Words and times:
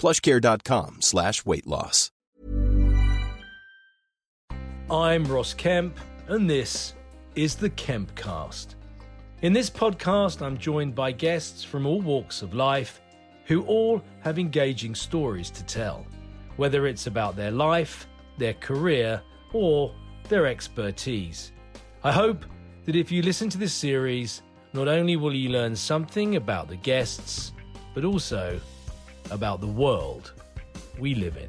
plushcare.com 0.00 0.96
slash 1.00 1.44
weight 1.44 1.66
loss. 1.66 2.10
I'm 4.90 5.24
Ross 5.24 5.54
Kemp, 5.54 5.96
and 6.26 6.48
this 6.48 6.94
is 7.36 7.54
the 7.54 7.70
Kempcast. 7.70 8.74
In 9.42 9.52
this 9.52 9.70
podcast, 9.70 10.42
I'm 10.42 10.58
joined 10.58 10.94
by 10.94 11.12
guests 11.12 11.62
from 11.62 11.86
all 11.86 12.00
walks 12.00 12.42
of 12.42 12.54
life 12.54 13.00
who 13.44 13.62
all 13.66 14.02
have 14.20 14.38
engaging 14.38 14.94
stories 14.94 15.50
to 15.50 15.64
tell, 15.64 16.06
whether 16.56 16.86
it's 16.86 17.06
about 17.06 17.36
their 17.36 17.50
life, 17.50 18.08
their 18.38 18.54
career, 18.54 19.22
or 19.52 19.94
their 20.28 20.46
expertise. 20.46 21.52
I 22.02 22.12
hope 22.12 22.44
that 22.86 22.96
if 22.96 23.12
you 23.12 23.22
listen 23.22 23.48
to 23.50 23.58
this 23.58 23.74
series, 23.74 24.42
not 24.72 24.88
only 24.88 25.16
will 25.16 25.34
you 25.34 25.50
learn 25.50 25.76
something 25.76 26.36
about 26.36 26.68
the 26.68 26.76
guests, 26.76 27.52
but 27.94 28.04
also 28.04 28.60
about 29.30 29.60
the 29.60 29.66
world 29.66 30.32
we 30.98 31.14
live 31.14 31.36
in. 31.36 31.48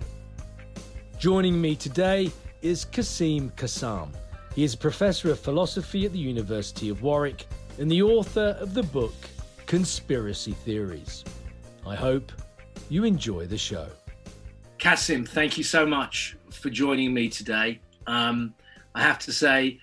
Joining 1.19 1.59
me 1.59 1.75
today 1.75 2.31
is 2.61 2.85
Quassim 2.85 3.51
Cassam. 3.51 4.09
He 4.55 4.63
is 4.63 4.73
a 4.73 4.77
professor 4.77 5.31
of 5.31 5.39
philosophy 5.39 6.05
at 6.05 6.11
the 6.11 6.19
University 6.19 6.89
of 6.89 7.01
Warwick 7.01 7.45
and 7.79 7.89
the 7.91 8.01
author 8.01 8.57
of 8.59 8.73
the 8.73 8.83
book 8.83 9.13
Conspiracy 9.65 10.51
Theories. 10.51 11.23
I 11.85 11.95
hope 11.95 12.31
you 12.89 13.03
enjoy 13.03 13.45
the 13.45 13.57
show. 13.57 13.87
Kasim, 14.77 15.25
thank 15.25 15.57
you 15.57 15.63
so 15.63 15.85
much 15.85 16.35
for 16.49 16.69
joining 16.69 17.13
me 17.13 17.29
today. 17.29 17.79
Um, 18.07 18.53
I 18.93 19.01
have 19.01 19.19
to 19.19 19.31
say, 19.31 19.79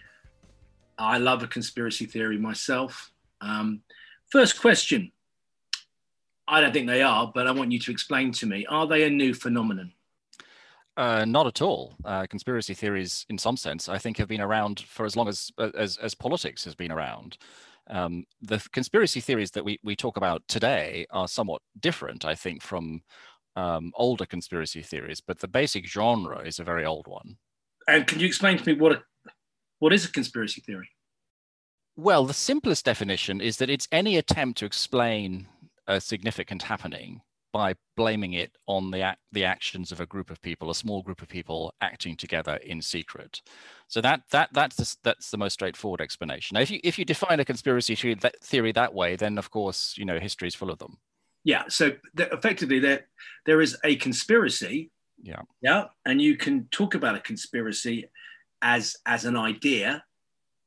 I 0.99 1.19
love 1.19 1.43
a 1.43 1.47
conspiracy 1.47 2.05
theory 2.05 2.37
myself. 2.37 3.11
Um, 3.41 3.81
first 4.31 4.61
question 4.61 5.13
I 6.49 6.61
don't 6.61 6.73
think 6.73 6.87
they 6.87 7.03
are, 7.03 7.31
but 7.33 7.47
I 7.47 7.53
want 7.53 7.73
you 7.73 7.79
to 7.79 7.91
explain 7.91 8.33
to 8.33 8.47
me 8.47 8.67
are 8.67 8.87
they 8.87 9.05
a 9.05 9.11
new 9.11 9.35
phenomenon? 9.35 9.93
Uh, 10.97 11.25
not 11.25 11.47
at 11.47 11.63
all. 11.63 11.95
Uh, 12.05 12.27
conspiracy 12.27 12.75
theories, 12.75 13.25
in 13.29 13.39
some 13.39 13.57
sense, 13.57 13.89
I 13.89 13.99
think 13.99 14.17
have 14.17 14.27
been 14.27 14.41
around 14.41 14.81
for 14.81 15.07
as 15.07 15.15
long 15.15 15.29
as 15.29 15.53
as, 15.77 15.97
as 15.99 16.15
politics 16.15 16.65
has 16.65 16.75
been 16.75 16.91
around. 16.91 17.39
Um, 17.91 18.25
the 18.43 18.67
conspiracy 18.73 19.21
theories 19.21 19.53
that 19.53 19.65
we, 19.65 19.79
we 19.83 19.97
talk 19.97 20.17
about 20.17 20.43
today 20.49 21.07
are 21.11 21.29
somewhat 21.29 21.63
different, 21.81 22.25
I 22.25 22.35
think, 22.35 22.63
from 22.63 23.03
um, 23.57 23.93
older 23.97 24.27
conspiracy 24.27 24.83
theories, 24.83 25.21
but 25.21 25.39
the 25.39 25.49
basic 25.49 25.87
genre 25.87 26.41
is 26.41 26.59
a 26.59 26.65
very 26.65 26.85
old 26.85 27.07
one. 27.07 27.39
And 27.87 28.07
can 28.07 28.21
you 28.21 28.27
explain 28.27 28.59
to 28.59 28.67
me 28.67 28.79
what 28.79 28.93
a, 28.93 29.03
what 29.79 29.93
is 29.93 30.05
a 30.05 30.13
conspiracy 30.13 30.61
theory? 30.61 30.91
Well, 31.97 32.25
the 32.25 32.35
simplest 32.35 32.85
definition 32.85 33.41
is 33.41 33.57
that 33.57 33.71
it's 33.71 33.89
any 33.91 34.17
attempt 34.17 34.59
to 34.59 34.67
explain 34.67 35.49
a 35.89 36.01
significant 36.01 36.63
happening 36.63 37.21
by 37.53 37.75
blaming 37.97 38.35
it 38.35 38.53
on 38.67 38.91
the 38.91 39.17
the 39.33 39.45
actions 39.45 39.91
of 39.91 40.01
a 40.01 40.07
group 40.07 40.31
of 40.31 40.41
people, 40.43 40.71
a 40.71 40.75
small 40.75 41.03
group 41.03 41.23
of 41.23 41.29
people 41.29 41.75
acting 41.81 42.17
together 42.17 42.57
in 42.65 42.83
secret. 42.83 43.43
So 43.89 44.01
that 44.01 44.23
that 44.31 44.51
that's 44.53 44.77
the, 44.77 44.97
that's 45.03 45.31
the 45.31 45.39
most 45.39 45.55
straightforward 45.55 46.01
explanation. 46.01 46.55
Now, 46.55 46.61
if 46.61 46.71
you 46.71 46.81
if 46.85 46.99
you 46.99 47.05
define 47.05 47.41
a 47.41 47.45
conspiracy 47.45 47.95
theory 47.95 48.15
that, 48.15 48.41
theory 48.43 48.73
that 48.73 48.95
way, 48.95 49.17
then 49.17 49.39
of 49.39 49.51
course 49.51 49.95
you 49.97 50.05
know 50.05 50.19
history 50.19 50.49
is 50.49 50.55
full 50.55 50.71
of 50.71 50.79
them. 50.79 50.99
Yeah. 51.45 51.65
So 51.69 51.93
effectively, 52.17 52.79
there 52.79 53.07
there 53.47 53.61
is 53.61 53.77
a 53.85 53.97
conspiracy. 53.97 54.91
Yeah. 55.21 55.43
Yeah, 55.63 55.85
and 56.05 56.23
you 56.23 56.37
can 56.37 56.69
talk 56.71 56.95
about 56.95 57.17
a 57.17 57.21
conspiracy 57.21 58.09
as 58.63 58.97
as 59.07 59.25
an 59.25 59.37
idea. 59.37 60.05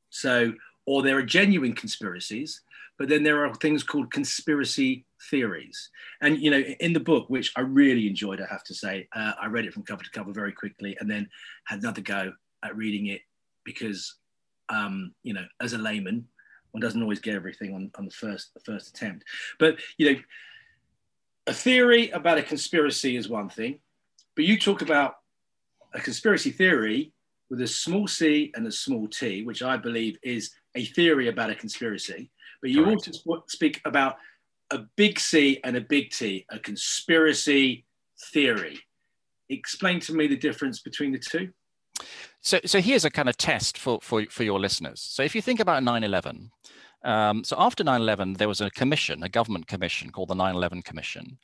So, 0.09 0.53
or 0.85 1.03
there 1.03 1.17
are 1.17 1.23
genuine 1.23 1.73
conspiracies, 1.73 2.61
but 3.01 3.09
then 3.09 3.23
there 3.23 3.43
are 3.43 3.55
things 3.55 3.81
called 3.81 4.11
conspiracy 4.11 5.07
theories. 5.31 5.89
And 6.21 6.39
you 6.39 6.51
know, 6.51 6.59
in 6.59 6.93
the 6.93 6.99
book, 6.99 7.31
which 7.31 7.51
I 7.55 7.61
really 7.61 8.07
enjoyed, 8.07 8.39
I 8.39 8.45
have 8.47 8.63
to 8.65 8.75
say, 8.75 9.07
uh, 9.15 9.31
I 9.41 9.47
read 9.47 9.65
it 9.65 9.73
from 9.73 9.81
cover 9.81 10.03
to 10.03 10.11
cover 10.11 10.31
very 10.31 10.51
quickly, 10.51 10.95
and 10.99 11.09
then 11.09 11.27
had 11.65 11.79
another 11.79 12.01
go 12.01 12.31
at 12.63 12.77
reading 12.77 13.07
it 13.07 13.21
because, 13.65 14.17
um, 14.69 15.15
you 15.23 15.33
know, 15.33 15.45
as 15.59 15.73
a 15.73 15.79
layman, 15.79 16.27
one 16.73 16.81
doesn't 16.81 17.01
always 17.01 17.19
get 17.19 17.33
everything 17.33 17.73
on, 17.73 17.89
on 17.97 18.05
the 18.05 18.11
first 18.11 18.53
the 18.53 18.59
first 18.59 18.89
attempt. 18.89 19.25
But 19.57 19.79
you 19.97 20.13
know, 20.13 20.19
a 21.47 21.53
theory 21.53 22.11
about 22.11 22.37
a 22.37 22.43
conspiracy 22.43 23.17
is 23.17 23.27
one 23.27 23.49
thing, 23.49 23.79
but 24.35 24.45
you 24.45 24.59
talk 24.59 24.83
about 24.83 25.15
a 25.95 25.99
conspiracy 25.99 26.51
theory 26.51 27.13
with 27.49 27.61
a 27.61 27.67
small 27.67 28.07
c 28.07 28.51
and 28.53 28.67
a 28.67 28.71
small 28.71 29.07
t, 29.07 29.41
which 29.41 29.63
I 29.63 29.75
believe 29.75 30.19
is 30.21 30.51
a 30.75 30.85
theory 30.85 31.29
about 31.29 31.49
a 31.49 31.55
conspiracy. 31.55 32.29
But 32.61 32.71
you 32.71 32.83
Correct. 32.83 33.09
also 33.25 33.43
speak 33.47 33.81
about 33.85 34.17
a 34.71 34.79
big 34.95 35.19
C 35.19 35.59
and 35.63 35.75
a 35.75 35.81
big 35.81 36.11
T, 36.11 36.45
a 36.49 36.59
conspiracy 36.59 37.85
theory. 38.33 38.79
Explain 39.49 39.99
to 40.01 40.13
me 40.13 40.27
the 40.27 40.37
difference 40.37 40.79
between 40.79 41.11
the 41.11 41.19
two. 41.19 41.49
So, 42.41 42.59
so 42.65 42.79
here's 42.79 43.05
a 43.05 43.09
kind 43.09 43.29
of 43.29 43.37
test 43.37 43.77
for, 43.77 43.99
for, 44.01 44.25
for 44.29 44.43
your 44.43 44.59
listeners. 44.59 45.01
So 45.01 45.23
if 45.23 45.35
you 45.35 45.41
think 45.41 45.59
about 45.59 45.83
9-11, 45.83 46.49
um, 47.03 47.43
so 47.43 47.55
after 47.59 47.83
9-11, 47.83 48.37
there 48.37 48.47
was 48.47 48.61
a 48.61 48.71
commission, 48.71 49.23
a 49.23 49.29
government 49.29 49.67
commission 49.67 50.11
called 50.11 50.29
the 50.29 50.35
9-11 50.35 50.83
Commission, 50.83 51.37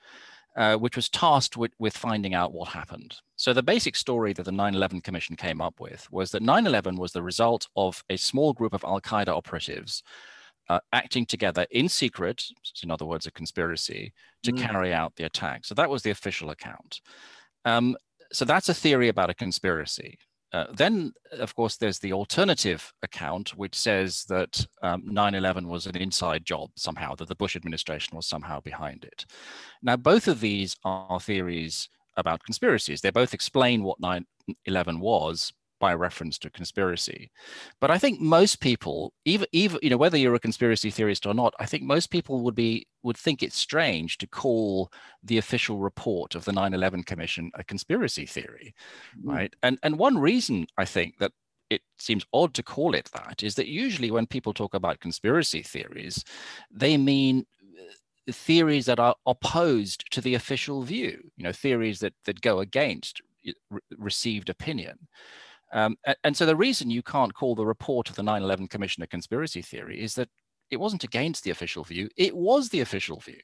uh, 0.56 0.76
which 0.76 0.96
was 0.96 1.10
tasked 1.10 1.58
with, 1.58 1.72
with 1.78 1.96
finding 1.96 2.34
out 2.34 2.54
what 2.54 2.70
happened. 2.70 3.18
So 3.36 3.54
the 3.54 3.64
basic 3.64 3.96
story 3.96 4.34
that 4.34 4.44
the 4.44 4.52
9-11 4.52 5.04
Commission 5.04 5.36
came 5.36 5.62
up 5.62 5.80
with 5.80 6.12
was 6.12 6.32
that 6.32 6.44
9-11 6.44 6.98
was 6.98 7.12
the 7.12 7.22
result 7.22 7.68
of 7.76 8.04
a 8.10 8.18
small 8.18 8.54
group 8.54 8.74
of 8.74 8.84
Al-Qaeda 8.84 9.30
operatives 9.30 10.02
uh, 10.70 10.80
acting 10.94 11.26
together 11.26 11.66
in 11.72 11.90
secret, 11.90 12.44
in 12.84 12.92
other 12.92 13.06
words, 13.06 13.26
a 13.26 13.32
conspiracy, 13.32 14.14
to 14.44 14.52
mm. 14.52 14.60
carry 14.60 14.94
out 14.94 15.16
the 15.16 15.26
attack. 15.26 15.66
So 15.66 15.76
that 15.76 15.90
was 15.90 16.04
the 16.04 16.12
official 16.12 16.50
account. 16.50 17.02
Um, 17.66 17.96
so 18.32 18.46
that's 18.46 18.70
a 18.70 18.74
theory 18.74 19.08
about 19.08 19.30
a 19.30 19.34
conspiracy. 19.34 20.18
Uh, 20.54 20.66
then, 20.74 21.12
of 21.34 21.54
course, 21.56 21.76
there's 21.76 22.00
the 22.00 22.14
alternative 22.14 22.94
account, 23.04 23.50
which 23.58 23.76
says 23.76 24.24
that 24.30 24.66
um, 24.82 25.04
9 25.06 25.36
11 25.36 25.68
was 25.68 25.86
an 25.86 25.98
inside 25.98 26.46
job 26.46 26.70
somehow, 26.76 27.16
that 27.16 27.28
the 27.28 27.36
Bush 27.36 27.56
administration 27.56 28.16
was 28.16 28.26
somehow 28.26 28.62
behind 28.62 29.04
it. 29.04 29.26
Now, 29.82 29.98
both 29.98 30.28
of 30.28 30.40
these 30.40 30.76
are 30.86 31.20
theories 31.20 31.90
about 32.16 32.44
conspiracies. 32.44 33.02
They 33.02 33.12
both 33.12 33.34
explain 33.34 33.84
what 33.84 34.00
9 34.00 34.26
11 34.66 35.00
was, 35.02 35.52
by 35.80 35.94
reference 35.94 36.38
to 36.40 36.50
conspiracy. 36.50 37.32
But 37.80 37.92
I 37.92 37.98
think 37.98 38.20
most 38.20 38.60
people, 38.60 39.14
even 39.26 39.48
even 39.52 39.80
you 39.82 39.90
know 39.90 39.98
whether 39.98 40.18
you're 40.18 40.36
a 40.36 40.40
conspiracy 40.40 40.90
theorist 40.90 41.26
or 41.26 41.34
not, 41.34 41.54
I 41.60 41.66
think 41.66 41.84
most 41.84 42.08
people 42.08 42.42
would 42.42 42.56
be 42.56 42.88
would 43.04 43.18
think 43.18 43.44
it's 43.44 43.58
strange 43.58 44.18
to 44.20 44.28
call 44.28 44.92
the 45.24 45.38
official 45.38 45.78
report 45.78 46.36
of 46.36 46.46
the 46.46 46.52
9/11 46.52 47.06
Commission 47.06 47.52
a 47.54 47.64
conspiracy 47.64 48.26
theory, 48.26 48.74
mm-hmm. 49.18 49.30
right? 49.30 49.54
And 49.64 49.78
and 49.84 49.98
one 49.98 50.18
reason 50.18 50.68
I 50.78 50.86
think 50.86 51.18
that 51.20 51.32
it 51.70 51.82
seems 52.00 52.26
odd 52.34 52.54
to 52.54 52.64
call 52.64 52.96
it 52.96 53.10
that 53.14 53.44
is 53.44 53.56
that 53.56 53.68
usually 53.68 54.10
when 54.10 54.26
people 54.26 54.54
talk 54.54 54.74
about 54.74 55.02
conspiracy 55.02 55.62
theories, 55.62 56.24
they 56.72 56.98
mean 56.98 57.46
uh, 57.62 58.32
theories 58.32 58.86
that 58.86 59.00
are 59.00 59.16
opposed 59.26 60.10
to 60.12 60.22
the 60.22 60.34
official 60.34 60.84
view 60.84 61.32
you 61.36 61.44
know 61.44 61.52
theories 61.52 62.00
that 62.00 62.14
that 62.26 62.42
go 62.42 62.60
against 62.60 63.22
received 63.98 64.50
opinion 64.50 65.08
um, 65.74 65.98
and, 66.06 66.16
and, 66.24 66.38
so 66.38 66.46
the 66.46 66.56
reason 66.56 66.90
you 66.90 67.04
can't 67.04 67.34
call 67.34 67.56
the 67.56 67.66
report 67.66 68.10
of 68.10 68.16
the 68.16 68.22
9-11 68.22 68.70
Commission 68.70 69.04
a 69.04 69.08
conspiracy 69.08 69.62
theory 69.62 70.02
is 70.02 70.16
that 70.16 70.30
it 70.72 70.78
wasn't 70.78 71.04
against 71.04 71.44
the 71.44 71.52
official 71.52 71.84
view, 71.84 72.10
it 72.18 72.36
was 72.36 72.70
the 72.70 72.82
official 72.82 73.20
view. 73.20 73.40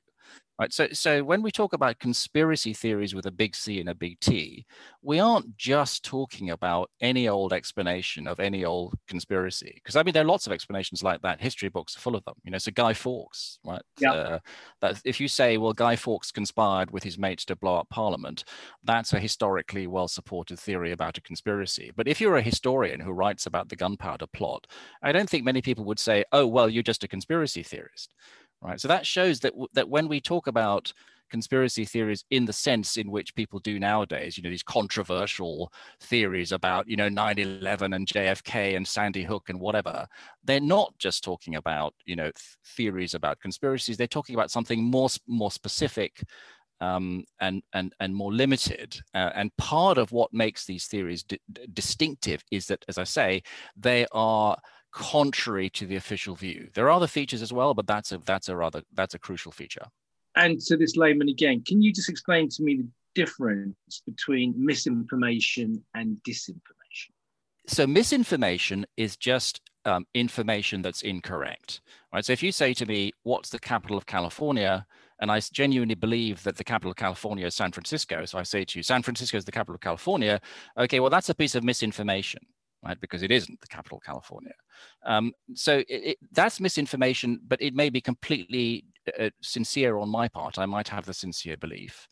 Right. 0.60 0.72
So, 0.72 0.88
so 0.92 1.24
when 1.24 1.42
we 1.42 1.50
talk 1.50 1.74
about 1.74 1.98
conspiracy 1.98 2.74
theories 2.74 3.16
with 3.16 3.26
a 3.26 3.32
big 3.32 3.56
C 3.56 3.80
and 3.80 3.90
a 3.90 3.96
big 3.96 4.20
T, 4.20 4.68
we 5.02 5.20
aren't 5.20 5.58
just 5.58 6.06
talking 6.06 6.52
about 6.52 6.92
any 7.02 7.28
old 7.28 7.54
explanation 7.54 8.28
of 8.28 8.40
any 8.40 8.64
old 8.64 8.94
conspiracy. 9.08 9.72
Because 9.76 9.96
I 9.96 10.04
mean, 10.04 10.14
there 10.14 10.22
are 10.22 10.28
lots 10.28 10.46
of 10.46 10.54
explanations 10.54 11.02
like 11.02 11.24
that. 11.24 11.42
History 11.42 11.70
books 11.70 11.98
are 11.98 12.00
full 12.02 12.16
of 12.16 12.24
them. 12.26 12.36
You 12.44 12.52
know, 12.52 12.60
so 12.60 12.72
Guy 12.72 12.94
Fawkes, 12.94 13.58
right? 13.66 13.82
Yeah. 14.00 14.12
Uh, 14.12 14.40
that 14.82 15.02
if 15.04 15.20
you 15.20 15.28
say, 15.28 15.58
well, 15.58 15.74
Guy 15.74 15.96
Fawkes 15.96 16.32
conspired 16.32 16.92
with 16.92 17.04
his 17.04 17.18
mates 17.18 17.46
to 17.46 17.56
blow 17.56 17.78
up 17.78 17.90
Parliament, 17.90 18.44
that's 18.84 19.12
a 19.12 19.20
historically 19.20 19.88
well-supported 19.88 20.60
theory 20.60 20.92
about 20.92 21.18
a 21.18 21.22
conspiracy. 21.22 21.92
But 21.96 22.08
if 22.08 22.22
you're 22.22 22.38
a 22.38 22.44
historian 22.44 23.00
who 23.00 23.12
writes 23.12 23.48
about 23.48 23.70
the 23.70 23.76
gunpowder 23.76 24.28
plot, 24.28 24.68
I 25.02 25.14
don't 25.14 25.30
think 25.30 25.46
many 25.46 25.64
people 25.64 25.84
would 25.86 26.00
say, 26.00 26.26
oh, 26.32 26.46
well, 26.46 26.70
you're 26.70 26.84
just 26.84 27.04
a 27.04 27.08
conspiracy 27.08 27.64
theorist 27.64 28.14
right? 28.64 28.80
So 28.80 28.88
that 28.88 29.06
shows 29.06 29.40
that 29.42 29.54
that 29.74 29.90
when 29.90 30.08
we 30.08 30.22
talk 30.22 30.48
about 30.48 30.94
conspiracy 31.34 31.84
theories 31.84 32.24
in 32.30 32.46
the 32.46 32.54
sense 32.54 32.96
in 32.96 33.10
which 33.10 33.34
people 33.34 33.60
do 33.60 33.80
nowadays, 33.80 34.38
you 34.38 34.44
know, 34.44 34.52
these 34.52 34.62
controversial 34.62 35.74
theories 36.00 36.52
about, 36.52 36.88
you 36.88 36.96
know, 36.96 37.10
9-11 37.10 37.96
and 37.96 38.08
JFK 38.08 38.76
and 38.76 38.88
Sandy 38.88 39.24
Hook 39.24 39.50
and 39.50 39.60
whatever, 39.60 40.08
they're 40.44 40.60
not 40.60 40.94
just 41.00 41.24
talking 41.24 41.56
about, 41.56 41.96
you 42.06 42.16
know, 42.16 42.26
th- 42.26 42.56
theories 42.64 43.16
about 43.16 43.40
conspiracies. 43.40 43.98
They're 43.98 44.06
talking 44.06 44.36
about 44.36 44.52
something 44.52 44.84
more, 44.84 45.10
more 45.26 45.50
specific 45.50 46.24
um, 46.82 47.24
and, 47.42 47.64
and, 47.74 47.96
and 48.00 48.14
more 48.14 48.32
limited. 48.32 48.96
Uh, 49.16 49.32
and 49.34 49.58
part 49.58 49.98
of 49.98 50.12
what 50.12 50.34
makes 50.34 50.68
these 50.68 50.86
theories 50.86 51.24
di- 51.24 51.40
distinctive 51.74 52.44
is 52.52 52.68
that, 52.68 52.86
as 52.88 53.00
I 53.00 53.06
say, 53.06 53.42
they 53.76 54.06
are 54.12 54.56
contrary 54.94 55.70
to 55.72 55.86
the 55.86 55.96
official 55.96 56.36
view. 56.36 56.70
There 56.74 56.86
are 56.86 56.92
other 56.92 57.08
features 57.08 57.42
as 57.42 57.52
well, 57.52 57.74
but 57.74 57.88
that's 57.88 58.12
a 58.12 58.20
that's 58.20 58.48
a 58.48 58.56
rather 58.56 58.84
that's 58.94 59.16
a 59.16 59.20
crucial 59.20 59.52
feature. 59.52 59.86
And 60.36 60.60
to 60.62 60.78
this 60.78 60.96
layman 60.96 61.30
again, 61.30 61.64
can 61.66 61.82
you 61.82 61.92
just 61.92 62.10
explain 62.10 62.50
to 62.50 62.64
me 62.64 62.78
the 62.78 62.88
difference 63.14 63.76
between 64.06 64.54
misinformation 64.58 65.84
and 65.94 66.18
disinformation? 66.28 67.12
So 67.68 67.86
misinformation 67.88 68.86
is 68.98 69.16
just 69.16 69.62
um, 69.86 70.06
information 70.14 70.82
that's 70.82 71.02
incorrect, 71.02 71.82
right? 72.14 72.26
So 72.26 72.34
if 72.34 72.42
you 72.44 72.52
say 72.52 72.74
to 72.76 72.86
me, 72.86 73.14
"What's 73.24 73.50
the 73.50 73.60
capital 73.60 73.98
of 73.98 74.06
California?" 74.06 74.86
and 75.20 75.32
I 75.32 75.40
genuinely 75.40 75.96
believe 75.96 76.44
that 76.44 76.58
the 76.58 76.64
capital 76.66 76.92
of 76.92 76.98
California 76.98 77.46
is 77.46 77.56
San 77.56 77.72
Francisco, 77.72 78.26
so 78.26 78.38
I 78.38 78.44
say 78.44 78.64
to 78.66 78.80
you, 78.80 78.84
"San 78.84 79.02
Francisco 79.02 79.38
is 79.38 79.46
the 79.46 79.52
capital 79.52 79.76
of 79.76 79.82
California." 79.82 80.40
Okay, 80.78 81.00
well 81.00 81.10
that's 81.10 81.30
a 81.30 81.36
piece 81.36 81.56
of 81.56 81.64
misinformation 81.64 82.42
right? 82.84 83.00
Because 83.00 83.24
it 83.24 83.32
isn't 83.32 83.60
the 83.62 83.68
capital 83.68 84.00
California. 84.00 84.54
Um, 85.06 85.34
so 85.54 85.78
it, 85.80 85.86
it, 85.90 86.18
that's 86.32 86.60
misinformation, 86.60 87.40
but 87.48 87.62
it 87.62 87.74
may 87.74 87.90
be 87.90 88.02
completely 88.02 88.86
uh, 89.20 89.30
sincere 89.42 89.98
on 89.98 90.10
my 90.10 90.28
part. 90.28 90.60
I 90.60 90.66
might 90.66 90.88
have 90.90 91.06
the 91.06 91.14
sincere 91.14 91.58
belief. 91.58 92.08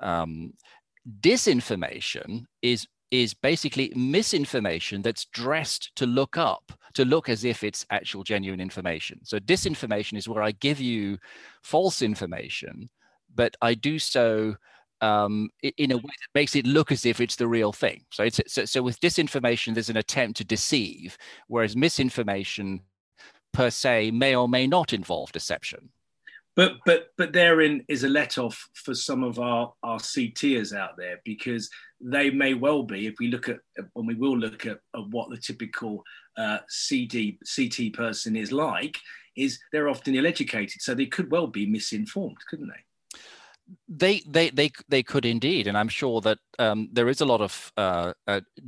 Um, 0.00 0.52
disinformation 1.20 2.44
is 2.62 2.86
is 3.10 3.34
basically 3.34 3.92
misinformation 3.94 5.02
that's 5.02 5.26
dressed 5.26 5.94
to 5.94 6.06
look 6.06 6.38
up, 6.38 6.72
to 6.94 7.04
look 7.04 7.28
as 7.28 7.44
if 7.44 7.62
it's 7.62 7.84
actual 7.90 8.24
genuine 8.24 8.60
information. 8.60 9.20
So 9.22 9.38
disinformation 9.38 10.16
is 10.16 10.28
where 10.28 10.42
I 10.42 10.52
give 10.52 10.80
you 10.80 11.18
false 11.62 12.00
information, 12.00 12.88
but 13.34 13.54
I 13.60 13.74
do 13.74 13.98
so 13.98 14.56
um, 15.02 15.50
in 15.62 15.90
a 15.90 15.96
way 15.96 16.02
that 16.02 16.34
makes 16.34 16.56
it 16.56 16.66
look 16.66 16.92
as 16.92 17.04
if 17.04 17.20
it's 17.20 17.36
the 17.36 17.48
real 17.48 17.72
thing. 17.72 18.04
So 18.10 18.22
it's 18.22 18.40
so, 18.46 18.64
so 18.64 18.82
with 18.82 19.00
disinformation, 19.00 19.74
there's 19.74 19.90
an 19.90 19.96
attempt 19.96 20.38
to 20.38 20.44
deceive, 20.44 21.18
whereas 21.48 21.76
misinformation 21.76 22.80
per 23.52 23.68
se 23.68 24.12
may 24.12 24.34
or 24.34 24.48
may 24.48 24.66
not 24.66 24.92
involve 24.92 25.32
deception. 25.32 25.90
But 26.54 26.76
but 26.86 27.08
but 27.18 27.32
therein 27.32 27.84
is 27.88 28.04
a 28.04 28.08
let 28.08 28.38
off 28.38 28.68
for 28.74 28.94
some 28.94 29.24
of 29.24 29.38
our 29.38 29.72
our 29.82 29.98
CTers 29.98 30.76
out 30.76 30.96
there 30.96 31.20
because 31.24 31.68
they 32.00 32.30
may 32.30 32.54
well 32.54 32.82
be 32.82 33.06
if 33.06 33.14
we 33.18 33.28
look 33.28 33.48
at 33.48 33.58
when 33.94 34.06
we 34.06 34.14
will 34.14 34.38
look 34.38 34.66
at, 34.66 34.78
at 34.94 35.08
what 35.10 35.30
the 35.30 35.36
typical 35.36 36.02
uh, 36.36 36.58
CD 36.68 37.38
CT 37.56 37.94
person 37.94 38.36
is 38.36 38.52
like 38.52 38.98
is 39.34 39.58
they're 39.72 39.88
often 39.88 40.14
ill 40.14 40.26
educated 40.26 40.82
so 40.82 40.94
they 40.94 41.06
could 41.06 41.30
well 41.30 41.46
be 41.46 41.64
misinformed 41.64 42.36
couldn't 42.50 42.68
they 42.68 42.84
they 43.88 44.22
they 44.26 44.50
they 44.50 44.70
they 44.88 45.02
could 45.02 45.24
indeed, 45.24 45.66
and 45.66 45.76
I'm 45.76 45.88
sure 45.88 46.20
that 46.22 46.38
um, 46.58 46.88
there 46.92 47.08
is 47.08 47.20
a 47.20 47.26
lot 47.26 47.40
of 47.40 47.72
uh, 47.76 48.12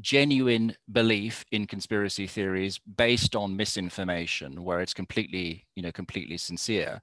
genuine 0.01 0.77
belief 0.91 1.45
in 1.53 1.67
conspiracy 1.67 2.27
theories 2.27 2.79
based 2.79 3.35
on 3.37 3.57
misinformation, 3.57 4.65
where 4.65 4.81
it's 4.81 4.95
completely 4.95 5.67
you 5.77 5.83
know 5.83 5.93
completely 5.93 6.39
sincere. 6.39 7.01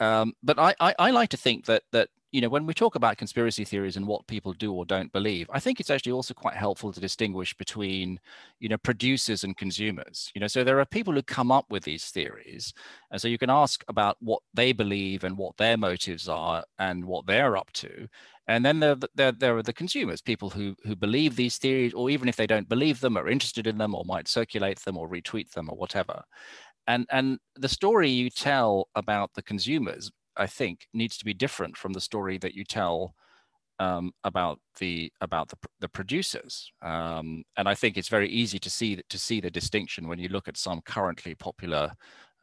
Um, 0.00 0.34
but 0.42 0.58
I, 0.58 0.74
I, 0.80 0.94
I 0.98 1.10
like 1.10 1.28
to 1.30 1.36
think 1.36 1.66
that 1.66 1.82
that 1.92 2.08
you 2.34 2.40
know, 2.40 2.48
when 2.48 2.66
we 2.66 2.74
talk 2.74 2.96
about 2.96 3.16
conspiracy 3.16 3.64
theories 3.64 3.96
and 3.96 4.08
what 4.08 4.26
people 4.26 4.52
do 4.54 4.72
or 4.72 4.84
don't 4.84 5.12
believe, 5.12 5.48
I 5.52 5.60
think 5.60 5.78
it's 5.78 5.88
actually 5.88 6.10
also 6.10 6.34
quite 6.34 6.56
helpful 6.56 6.92
to 6.92 6.98
distinguish 6.98 7.54
between, 7.54 8.18
you 8.58 8.68
know, 8.68 8.76
producers 8.76 9.44
and 9.44 9.56
consumers. 9.56 10.32
You 10.34 10.40
know, 10.40 10.48
so 10.48 10.64
there 10.64 10.80
are 10.80 10.84
people 10.84 11.14
who 11.14 11.22
come 11.22 11.52
up 11.52 11.66
with 11.70 11.84
these 11.84 12.06
theories, 12.06 12.74
and 13.12 13.20
so 13.20 13.28
you 13.28 13.38
can 13.38 13.50
ask 13.50 13.84
about 13.86 14.16
what 14.18 14.42
they 14.52 14.72
believe 14.72 15.22
and 15.22 15.38
what 15.38 15.56
their 15.58 15.76
motives 15.76 16.28
are 16.28 16.64
and 16.80 17.04
what 17.04 17.24
they're 17.24 17.56
up 17.56 17.70
to. 17.74 18.08
And 18.48 18.64
then 18.64 18.80
there, 18.80 18.96
there, 19.14 19.30
there 19.30 19.56
are 19.56 19.62
the 19.62 19.72
consumers, 19.72 20.20
people 20.20 20.50
who 20.50 20.74
who 20.82 20.96
believe 20.96 21.36
these 21.36 21.56
theories, 21.56 21.94
or 21.94 22.10
even 22.10 22.28
if 22.28 22.34
they 22.34 22.48
don't 22.48 22.68
believe 22.68 22.98
them, 22.98 23.16
are 23.16 23.28
interested 23.28 23.68
in 23.68 23.78
them, 23.78 23.94
or 23.94 24.02
might 24.04 24.26
circulate 24.26 24.80
them, 24.80 24.96
or 24.98 25.08
retweet 25.08 25.52
them, 25.52 25.70
or 25.70 25.76
whatever. 25.76 26.24
And 26.88 27.06
and 27.10 27.38
the 27.54 27.68
story 27.68 28.10
you 28.10 28.28
tell 28.28 28.88
about 28.96 29.34
the 29.34 29.42
consumers 29.42 30.10
I 30.36 30.46
think 30.46 30.86
needs 30.92 31.16
to 31.18 31.24
be 31.24 31.34
different 31.34 31.76
from 31.76 31.92
the 31.92 32.00
story 32.00 32.38
that 32.38 32.54
you 32.54 32.64
tell 32.64 33.14
um, 33.78 34.12
about 34.22 34.60
the 34.78 35.12
about 35.20 35.48
the, 35.48 35.56
the 35.80 35.88
producers. 35.88 36.72
Um, 36.82 37.44
and 37.56 37.68
I 37.68 37.74
think 37.74 37.96
it's 37.96 38.08
very 38.08 38.28
easy 38.28 38.58
to 38.58 38.70
see 38.70 39.00
to 39.08 39.18
see 39.18 39.40
the 39.40 39.50
distinction 39.50 40.08
when 40.08 40.18
you 40.18 40.28
look 40.28 40.48
at 40.48 40.56
some 40.56 40.80
currently 40.82 41.34
popular 41.34 41.92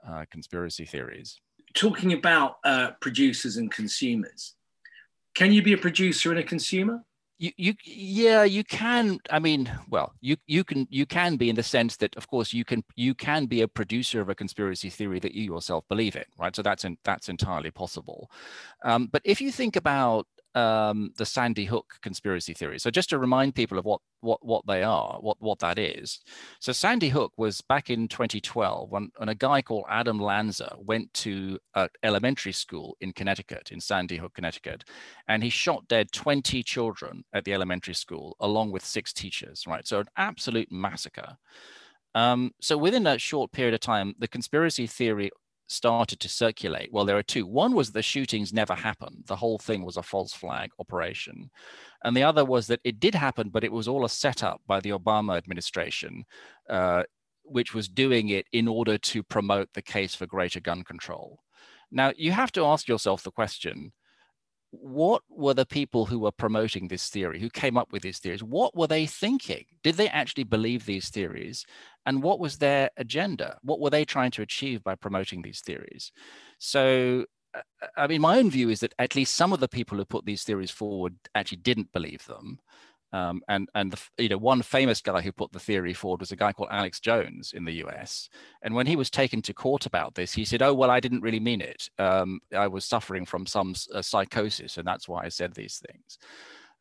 uh, 0.08 0.26
conspiracy 0.32 0.86
theories. 0.86 1.40
Talking 1.74 2.14
about 2.14 2.58
uh, 2.66 2.92
producers 3.00 3.58
and 3.58 3.72
consumers, 3.72 4.56
can 5.36 5.54
you 5.54 5.62
be 5.62 5.74
a 5.74 5.78
producer 5.78 6.32
and 6.32 6.40
a 6.40 6.44
consumer? 6.44 7.04
You, 7.42 7.52
you 7.58 7.74
yeah 7.86 8.44
you 8.44 8.64
can 8.64 9.20
i 9.32 9.40
mean 9.40 9.72
well 9.90 10.14
you 10.22 10.38
you 10.48 10.64
can 10.64 10.88
you 10.90 11.06
can 11.06 11.38
be 11.38 11.50
in 11.50 11.56
the 11.56 11.64
sense 11.64 11.98
that 11.98 12.16
of 12.16 12.28
course 12.28 12.54
you 12.54 12.64
can 12.64 12.84
you 12.96 13.14
can 13.16 13.46
be 13.46 13.62
a 13.62 13.68
producer 13.68 14.22
of 14.22 14.30
a 14.30 14.36
conspiracy 14.36 14.90
theory 14.90 15.20
that 15.20 15.34
you 15.34 15.44
yourself 15.44 15.84
believe 15.90 16.16
in 16.16 16.26
right? 16.42 16.56
So 16.56 16.62
that's 16.62 16.84
in, 16.84 16.98
that's 17.04 17.30
entirely 17.30 17.72
possible. 17.72 18.30
Um, 18.84 19.08
but 19.12 19.22
if 19.26 19.40
you 19.42 19.52
think 19.52 19.76
about 19.76 20.28
um, 20.56 21.12
the 21.18 21.26
Sandy 21.26 21.66
Hook 21.66 21.94
conspiracy 22.02 22.54
theory. 22.54 22.80
So 22.80 22.92
just 22.92 23.10
to 23.10 23.20
remind 23.20 23.56
people 23.56 23.78
of 23.78 23.86
what 23.86 24.02
what 24.22 24.46
what 24.46 24.66
they 24.68 24.84
are, 24.84 25.18
what 25.20 25.38
what 25.40 25.60
that 25.60 25.80
is. 25.80 26.20
So 26.60 26.72
Sandy 26.72 27.10
Hook 27.10 27.34
was 27.38 27.62
back 27.62 27.90
in 27.90 28.08
2012 28.08 28.92
when, 28.92 29.10
when 29.18 29.30
a 29.30 29.36
guy 29.36 29.62
called 29.62 29.86
Adam 29.90 30.20
Lanza 30.20 30.76
went 30.78 31.14
to 31.16 31.58
an 31.76 31.88
elementary 32.04 32.52
school 32.52 32.96
in 33.02 33.14
Connecticut, 33.14 33.72
in 33.72 33.80
Sandy 33.80 34.18
Hook, 34.18 34.34
Connecticut, 34.34 34.84
and 35.28 35.44
he 35.44 35.50
shot 35.50 35.88
dead 35.88 36.12
20 36.12 36.64
children 36.64 37.24
at 37.34 37.46
the 37.46 37.54
elementary 37.54 37.96
school 37.96 38.36
along 38.40 38.72
with 38.72 38.86
six 38.86 39.14
teachers. 39.14 39.64
Right, 39.68 39.88
so 39.88 40.00
an 40.00 40.08
absolute 40.18 40.72
massacre. 40.72 41.38
Um, 42.14 42.52
so 42.60 42.78
within 42.78 43.08
a 43.08 43.18
short 43.18 43.52
period 43.52 43.74
of 43.74 43.80
time, 43.80 44.14
the 44.20 44.28
conspiracy 44.28 44.86
theory 44.86 45.32
started 45.72 46.20
to 46.20 46.30
circulate? 46.30 46.92
Well, 46.92 47.06
there 47.06 47.18
are 47.18 47.24
two. 47.24 47.46
One 47.46 47.74
was 47.74 47.92
the 47.92 48.02
shootings 48.02 48.54
never 48.54 48.76
happened. 48.76 49.24
The 49.28 49.36
whole 49.36 49.58
thing 49.58 49.84
was 49.84 49.98
a 49.98 50.04
false 50.04 50.34
flag 50.34 50.72
operation. 50.80 51.50
And 52.04 52.16
the 52.16 52.24
other 52.24 52.46
was 52.46 52.68
that 52.68 52.82
it 52.84 53.00
did 53.00 53.16
happen, 53.16 53.50
but 53.50 53.64
it 53.64 53.72
was 53.72 53.88
all 53.88 54.06
a 54.06 54.10
setup 54.10 54.62
by 54.68 54.80
the 54.80 54.92
Obama 54.92 55.38
administration, 55.38 56.26
uh, 56.70 57.04
which 57.44 57.74
was 57.74 57.88
doing 57.88 58.30
it 58.30 58.46
in 58.52 58.68
order 58.68 58.98
to 58.98 59.24
promote 59.24 59.70
the 59.74 59.82
case 59.82 60.14
for 60.14 60.26
greater 60.26 60.60
gun 60.60 60.84
control. 60.84 61.40
Now, 61.92 62.14
you 62.16 62.32
have 62.32 62.52
to 62.54 62.66
ask 62.66 62.88
yourself 62.88 63.24
the 63.24 63.32
question 63.32 63.92
what 64.72 65.22
were 65.30 65.54
the 65.54 65.66
people 65.66 66.06
who 66.06 66.20
were 66.20 66.32
promoting 66.32 66.88
this 66.88 67.10
theory, 67.10 67.40
who 67.40 67.50
came 67.50 67.78
up 67.78 67.92
with 67.92 68.02
these 68.02 68.20
theories? 68.20 68.42
What 68.42 68.76
were 68.76 68.88
they 68.88 69.06
thinking? 69.06 69.66
Did 69.84 69.96
they 69.96 70.08
actually 70.10 70.46
believe 70.46 70.86
these 70.86 71.10
theories? 71.10 71.66
And 72.06 72.24
what 72.24 72.40
was 72.40 72.58
their 72.58 72.90
agenda? 72.98 73.58
What 73.62 73.80
were 73.80 73.90
they 73.90 74.06
trying 74.06 74.32
to 74.32 74.42
achieve 74.42 74.84
by 74.84 74.96
promoting 74.96 75.42
these 75.42 75.60
theories? 75.60 76.12
So, 76.58 77.26
uh, 77.54 77.60
uh, 77.82 77.88
I 77.98 78.08
mean, 78.08 78.22
my 78.22 78.38
own 78.38 78.50
view 78.50 78.70
is 78.70 78.80
that 78.80 78.96
at 78.98 79.16
least 79.16 79.36
some 79.36 79.52
of 79.52 79.60
the 79.60 79.68
people 79.68 79.98
who 79.98 80.06
put 80.06 80.26
these 80.26 80.44
theories 80.44 80.72
forward 80.72 81.16
actually 81.36 81.58
didn't 81.60 81.92
believe 81.92 82.26
them. 82.26 82.60
Um, 83.14 83.42
and 83.50 83.68
and 83.76 83.92
the, 83.92 84.24
you 84.24 84.30
know 84.30 84.38
one 84.38 84.62
famous 84.62 85.02
guy 85.02 85.22
who 85.22 85.32
put 85.32 85.52
the 85.52 85.60
theory 85.60 85.94
forward 85.94 86.22
was 86.22 86.32
a 86.32 86.36
guy 86.36 86.54
called 86.54 86.70
Alex 86.72 87.00
Jones 87.00 87.52
in 87.54 87.66
the 87.66 87.74
U.S. 87.74 88.30
And 88.62 88.74
when 88.74 88.88
he 88.88 88.96
was 88.96 89.10
taken 89.10 89.42
to 89.44 89.54
court 89.54 89.86
about 89.86 90.16
this, 90.16 90.34
he 90.34 90.46
said, 90.46 90.62
"Oh 90.62 90.74
well, 90.74 90.90
I 90.90 91.00
didn't 91.00 91.22
really 91.22 91.40
mean 91.40 91.62
it. 91.62 91.90
Um, 92.00 92.40
I 92.56 92.68
was 92.68 92.86
suffering 92.86 93.26
from 93.26 93.46
some 93.46 93.76
uh, 93.94 94.02
psychosis, 94.02 94.78
and 94.78 94.88
that's 94.88 95.10
why 95.10 95.26
I 95.26 95.30
said 95.30 95.54
these 95.54 95.82
things." 95.86 96.18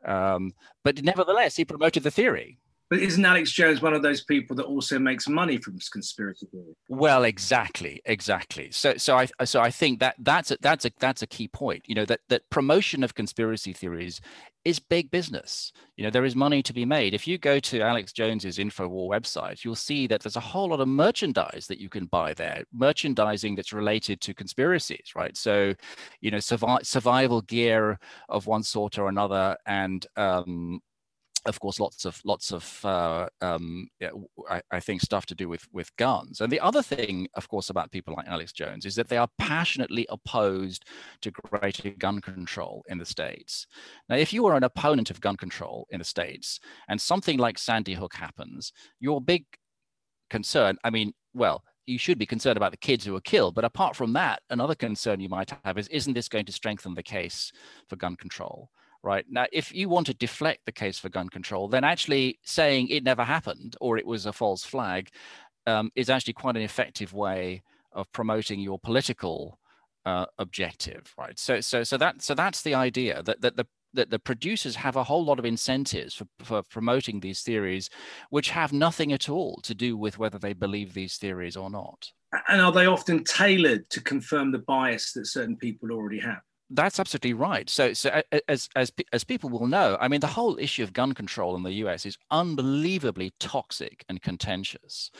Um, 0.05 0.53
but 0.85 1.03
nevertheless, 1.03 1.57
he 1.57 1.65
promoted 1.65 2.05
the 2.05 2.11
theory. 2.11 2.59
But 2.91 2.99
isn't 2.99 3.25
Alex 3.25 3.53
Jones 3.53 3.81
one 3.81 3.95
of 3.95 4.03
those 4.03 4.25
people 4.25 4.57
that 4.57 4.65
also 4.65 4.99
makes 4.99 5.29
money 5.29 5.59
from 5.59 5.79
conspiracy 5.93 6.47
theory? 6.51 6.75
Well, 6.89 7.23
exactly, 7.23 8.03
exactly. 8.05 8.73
So, 8.73 8.97
so 8.97 9.17
I, 9.17 9.29
so 9.45 9.61
I 9.61 9.71
think 9.71 10.01
that 10.01 10.17
that's 10.19 10.51
a, 10.51 10.57
that's 10.61 10.85
a 10.85 10.91
that's 10.99 11.23
a 11.23 11.29
key 11.29 11.47
point. 11.47 11.85
You 11.87 11.95
know 11.95 12.05
that 12.07 12.21
that 12.31 12.51
promotion 12.51 13.05
of 13.05 13.15
conspiracy 13.15 13.73
theories 13.73 14.21
is 14.65 14.79
big 14.79 15.11
business. 15.11 15.73
You 15.97 16.05
know 16.05 16.11
there 16.11 16.25
is 16.25 16.37
money 16.37 16.63
to 16.63 16.73
be 16.73 16.85
made. 16.85 17.15
If 17.15 17.27
you 17.27 17.39
go 17.39 17.59
to 17.61 17.81
Alex 17.81 18.13
Jones's 18.13 18.59
Infowar 18.59 19.09
website, 19.09 19.65
you'll 19.65 19.75
see 19.75 20.07
that 20.07 20.21
there's 20.23 20.37
a 20.37 20.41
whole 20.41 20.69
lot 20.69 20.81
of 20.81 20.89
merchandise 20.89 21.67
that 21.69 21.81
you 21.81 21.89
can 21.89 22.07
buy 22.07 22.35
there. 22.35 22.65
Merchandising 22.73 23.55
that's 23.55 23.73
related 23.73 24.21
to 24.23 24.35
conspiracies, 24.35 25.13
right? 25.15 25.37
So, 25.37 25.75
you 26.21 26.31
know, 26.31 26.39
survi- 26.39 26.85
survival 26.85 27.43
gear 27.43 27.99
of 28.29 28.47
one 28.47 28.63
sort 28.63 28.99
or 28.99 29.09
another, 29.09 29.57
and 29.67 30.07
um, 30.17 30.81
of 31.47 31.59
course, 31.61 31.81
lots 31.81 32.05
of 32.05 32.21
lots 32.25 32.53
of 32.53 32.85
uh, 32.85 33.29
um, 33.41 33.89
yeah, 33.99 34.11
I, 34.49 34.61
I, 34.71 34.81
think 34.81 35.01
stuff 35.01 35.27
to 35.27 35.35
do 35.35 35.49
with 35.49 35.67
with 35.73 35.95
guns. 35.97 36.41
And 36.41 36.53
the 36.53 36.61
other 36.61 36.83
thing, 36.83 37.29
of 37.35 37.49
course, 37.49 37.71
about 37.71 37.91
people 37.91 38.15
like 38.17 38.29
Alex 38.29 38.53
Jones 38.53 38.85
is 38.85 38.95
that 38.97 39.09
they 39.09 39.17
are 39.17 39.29
passionately 39.39 40.07
opposed 40.11 40.85
to 41.23 41.31
greater 41.31 41.91
gun 41.91 42.21
control 42.21 42.85
in 42.89 42.99
the 42.99 43.07
states. 43.07 43.67
Now, 44.09 44.17
if 44.17 44.33
you 44.33 44.47
are 44.47 44.57
an 44.57 44.65
opponent 44.65 45.11
of 45.11 45.21
gun 45.21 45.37
control 45.37 45.87
in 45.91 45.99
the 45.99 46.05
states 46.05 46.61
and 46.89 47.01
something 47.01 47.39
like 47.39 47.59
Sandy 47.59 47.95
Hook 47.95 48.15
happens, 48.15 48.73
your 48.99 49.21
big 49.21 49.45
concern, 50.29 50.77
I 50.85 50.91
mean, 50.91 51.13
well, 51.33 51.65
you 51.87 51.99
should 51.99 52.19
be 52.19 52.27
concerned 52.27 52.57
about 52.57 52.71
the 52.71 52.77
kids 52.77 53.05
who 53.05 53.13
were 53.13 53.21
killed. 53.21 53.55
But 53.55 53.65
apart 53.65 53.97
from 53.97 54.13
that, 54.13 54.43
another 54.51 54.75
concern 54.75 55.21
you 55.21 55.29
might 55.29 55.53
have 55.65 55.79
is, 55.79 55.89
isn't 55.89 56.15
this 56.15 56.29
going 56.29 56.47
to 56.47 56.53
strengthen 56.53 56.95
the 56.95 57.03
case 57.03 57.51
for 57.89 57.97
gun 57.97 58.17
control? 58.17 58.71
Right? 59.03 59.25
Now, 59.29 59.47
if 59.53 59.75
you 59.75 59.89
want 59.89 60.07
to 60.07 60.15
deflect 60.15 60.67
the 60.67 60.73
case 60.73 60.99
for 60.99 61.09
gun 61.09 61.29
control, 61.29 61.69
then 61.69 61.85
actually 61.85 62.39
saying 62.45 62.89
it 62.89 63.05
never 63.05 63.25
happened 63.25 63.77
or 63.81 63.99
it 63.99 64.07
was 64.07 64.27
a 64.27 64.33
false 64.33 64.65
flag 64.65 65.11
um, 65.67 65.91
is 65.95 66.11
actually 66.11 66.35
quite 66.35 66.57
an 66.57 66.63
effective 66.63 67.13
way 67.13 67.63
of 67.93 68.11
promoting 68.13 68.61
your 68.61 68.79
political 68.79 69.59
uh, 70.07 70.27
objective, 70.39 71.13
right? 71.19 71.39
So, 71.39 71.61
so, 71.61 71.83
so 71.83 71.97
that, 71.99 72.23
so 72.23 72.35
that's 72.35 72.63
the 72.63 72.75
idea 72.75 73.23
that 73.23 73.41
that 73.41 73.57
the 73.57 73.67
that 73.93 74.11
the 74.11 74.19
producers 74.19 74.77
have 74.77 74.97
a 74.97 75.05
whole 75.05 75.25
lot 75.25 75.39
of 75.39 75.45
incentives 75.45 76.15
for, 76.15 76.27
for 76.45 76.63
promoting 76.63 77.21
these 77.21 77.43
theories, 77.43 77.91
which 78.31 78.51
have 78.51 78.73
nothing 78.73 79.13
at 79.13 79.29
all 79.29 79.61
to 79.63 79.75
do 79.75 79.97
with 79.97 80.19
whether 80.19 80.39
they 80.39 80.53
believe 80.53 80.95
these 80.95 81.17
theories 81.17 81.57
or 81.57 81.71
not. 81.71 82.13
And 82.49 82.61
are 82.61 82.73
they 82.73 82.87
often 82.87 83.25
tailored 83.25 83.91
to 83.91 84.01
confirm 84.01 84.53
the 84.53 84.59
bias 84.59 85.13
that 85.13 85.27
certain 85.27 85.57
people 85.57 85.91
already 85.91 86.21
have? 86.21 86.43
That's 86.73 87.01
absolutely 87.01 87.33
right. 87.33 87.69
So, 87.69 87.93
so 87.93 88.23
as 88.49 88.69
as 88.77 88.93
as 89.13 89.25
people 89.25 89.51
will 89.51 89.67
know, 89.67 89.97
I 90.01 90.07
mean, 90.07 90.21
the 90.21 90.29
whole 90.29 90.57
issue 90.57 90.85
of 90.85 90.93
gun 90.93 91.15
control 91.15 91.57
in 91.57 91.65
the 91.65 91.73
U.S. 91.85 92.07
is 92.07 92.17
unbelievably 92.31 93.33
toxic 93.41 94.05
and 94.09 94.23
contentious, 94.23 95.11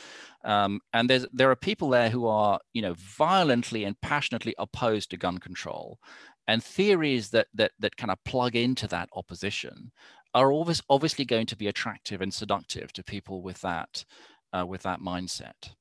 um, 0.45 0.79
and 0.93 1.09
there's 1.09 1.25
there 1.33 1.51
are 1.51 1.55
people 1.57 1.89
there 1.89 2.09
who 2.09 2.25
are, 2.25 2.59
you 2.73 2.81
know, 2.81 2.95
violently 2.97 3.83
and 3.83 3.99
passionately 3.99 4.55
opposed 4.57 5.09
to 5.09 5.17
gun 5.17 5.39
control, 5.39 5.99
and 6.47 6.63
theories 6.63 7.31
that 7.31 7.47
that 7.53 7.71
that 7.79 7.97
kind 7.97 8.11
of 8.11 8.23
plug 8.23 8.55
into 8.55 8.87
that 8.87 9.09
opposition 9.13 9.91
are 10.33 10.53
always 10.53 10.81
obviously 10.89 11.25
going 11.25 11.47
to 11.47 11.57
be 11.57 11.67
attractive 11.67 12.21
and 12.21 12.33
seductive 12.33 12.93
to 12.93 13.03
people 13.03 13.41
with 13.41 13.59
that 13.59 14.05
uh, 14.53 14.65
with 14.65 14.83
that 14.83 15.01
mindset. 15.01 15.73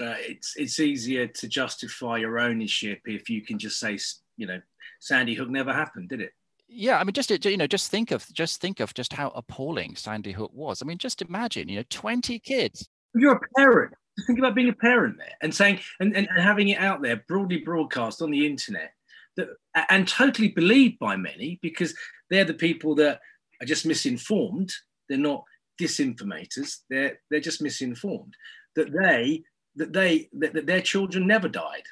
Uh, 0.00 0.14
it's 0.18 0.54
it's 0.56 0.80
easier 0.80 1.26
to 1.26 1.48
justify 1.48 2.18
your 2.18 2.38
ownership 2.38 3.00
if 3.06 3.30
you 3.30 3.42
can 3.42 3.58
just 3.58 3.78
say, 3.78 3.96
you 4.36 4.46
know, 4.46 4.60
Sandy 5.00 5.34
Hook 5.34 5.48
never 5.48 5.72
happened, 5.72 6.08
did 6.08 6.20
it? 6.20 6.32
Yeah, 6.68 6.98
I 6.98 7.04
mean, 7.04 7.12
just 7.12 7.30
you 7.44 7.56
know, 7.56 7.66
just 7.66 7.90
think 7.90 8.10
of 8.10 8.26
just 8.32 8.60
think 8.60 8.80
of 8.80 8.92
just 8.94 9.12
how 9.12 9.28
appalling 9.30 9.94
Sandy 9.96 10.32
Hook 10.32 10.50
was. 10.52 10.82
I 10.82 10.84
mean, 10.84 10.98
just 10.98 11.22
imagine, 11.22 11.68
you 11.68 11.76
know, 11.76 11.84
twenty 11.90 12.38
kids. 12.38 12.88
You're 13.14 13.36
a 13.36 13.40
parent. 13.56 13.94
Think 14.26 14.38
about 14.38 14.54
being 14.54 14.68
a 14.68 14.74
parent 14.74 15.18
there 15.18 15.34
and 15.42 15.54
saying 15.54 15.80
and, 16.00 16.16
and, 16.16 16.26
and 16.28 16.42
having 16.42 16.68
it 16.68 16.78
out 16.78 17.02
there 17.02 17.22
broadly 17.28 17.58
broadcast 17.58 18.22
on 18.22 18.30
the 18.30 18.46
internet 18.46 18.92
that 19.36 19.48
and 19.90 20.08
totally 20.08 20.48
believed 20.48 20.98
by 20.98 21.16
many 21.16 21.58
because 21.62 21.94
they're 22.30 22.44
the 22.44 22.54
people 22.54 22.94
that 22.96 23.20
are 23.60 23.66
just 23.66 23.86
misinformed. 23.86 24.72
They're 25.08 25.18
not 25.18 25.44
disinformators. 25.80 26.78
They're 26.90 27.20
they're 27.30 27.40
just 27.40 27.62
misinformed. 27.62 28.34
That 28.74 28.92
they 28.92 29.44
that 29.76 29.92
they 29.92 30.28
that, 30.32 30.54
that 30.54 30.66
their 30.66 30.80
children 30.80 31.26
never 31.26 31.48
died. 31.48 31.84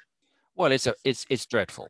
Well, 0.57 0.73
it's 0.73 0.87
a 0.87 0.95
it's 1.05 1.27
it's 1.29 1.47
dreadful 1.47 1.89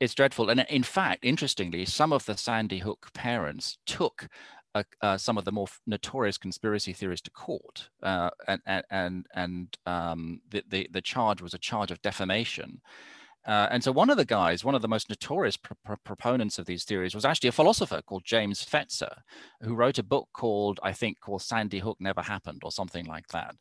it's 0.00 0.14
dreadful. 0.14 0.50
And 0.50 0.66
in 0.68 0.82
fact, 0.82 1.24
interestingly, 1.24 1.84
some 1.84 2.12
of 2.12 2.24
the 2.24 2.36
Sandy 2.36 2.78
Hook 2.78 3.08
parents 3.12 3.78
took 3.86 4.28
uh, 4.74 4.82
uh, 5.02 5.16
some 5.16 5.36
of 5.36 5.44
the 5.44 5.52
more 5.52 5.66
notorious 5.86 6.38
conspiracy 6.38 6.92
theories 6.92 7.20
to 7.22 7.30
court, 7.30 7.90
uh, 8.02 8.30
and 8.46 8.84
and 8.90 9.26
and 9.34 9.78
um, 9.86 10.40
the, 10.50 10.62
the, 10.68 10.88
the 10.92 11.00
charge 11.00 11.42
was 11.42 11.54
a 11.54 11.58
charge 11.58 11.90
of 11.90 12.00
defamation. 12.02 12.80
Uh, 13.46 13.66
and 13.70 13.82
so 13.82 13.90
one 13.90 14.10
of 14.10 14.18
the 14.18 14.24
guys, 14.24 14.64
one 14.64 14.74
of 14.74 14.82
the 14.82 14.88
most 14.88 15.08
notorious 15.08 15.56
pr- 15.56 15.72
pr- 15.82 15.94
proponents 16.04 16.58
of 16.58 16.66
these 16.66 16.84
theories, 16.84 17.14
was 17.14 17.24
actually 17.24 17.48
a 17.48 17.52
philosopher 17.52 18.02
called 18.02 18.22
James 18.22 18.62
Fetzer, 18.64 19.12
who 19.62 19.74
wrote 19.74 19.98
a 19.98 20.02
book 20.02 20.28
called, 20.34 20.78
I 20.82 20.92
think, 20.92 21.20
called 21.20 21.40
Sandy 21.40 21.78
Hook 21.78 21.96
Never 22.00 22.20
Happened 22.20 22.60
or 22.62 22.70
something 22.70 23.06
like 23.06 23.28
that. 23.28 23.54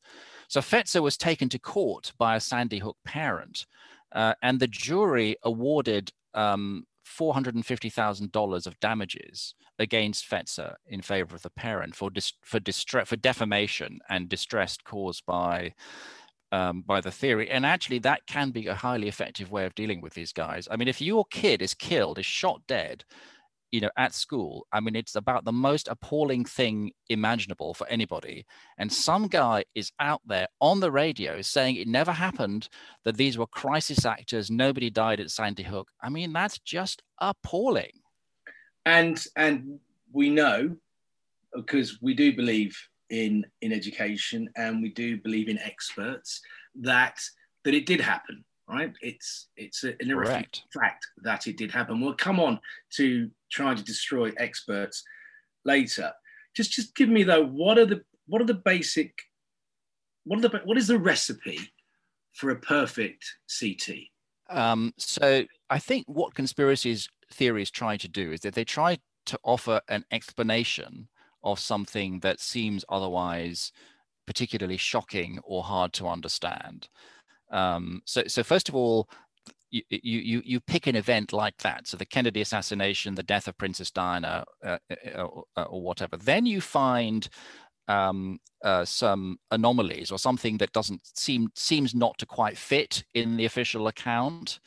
So 0.49 0.59
Fetzer 0.59 1.01
was 1.01 1.15
taken 1.15 1.47
to 1.49 1.59
court 1.59 2.11
by 2.17 2.35
a 2.35 2.41
Sandy 2.41 2.79
Hook 2.79 2.97
parent, 3.05 3.65
uh, 4.11 4.33
and 4.41 4.59
the 4.59 4.67
jury 4.67 5.37
awarded 5.43 6.11
um, 6.33 6.85
$450,000 7.07 8.67
of 8.67 8.79
damages 8.79 9.55
against 9.77 10.29
Fetzer 10.29 10.75
in 10.87 11.01
favor 11.01 11.35
of 11.35 11.41
the 11.41 11.49
parent 11.49 11.95
for 11.95 12.09
dis- 12.09 12.33
for 12.43 12.59
distress 12.59 13.07
for 13.07 13.15
defamation 13.15 13.99
and 14.09 14.29
distress 14.29 14.77
caused 14.77 15.25
by 15.25 15.73
um, 16.51 16.83
by 16.85 17.01
the 17.01 17.11
theory. 17.11 17.49
And 17.49 17.65
actually, 17.65 17.99
that 17.99 18.25
can 18.27 18.51
be 18.51 18.67
a 18.67 18.75
highly 18.75 19.07
effective 19.07 19.51
way 19.51 19.65
of 19.65 19.75
dealing 19.75 20.01
with 20.01 20.13
these 20.13 20.33
guys. 20.33 20.67
I 20.69 20.77
mean, 20.77 20.87
if 20.87 21.01
your 21.01 21.25
kid 21.25 21.61
is 21.61 21.73
killed, 21.73 22.19
is 22.19 22.25
shot 22.25 22.61
dead, 22.67 23.05
you 23.71 23.79
know 23.79 23.89
at 23.97 24.13
school 24.13 24.65
i 24.71 24.79
mean 24.79 24.95
it's 24.95 25.15
about 25.15 25.45
the 25.45 25.51
most 25.51 25.87
appalling 25.87 26.43
thing 26.43 26.91
imaginable 27.09 27.73
for 27.73 27.87
anybody 27.87 28.45
and 28.77 28.91
some 28.91 29.27
guy 29.27 29.63
is 29.75 29.91
out 29.99 30.21
there 30.25 30.47
on 30.59 30.79
the 30.79 30.91
radio 30.91 31.41
saying 31.41 31.75
it 31.75 31.87
never 31.87 32.11
happened 32.11 32.67
that 33.05 33.17
these 33.17 33.37
were 33.37 33.47
crisis 33.47 34.05
actors 34.05 34.49
nobody 34.49 34.89
died 34.89 35.19
at 35.19 35.29
sandy 35.29 35.63
hook. 35.63 35.89
I 36.01 36.09
mean 36.09 36.33
that's 36.33 36.59
just 36.59 37.01
appalling. 37.19 37.91
And 38.85 39.23
and 39.35 39.79
we 40.11 40.29
know 40.29 40.75
because 41.55 42.01
we 42.01 42.13
do 42.13 42.35
believe 42.35 42.77
in 43.09 43.45
in 43.61 43.71
education 43.71 44.49
and 44.55 44.81
we 44.81 44.89
do 44.89 45.17
believe 45.17 45.49
in 45.49 45.59
experts 45.59 46.41
that 46.75 47.19
that 47.63 47.73
it 47.73 47.85
did 47.85 48.01
happen 48.01 48.43
right? 48.69 48.93
It's 49.01 49.47
it's 49.57 49.83
an 49.83 49.95
irrefutable 49.99 50.67
fact 50.73 51.07
that 51.23 51.47
it 51.47 51.57
did 51.57 51.71
happen. 51.71 51.99
We'll 51.99 52.13
come 52.13 52.39
on 52.39 52.59
to 52.95 53.29
trying 53.51 53.75
to 53.77 53.83
destroy 53.83 54.31
experts 54.37 55.03
later. 55.65 56.11
Just 56.55 56.71
just 56.71 56.95
give 56.95 57.09
me 57.09 57.23
though, 57.23 57.45
what 57.45 57.77
are 57.77 57.85
the 57.85 58.01
what 58.27 58.41
are 58.41 58.45
the 58.45 58.53
basic 58.53 59.13
what 60.23 60.37
are 60.39 60.47
the 60.47 60.61
what 60.65 60.77
is 60.77 60.87
the 60.87 60.99
recipe 60.99 61.59
for 62.33 62.51
a 62.51 62.55
perfect 62.55 63.25
CT? 63.59 63.97
Um, 64.49 64.93
so 64.97 65.45
I 65.69 65.79
think 65.79 66.05
what 66.07 66.33
conspiracies 66.33 67.09
theories 67.31 67.71
try 67.71 67.97
to 67.97 68.07
do 68.07 68.31
is 68.31 68.41
that 68.41 68.55
they 68.55 68.65
try 68.65 68.99
to 69.27 69.39
offer 69.43 69.81
an 69.89 70.05
explanation 70.11 71.07
of 71.43 71.59
something 71.59 72.19
that 72.19 72.39
seems 72.39 72.83
otherwise 72.89 73.71
particularly 74.25 74.77
shocking 74.77 75.39
or 75.43 75.63
hard 75.63 75.91
to 75.93 76.07
understand. 76.07 76.87
Um, 77.51 78.01
so, 78.05 78.23
so 78.27 78.43
first 78.43 78.69
of 78.69 78.75
all, 78.75 79.09
you, 79.71 79.83
you 79.89 80.41
you 80.43 80.59
pick 80.59 80.87
an 80.87 80.95
event 80.95 81.31
like 81.31 81.57
that. 81.59 81.87
So 81.87 81.97
the 81.97 82.05
kennedy 82.05 82.41
assassination 82.41 83.15
the 83.15 83.23
death 83.23 83.47
of 83.47 83.57
princess 83.57 83.91
diana 83.91 84.43
uh, 84.65 84.77
uh, 85.15 85.27
uh, 85.57 85.63
or 85.63 85.81
whatever. 85.81 86.17
Then 86.17 86.45
you 86.45 86.59
find 86.59 87.29
um, 87.87 88.39
uh, 88.63 88.85
some 88.85 89.39
anomalies 89.51 90.11
or 90.11 90.19
something 90.19 90.57
that 90.57 90.73
doesn't 90.73 91.01
seem 91.15 91.49
seems 91.55 91.93
not 91.93 92.17
to 92.19 92.25
quite 92.25 92.57
fit 92.57 93.03
in 93.13 93.37
the 93.37 93.45
official 93.45 93.87
account 93.87 94.59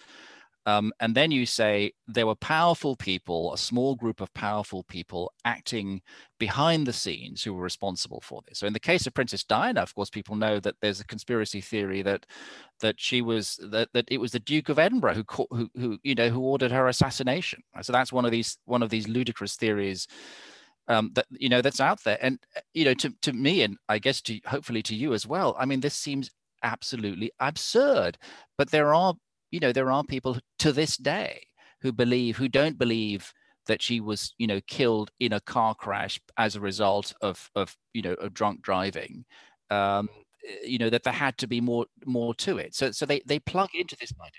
um, 0.67 0.93
and 1.01 1.15
then 1.15 1.31
you 1.33 1.45
say 1.45 1.93
there 2.07 2.27
were 2.27 2.37
powerful 2.37 2.95
people, 2.95 3.53
a 3.53 3.59
small 3.59 3.97
group 3.97 4.21
of 4.21 4.33
powerful 4.35 4.85
people 4.85 5.33
acting 5.45 6.03
behind 6.39 6.87
the 6.87 6.93
scenes 6.93 7.43
who 7.43 7.53
were 7.55 7.63
responsible 7.63 8.21
for 8.21 8.43
this. 8.47 8.59
So 8.59 8.67
in 8.67 8.73
the 8.73 8.81
case 8.81 9.07
of 9.07 9.15
Princess 9.15 9.43
Diana, 9.43 9.81
of 9.81 9.95
course, 9.95 10.11
people 10.11 10.37
know 10.37 10.61
that 10.61 10.77
there's 10.81 11.01
a 11.01 11.07
conspiracy 11.07 11.61
theory 11.61 12.03
that 12.03 12.27
that 12.81 13.01
she 13.01 13.23
was 13.23 13.59
that, 13.71 13.89
that 13.93 14.07
it 14.09 14.19
was 14.19 14.33
the 14.33 14.41
Duke 14.41 14.69
of 14.69 14.79
Edinburgh 14.79 15.15
who, 15.15 15.47
who 15.51 15.71
who 15.77 15.99
you 16.03 16.15
know 16.15 16.29
who 16.29 16.41
ordered 16.41 16.73
her 16.73 16.87
assassination. 16.89 17.63
So 17.83 17.93
that's 17.93 18.13
one 18.13 18.25
of 18.25 18.31
these 18.31 18.57
one 18.65 18.83
of 18.83 18.91
these 18.91 19.09
ludicrous 19.09 19.57
theories 19.57 20.07
um, 20.89 21.11
that 21.15 21.27
you 21.31 21.49
know 21.49 21.63
that's 21.63 21.81
out 21.81 22.03
there. 22.05 22.19
And 22.21 22.39
you 22.75 22.85
know, 22.85 22.95
to 22.95 23.13
to 23.23 23.33
me, 23.33 23.63
and 23.63 23.77
I 23.89 23.99
guess 23.99 24.21
to 24.23 24.39
hopefully 24.47 24.83
to 24.83 24.95
you 24.95 25.13
as 25.13 25.27
well. 25.27 25.57
I 25.59 25.65
mean, 25.65 25.81
this 25.81 25.95
seems 25.95 26.31
absolutely 26.63 27.33
absurd, 27.41 28.19
but 28.57 28.71
there 28.71 28.95
are 28.95 29.15
you 29.53 29.61
know, 29.61 29.73
there 29.73 29.93
are 29.93 30.03
people 30.03 30.39
to 30.59 30.73
this 30.73 30.97
day 30.97 31.47
who 31.83 31.93
believe, 31.93 32.37
who 32.37 32.49
don't 32.49 32.79
believe 32.79 33.33
that 33.67 33.81
she 33.81 34.01
was, 34.01 34.35
you 34.39 34.49
know, 34.49 34.61
killed 34.67 35.13
in 35.21 35.33
a 35.33 35.41
car 35.41 35.75
crash 35.77 36.21
as 36.37 36.57
a 36.57 36.61
result 36.61 37.15
of, 37.23 37.49
of 37.55 37.77
you 37.95 38.03
know, 38.03 38.15
of 38.15 38.35
drunk 38.35 38.63
driving. 38.63 39.25
Um, 39.71 40.09
you 40.65 40.79
know 40.79 40.91
that 40.91 41.03
there 41.05 41.13
had 41.13 41.39
to 41.39 41.47
be 41.47 41.61
more 41.61 41.87
more 42.05 42.35
to 42.35 42.59
it. 42.59 42.75
So 42.75 42.91
so 42.91 43.07
they 43.07 43.23
they 43.27 43.39
plug 43.39 43.71
into 43.75 43.97
this 44.01 44.13
idea. 44.21 44.31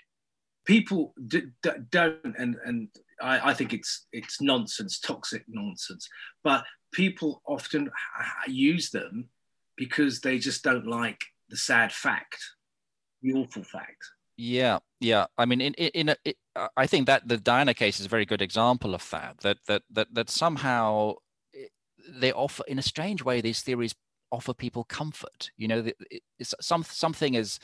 People 0.64 1.14
d- 1.28 1.48
d- 1.62 1.70
don't, 1.90 2.34
and 2.38 2.56
and 2.64 2.88
I, 3.20 3.50
I 3.50 3.54
think 3.54 3.72
it's 3.72 4.06
it's 4.12 4.40
nonsense, 4.40 4.98
toxic 4.98 5.44
nonsense. 5.48 6.08
But 6.42 6.64
people 6.92 7.42
often 7.46 7.90
use 8.46 8.90
them 8.90 9.28
because 9.76 10.20
they 10.20 10.38
just 10.38 10.62
don't 10.62 10.86
like 10.86 11.20
the 11.48 11.56
sad 11.56 11.92
fact, 11.92 12.38
the 13.22 13.34
awful 13.34 13.64
fact. 13.64 14.04
Yeah, 14.36 14.80
yeah. 15.00 15.26
I 15.38 15.44
mean, 15.46 15.60
in 15.60 15.74
in, 15.74 15.90
in 15.94 16.08
a, 16.10 16.16
it, 16.24 16.36
I 16.76 16.86
think 16.86 17.06
that 17.06 17.28
the 17.28 17.36
Diana 17.36 17.74
case 17.74 18.00
is 18.00 18.06
a 18.06 18.08
very 18.08 18.26
good 18.26 18.42
example 18.42 18.94
of 18.94 19.08
that. 19.10 19.38
That 19.42 19.58
that 19.68 19.82
that 19.90 20.08
that 20.14 20.30
somehow 20.30 21.14
eh, 21.54 21.66
they 22.08 22.32
offer, 22.32 22.64
in 22.66 22.78
a 22.78 22.82
strange 22.82 23.22
way, 23.24 23.40
these 23.40 23.62
theories 23.62 23.94
offer 24.32 24.52
people 24.52 24.82
comfort. 24.84 25.50
You 25.56 25.68
know, 25.68 25.84
some 26.42 26.82
something 26.82 27.36
as 27.36 27.60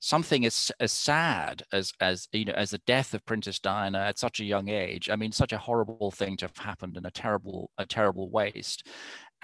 something 0.00 0.46
as 0.46 0.72
as 0.80 0.92
sad 0.92 1.62
as 1.72 1.92
as 2.00 2.26
you 2.32 2.46
know 2.46 2.54
as 2.54 2.70
the 2.70 2.78
death 2.86 3.12
of 3.12 3.24
Princess 3.26 3.58
Diana 3.58 3.98
at 3.98 4.18
such 4.18 4.40
a 4.40 4.44
young 4.44 4.68
age. 4.70 5.10
I 5.10 5.16
mean, 5.16 5.32
such 5.32 5.52
a 5.52 5.58
horrible 5.58 6.10
thing 6.10 6.38
to 6.38 6.46
have 6.46 6.56
happened 6.56 6.96
and 6.96 7.04
a 7.06 7.10
terrible 7.10 7.70
a 7.76 7.84
terrible 7.84 8.30
waste. 8.30 8.86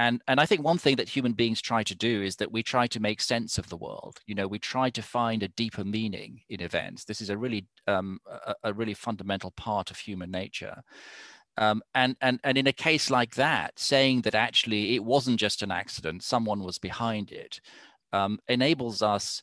And, 0.00 0.23
and 0.26 0.40
I 0.40 0.47
think 0.47 0.64
one 0.64 0.78
thing 0.78 0.97
that 0.97 1.11
human 1.11 1.35
beings 1.35 1.61
try 1.61 1.83
to 1.83 1.95
do 1.95 2.23
is 2.23 2.37
that 2.37 2.50
we 2.50 2.62
try 2.62 2.87
to 2.87 3.00
make 3.00 3.21
sense 3.21 3.59
of 3.59 3.69
the 3.69 3.76
world. 3.76 4.19
You 4.26 4.35
know, 4.35 4.49
we 4.49 4.59
try 4.59 4.88
to 4.88 5.02
find 5.02 5.42
a 5.42 5.49
deeper 5.49 5.85
meaning 5.85 6.40
in 6.49 6.62
events. 6.62 7.04
This 7.04 7.21
is 7.21 7.28
a 7.28 7.37
really 7.37 7.66
um, 7.87 8.19
a, 8.26 8.54
a 8.64 8.73
really 8.73 8.95
fundamental 8.95 9.50
part 9.50 9.90
of 9.90 9.99
human 9.99 10.30
nature. 10.30 10.83
Um, 11.59 11.83
and, 11.95 12.16
and, 12.23 12.40
and 12.45 12.57
in 12.57 12.66
a 12.66 12.73
case 12.73 13.11
like 13.11 13.35
that, 13.35 13.78
saying 13.78 14.23
that 14.23 14.35
actually 14.35 14.95
it 14.95 15.04
wasn't 15.04 15.38
just 15.38 15.61
an 15.61 15.71
accident, 15.71 16.23
someone 16.23 16.64
was 16.64 16.78
behind 16.78 17.30
it, 17.30 17.61
um, 18.14 18.38
enables 18.49 19.02
us, 19.02 19.42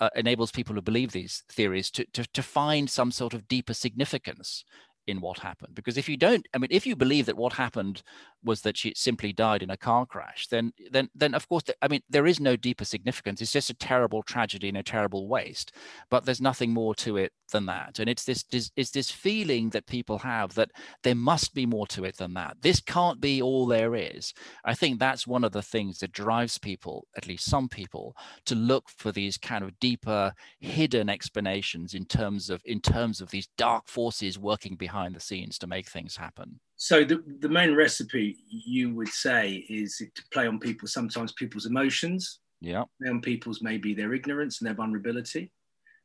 uh, 0.00 0.10
enables 0.16 0.50
people 0.50 0.74
who 0.74 0.82
believe 0.82 1.12
these 1.12 1.44
theories 1.52 1.92
to, 1.92 2.04
to, 2.14 2.26
to 2.32 2.42
find 2.42 2.90
some 2.90 3.12
sort 3.12 3.32
of 3.32 3.46
deeper 3.46 3.74
significance 3.74 4.64
in 5.06 5.20
what 5.20 5.38
happened. 5.38 5.74
Because 5.74 5.98
if 5.98 6.08
you 6.08 6.16
don't 6.16 6.46
i 6.54 6.58
mean 6.58 6.68
if 6.70 6.86
you 6.86 6.96
believe 6.96 7.26
that 7.26 7.36
what 7.36 7.54
happened 7.54 8.02
was 8.42 8.62
that 8.62 8.76
she 8.76 8.92
simply 8.96 9.32
died 9.32 9.62
in 9.62 9.70
a 9.70 9.76
car 9.76 10.04
crash 10.06 10.46
then 10.48 10.72
then 10.90 11.08
then 11.14 11.34
of 11.34 11.48
course 11.48 11.64
i 11.80 11.88
mean 11.88 12.00
there 12.08 12.26
is 12.26 12.40
no 12.40 12.56
deeper 12.56 12.84
significance. 12.84 13.40
It's 13.42 13.52
just 13.52 13.70
a 13.70 13.74
terrible 13.74 14.22
tragedy 14.22 14.68
and 14.68 14.76
a 14.76 14.82
terrible 14.82 15.28
waste. 15.28 15.72
But 16.10 16.24
there's 16.24 16.40
nothing 16.40 16.72
more 16.72 16.94
to 16.96 17.16
it 17.16 17.32
than 17.52 17.66
that. 17.66 17.98
And 17.98 18.08
it's 18.08 18.24
this 18.24 18.44
it's 18.76 18.90
this 18.90 19.10
feeling 19.10 19.70
that 19.70 19.86
people 19.86 20.18
have 20.18 20.54
that 20.54 20.70
there 21.02 21.14
must 21.14 21.54
be 21.54 21.66
more 21.66 21.86
to 21.88 22.04
it 22.04 22.16
than 22.16 22.34
that. 22.34 22.56
This 22.62 22.80
can't 22.80 23.20
be 23.20 23.42
all 23.42 23.66
there 23.66 23.94
is. 23.94 24.32
I 24.64 24.74
think 24.74 24.98
that's 24.98 25.26
one 25.26 25.44
of 25.44 25.52
the 25.52 25.62
things 25.62 25.98
that 25.98 26.12
drives 26.12 26.56
people 26.58 27.06
at 27.16 27.28
least 27.28 27.44
some 27.44 27.68
people 27.68 28.16
to 28.46 28.54
look 28.54 28.88
for 28.88 29.12
these 29.12 29.36
kind 29.36 29.62
of 29.64 29.78
deeper 29.78 30.32
hidden 30.60 31.08
explanations 31.08 31.94
in 31.94 32.04
terms 32.06 32.50
of 32.50 32.62
in 32.64 32.80
terms 32.80 33.20
of 33.20 33.30
these 33.30 33.48
dark 33.56 33.88
forces 33.88 34.38
working 34.38 34.76
behind 34.76 34.93
behind 34.94 35.16
the 35.16 35.20
scenes 35.20 35.58
to 35.58 35.66
make 35.66 35.88
things 35.88 36.16
happen. 36.16 36.60
So 36.76 37.04
the, 37.04 37.20
the 37.40 37.48
main 37.48 37.74
recipe 37.74 38.36
you 38.48 38.94
would 38.94 39.08
say 39.08 39.64
is 39.68 39.96
to 39.98 40.22
play 40.32 40.46
on 40.46 40.60
people 40.60 40.86
sometimes 40.86 41.32
people's 41.32 41.66
emotions, 41.66 42.38
yeah, 42.60 42.84
play 43.02 43.10
on 43.10 43.20
people's 43.20 43.60
maybe 43.60 43.92
their 43.92 44.14
ignorance 44.14 44.60
and 44.60 44.68
their 44.68 44.74
vulnerability, 44.74 45.50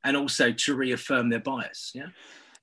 and 0.03 0.17
also 0.17 0.51
to 0.51 0.75
reaffirm 0.75 1.29
their 1.29 1.39
bias. 1.39 1.91
Yeah. 1.93 2.08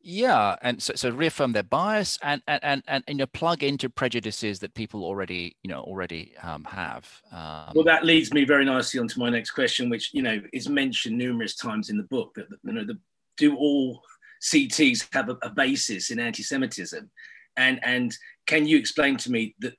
Yeah, 0.09 0.55
and 0.63 0.81
so, 0.81 0.93
so 0.95 1.11
reaffirm 1.11 1.51
their 1.53 1.65
bias 1.65 2.17
and 2.23 2.41
and 2.47 2.61
and 2.63 2.83
and, 2.87 3.05
you 3.09 3.17
know 3.17 3.27
plug 3.27 3.65
into 3.65 3.89
prejudices 3.89 4.61
that 4.61 4.73
people 4.75 5.03
already 5.05 5.57
you 5.65 5.71
know 5.71 5.81
already 5.81 6.33
um, 6.43 6.63
have. 6.65 7.23
Um, 7.33 7.73
well, 7.75 7.85
that 7.85 8.05
leads 8.05 8.33
me 8.33 8.45
very 8.45 8.65
nicely 8.65 9.01
onto 9.01 9.19
my 9.19 9.31
next 9.31 9.51
question, 9.51 9.91
which 9.91 10.15
you 10.15 10.23
know 10.23 10.41
is 10.53 10.69
mentioned 10.69 11.19
numerous 11.19 11.57
times 11.57 11.91
in 11.91 11.97
the 11.97 12.05
book 12.05 12.35
that 12.35 12.47
you 12.63 12.73
know 12.73 12.85
the 12.85 12.99
do 13.37 13.57
all 13.57 14.01
CTs 14.43 15.09
have 15.13 15.29
a, 15.29 15.37
a 15.43 15.51
basis 15.51 16.11
in 16.11 16.19
anti-Semitism, 16.19 17.11
and 17.57 17.81
and 17.83 18.17
can 18.47 18.67
you 18.67 18.79
explain 18.79 19.17
to 19.19 19.31
me 19.31 19.55
that 19.61 19.75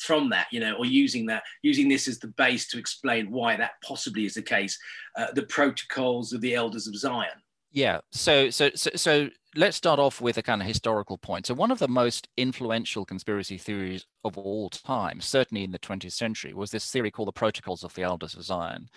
from 0.00 0.30
that, 0.30 0.46
you 0.52 0.60
know, 0.60 0.74
or 0.74 0.86
using 0.86 1.26
that, 1.26 1.42
using 1.62 1.88
this 1.88 2.06
as 2.08 2.18
the 2.18 2.28
base 2.28 2.68
to 2.68 2.78
explain 2.78 3.30
why 3.30 3.56
that 3.56 3.72
possibly 3.84 4.24
is 4.24 4.34
the 4.34 4.42
case, 4.42 4.78
uh, 5.16 5.26
the 5.34 5.42
protocols 5.44 6.32
of 6.32 6.40
the 6.40 6.54
elders 6.54 6.86
of 6.86 6.96
Zion. 6.96 7.26
Yeah. 7.70 8.00
So, 8.10 8.50
so, 8.50 8.70
so, 8.74 8.90
so 8.94 9.28
let's 9.54 9.76
start 9.76 9.98
off 9.98 10.20
with 10.20 10.38
a 10.38 10.42
kind 10.42 10.62
of 10.62 10.68
historical 10.68 11.18
point. 11.18 11.46
So, 11.46 11.54
one 11.54 11.70
of 11.70 11.78
the 11.78 11.88
most 11.88 12.28
influential 12.36 13.04
conspiracy 13.04 13.58
theories 13.58 14.06
of 14.24 14.38
all 14.38 14.70
time, 14.70 15.20
certainly 15.20 15.64
in 15.64 15.72
the 15.72 15.78
20th 15.78 16.12
century, 16.12 16.54
was 16.54 16.70
this 16.70 16.90
theory 16.90 17.10
called 17.10 17.28
the 17.28 17.32
Protocols 17.32 17.84
of 17.84 17.94
the 17.94 18.02
Elders 18.02 18.34
of 18.34 18.42
Zion. 18.42 18.88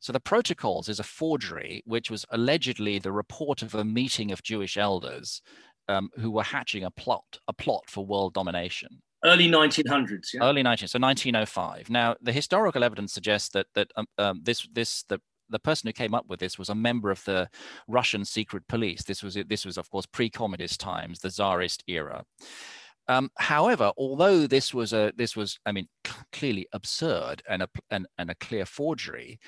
So, 0.00 0.12
the 0.12 0.20
Protocols 0.20 0.88
is 0.88 1.00
a 1.00 1.04
forgery, 1.04 1.82
which 1.84 2.10
was 2.10 2.24
allegedly 2.30 2.98
the 2.98 3.12
report 3.12 3.62
of 3.62 3.74
a 3.74 3.84
meeting 3.84 4.32
of 4.32 4.42
Jewish 4.42 4.76
elders 4.76 5.42
um, 5.88 6.08
who 6.16 6.30
were 6.30 6.42
hatching 6.42 6.84
a 6.84 6.90
plot, 6.90 7.38
a 7.48 7.52
plot 7.52 7.84
for 7.88 8.06
world 8.06 8.32
domination. 8.34 9.02
Early 9.24 9.50
1900s, 9.50 10.34
yeah. 10.34 10.44
Early 10.44 10.62
1900s, 10.62 10.90
so 10.90 10.98
1905. 10.98 11.88
Now, 11.88 12.14
the 12.20 12.32
historical 12.32 12.84
evidence 12.84 13.12
suggests 13.12 13.48
that 13.50 13.66
that 13.74 13.88
um, 13.96 14.06
um, 14.18 14.40
this 14.42 14.68
this 14.72 15.02
the 15.04 15.18
the 15.48 15.58
person 15.58 15.88
who 15.88 15.92
came 15.92 16.14
up 16.14 16.26
with 16.28 16.40
this 16.40 16.58
was 16.58 16.68
a 16.68 16.74
member 16.74 17.10
of 17.10 17.24
the 17.24 17.48
Russian 17.88 18.24
secret 18.24 18.64
police. 18.68 19.04
This 19.04 19.22
was 19.22 19.36
this 19.48 19.64
was 19.64 19.78
of 19.78 19.90
course 19.90 20.06
pre-communist 20.06 20.80
times, 20.80 21.20
the 21.20 21.30
Tsarist 21.30 21.84
era. 21.86 22.24
Um, 23.06 23.30
however, 23.36 23.92
although 23.98 24.46
this 24.46 24.72
was 24.72 24.92
a 24.92 25.12
this 25.16 25.36
was 25.36 25.58
I 25.66 25.72
mean 25.72 25.88
clearly 26.32 26.66
absurd 26.72 27.42
and 27.48 27.62
a 27.62 27.68
and, 27.90 28.06
and 28.18 28.30
a 28.30 28.34
clear 28.36 28.64
forgery, 28.64 29.38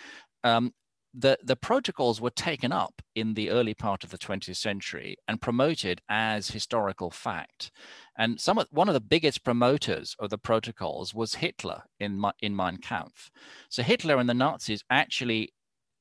um, 0.44 0.72
the 1.18 1.38
the 1.42 1.56
protocols 1.56 2.20
were 2.20 2.30
taken 2.30 2.72
up 2.72 3.00
in 3.14 3.32
the 3.32 3.48
early 3.48 3.72
part 3.72 4.04
of 4.04 4.10
the 4.10 4.18
20th 4.18 4.56
century 4.56 5.16
and 5.26 5.40
promoted 5.40 6.02
as 6.10 6.50
historical 6.50 7.10
fact. 7.10 7.70
And 8.18 8.38
some 8.38 8.58
of, 8.58 8.66
one 8.70 8.88
of 8.88 8.94
the 8.94 9.00
biggest 9.00 9.42
promoters 9.42 10.14
of 10.18 10.28
the 10.28 10.38
protocols 10.38 11.14
was 11.14 11.36
Hitler 11.36 11.84
in 11.98 12.22
in 12.40 12.54
Mein 12.54 12.76
Kampf. 12.76 13.30
So 13.70 13.82
Hitler 13.82 14.18
and 14.18 14.28
the 14.28 14.34
Nazis 14.34 14.84
actually 14.90 15.54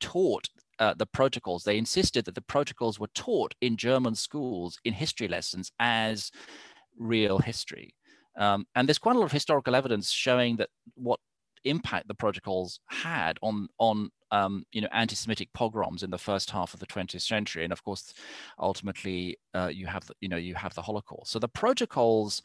taught 0.05 0.47
uh, 0.77 0.93
the 0.93 1.07
protocols. 1.07 1.63
They 1.63 1.77
insisted 1.77 2.25
that 2.25 2.35
the 2.35 2.41
protocols 2.41 2.99
were 2.99 3.09
taught 3.15 3.55
in 3.59 3.75
German 3.75 4.13
schools 4.13 4.77
in 4.85 4.93
history 4.93 5.27
lessons 5.27 5.71
as 5.79 6.31
real 6.97 7.39
history. 7.39 7.95
Um, 8.37 8.67
and 8.75 8.87
there's 8.87 8.99
quite 8.99 9.15
a 9.15 9.19
lot 9.19 9.25
of 9.25 9.31
historical 9.31 9.75
evidence 9.75 10.11
showing 10.11 10.57
that 10.57 10.69
what 10.93 11.19
impact 11.63 12.07
the 12.07 12.13
protocols 12.13 12.79
had 12.89 13.39
on 13.41 13.67
on 13.79 14.11
um, 14.31 14.63
you 14.71 14.81
know 14.81 14.89
anti-Semitic 14.91 15.49
pogroms 15.53 16.03
in 16.03 16.11
the 16.11 16.17
first 16.17 16.51
half 16.51 16.73
of 16.73 16.79
the 16.79 16.85
20th 16.85 17.21
century, 17.21 17.63
and 17.63 17.73
of 17.73 17.83
course, 17.83 18.13
ultimately 18.59 19.37
uh, 19.55 19.71
you 19.73 19.87
have 19.87 20.05
the, 20.05 20.13
you 20.21 20.29
know 20.29 20.37
you 20.37 20.53
have 20.53 20.75
the 20.75 20.83
Holocaust. 20.83 21.31
So 21.31 21.39
the 21.39 21.47
protocols 21.47 22.43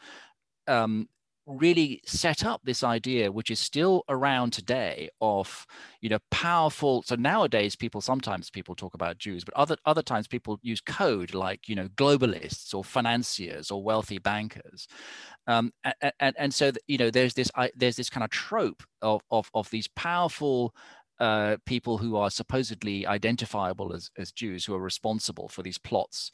um, 0.66 1.08
really 1.50 2.00
set 2.06 2.44
up 2.44 2.60
this 2.64 2.84
idea 2.84 3.32
which 3.32 3.50
is 3.50 3.58
still 3.58 4.04
around 4.08 4.52
today 4.52 5.10
of 5.20 5.66
you 6.00 6.08
know 6.08 6.18
powerful 6.30 7.02
so 7.02 7.16
nowadays 7.16 7.76
people 7.76 8.00
sometimes 8.00 8.50
people 8.50 8.74
talk 8.74 8.94
about 8.94 9.18
jews 9.18 9.44
but 9.44 9.54
other 9.54 9.76
other 9.84 10.02
times 10.02 10.28
people 10.28 10.58
use 10.62 10.80
code 10.80 11.34
like 11.34 11.68
you 11.68 11.74
know 11.74 11.88
globalists 11.88 12.74
or 12.74 12.84
financiers 12.84 13.70
or 13.70 13.82
wealthy 13.82 14.18
bankers. 14.18 14.86
Um, 15.46 15.72
and, 15.84 16.12
and, 16.20 16.36
and 16.38 16.54
so 16.54 16.72
you 16.86 16.98
know 16.98 17.10
there's 17.10 17.34
this 17.34 17.50
there's 17.74 17.96
this 17.96 18.10
kind 18.10 18.24
of 18.24 18.30
trope 18.30 18.82
of 19.02 19.22
of, 19.30 19.50
of 19.54 19.70
these 19.70 19.88
powerful 19.88 20.74
uh, 21.18 21.56
people 21.66 21.98
who 21.98 22.16
are 22.16 22.30
supposedly 22.30 23.06
identifiable 23.06 23.92
as, 23.92 24.10
as 24.16 24.32
Jews 24.32 24.64
who 24.64 24.74
are 24.74 24.80
responsible 24.80 25.48
for 25.48 25.62
these 25.62 25.76
plots 25.76 26.30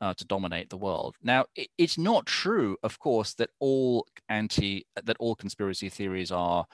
uh, 0.00 0.14
to 0.14 0.24
dominate 0.24 0.70
the 0.70 0.76
world. 0.76 1.16
Now, 1.22 1.46
it, 1.54 1.68
it's 1.78 1.98
not 1.98 2.26
true, 2.26 2.76
of 2.82 2.98
course, 2.98 3.34
that 3.34 3.50
all 3.58 4.06
anti 4.28 4.86
that 5.02 5.16
all 5.18 5.34
conspiracy 5.34 5.88
theories 5.88 6.30
are, 6.30 6.66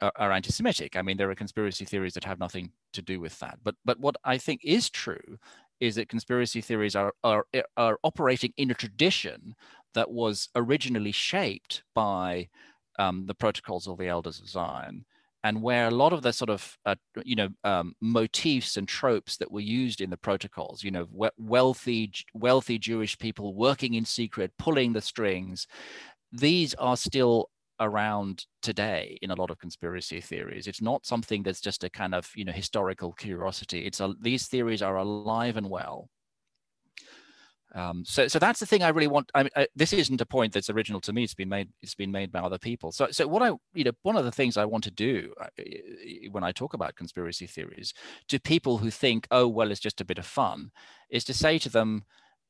are 0.00 0.12
are 0.16 0.32
anti-Semitic. 0.32 0.96
I 0.96 1.02
mean, 1.02 1.16
there 1.16 1.30
are 1.30 1.34
conspiracy 1.34 1.84
theories 1.84 2.14
that 2.14 2.24
have 2.24 2.38
nothing 2.38 2.72
to 2.92 3.02
do 3.02 3.20
with 3.20 3.38
that. 3.40 3.58
But 3.62 3.76
but 3.84 4.00
what 4.00 4.16
I 4.24 4.38
think 4.38 4.60
is 4.64 4.90
true 4.90 5.38
is 5.80 5.94
that 5.96 6.08
conspiracy 6.08 6.60
theories 6.60 6.96
are 6.96 7.12
are 7.22 7.46
are 7.76 7.98
operating 8.02 8.52
in 8.56 8.70
a 8.70 8.74
tradition 8.74 9.54
that 9.94 10.10
was 10.10 10.48
originally 10.56 11.12
shaped 11.12 11.84
by 11.94 12.48
um, 12.98 13.26
the 13.26 13.34
protocols 13.34 13.86
of 13.86 13.98
the 13.98 14.08
elders 14.08 14.40
of 14.40 14.48
Zion 14.48 15.04
and 15.44 15.62
where 15.62 15.86
a 15.86 15.90
lot 15.92 16.12
of 16.12 16.22
the 16.22 16.32
sort 16.32 16.50
of 16.50 16.76
uh, 16.86 16.96
you 17.24 17.36
know 17.36 17.48
um, 17.62 17.94
motifs 18.00 18.76
and 18.76 18.88
tropes 18.88 19.36
that 19.36 19.52
were 19.52 19.60
used 19.60 20.00
in 20.00 20.10
the 20.10 20.16
protocols 20.16 20.82
you 20.82 20.90
know 20.90 21.06
wealthy 21.38 22.10
wealthy 22.32 22.78
jewish 22.78 23.16
people 23.18 23.54
working 23.54 23.94
in 23.94 24.04
secret 24.04 24.50
pulling 24.58 24.92
the 24.92 25.00
strings 25.00 25.66
these 26.32 26.74
are 26.74 26.96
still 26.96 27.48
around 27.80 28.46
today 28.62 29.18
in 29.22 29.30
a 29.30 29.34
lot 29.34 29.50
of 29.50 29.58
conspiracy 29.58 30.20
theories. 30.20 30.66
It's 30.66 30.82
not 30.82 31.06
something 31.06 31.42
that's 31.42 31.60
just 31.60 31.84
a 31.84 31.90
kind 31.90 32.14
of 32.14 32.30
you 32.34 32.44
know 32.44 32.52
historical 32.52 33.12
curiosity. 33.12 33.84
It's 33.86 34.00
a, 34.00 34.14
these 34.20 34.46
theories 34.46 34.82
are 34.82 34.96
alive 34.96 35.56
and 35.56 35.68
well 35.68 36.08
Um, 37.74 38.04
so, 38.06 38.28
so 38.28 38.38
that's 38.38 38.60
the 38.60 38.66
thing 38.66 38.82
I 38.82 38.90
really 38.90 39.08
want. 39.08 39.30
I 39.34 39.42
mean, 39.42 39.50
I, 39.56 39.66
this 39.74 39.92
isn't 39.92 40.20
a 40.20 40.26
point 40.26 40.52
that's 40.52 40.70
original 40.70 41.00
to 41.02 41.12
me. 41.12 41.24
It's 41.24 41.34
been 41.34 41.48
made. 41.48 41.68
It's 41.82 41.96
been 41.96 42.12
made 42.12 42.30
by 42.30 42.38
other 42.38 42.58
people. 42.58 42.92
So, 42.92 43.08
so 43.10 43.26
what 43.26 43.42
I, 43.42 43.50
you 43.74 43.84
know, 43.84 43.92
one 44.02 44.16
of 44.16 44.24
the 44.24 44.32
things 44.32 44.56
I 44.56 44.64
want 44.64 44.84
to 44.84 44.92
do 44.92 45.34
uh, 45.40 45.48
when 46.30 46.44
I 46.44 46.52
talk 46.52 46.74
about 46.74 46.94
conspiracy 46.94 47.46
theories 47.48 47.92
to 48.28 48.38
people 48.38 48.78
who 48.78 48.90
think, 48.90 49.26
oh, 49.32 49.48
well, 49.48 49.72
it's 49.72 49.80
just 49.80 50.00
a 50.00 50.04
bit 50.04 50.18
of 50.18 50.26
fun, 50.26 50.70
is 51.10 51.24
to 51.24 51.34
say 51.34 51.58
to 51.58 51.68
them, 51.68 52.04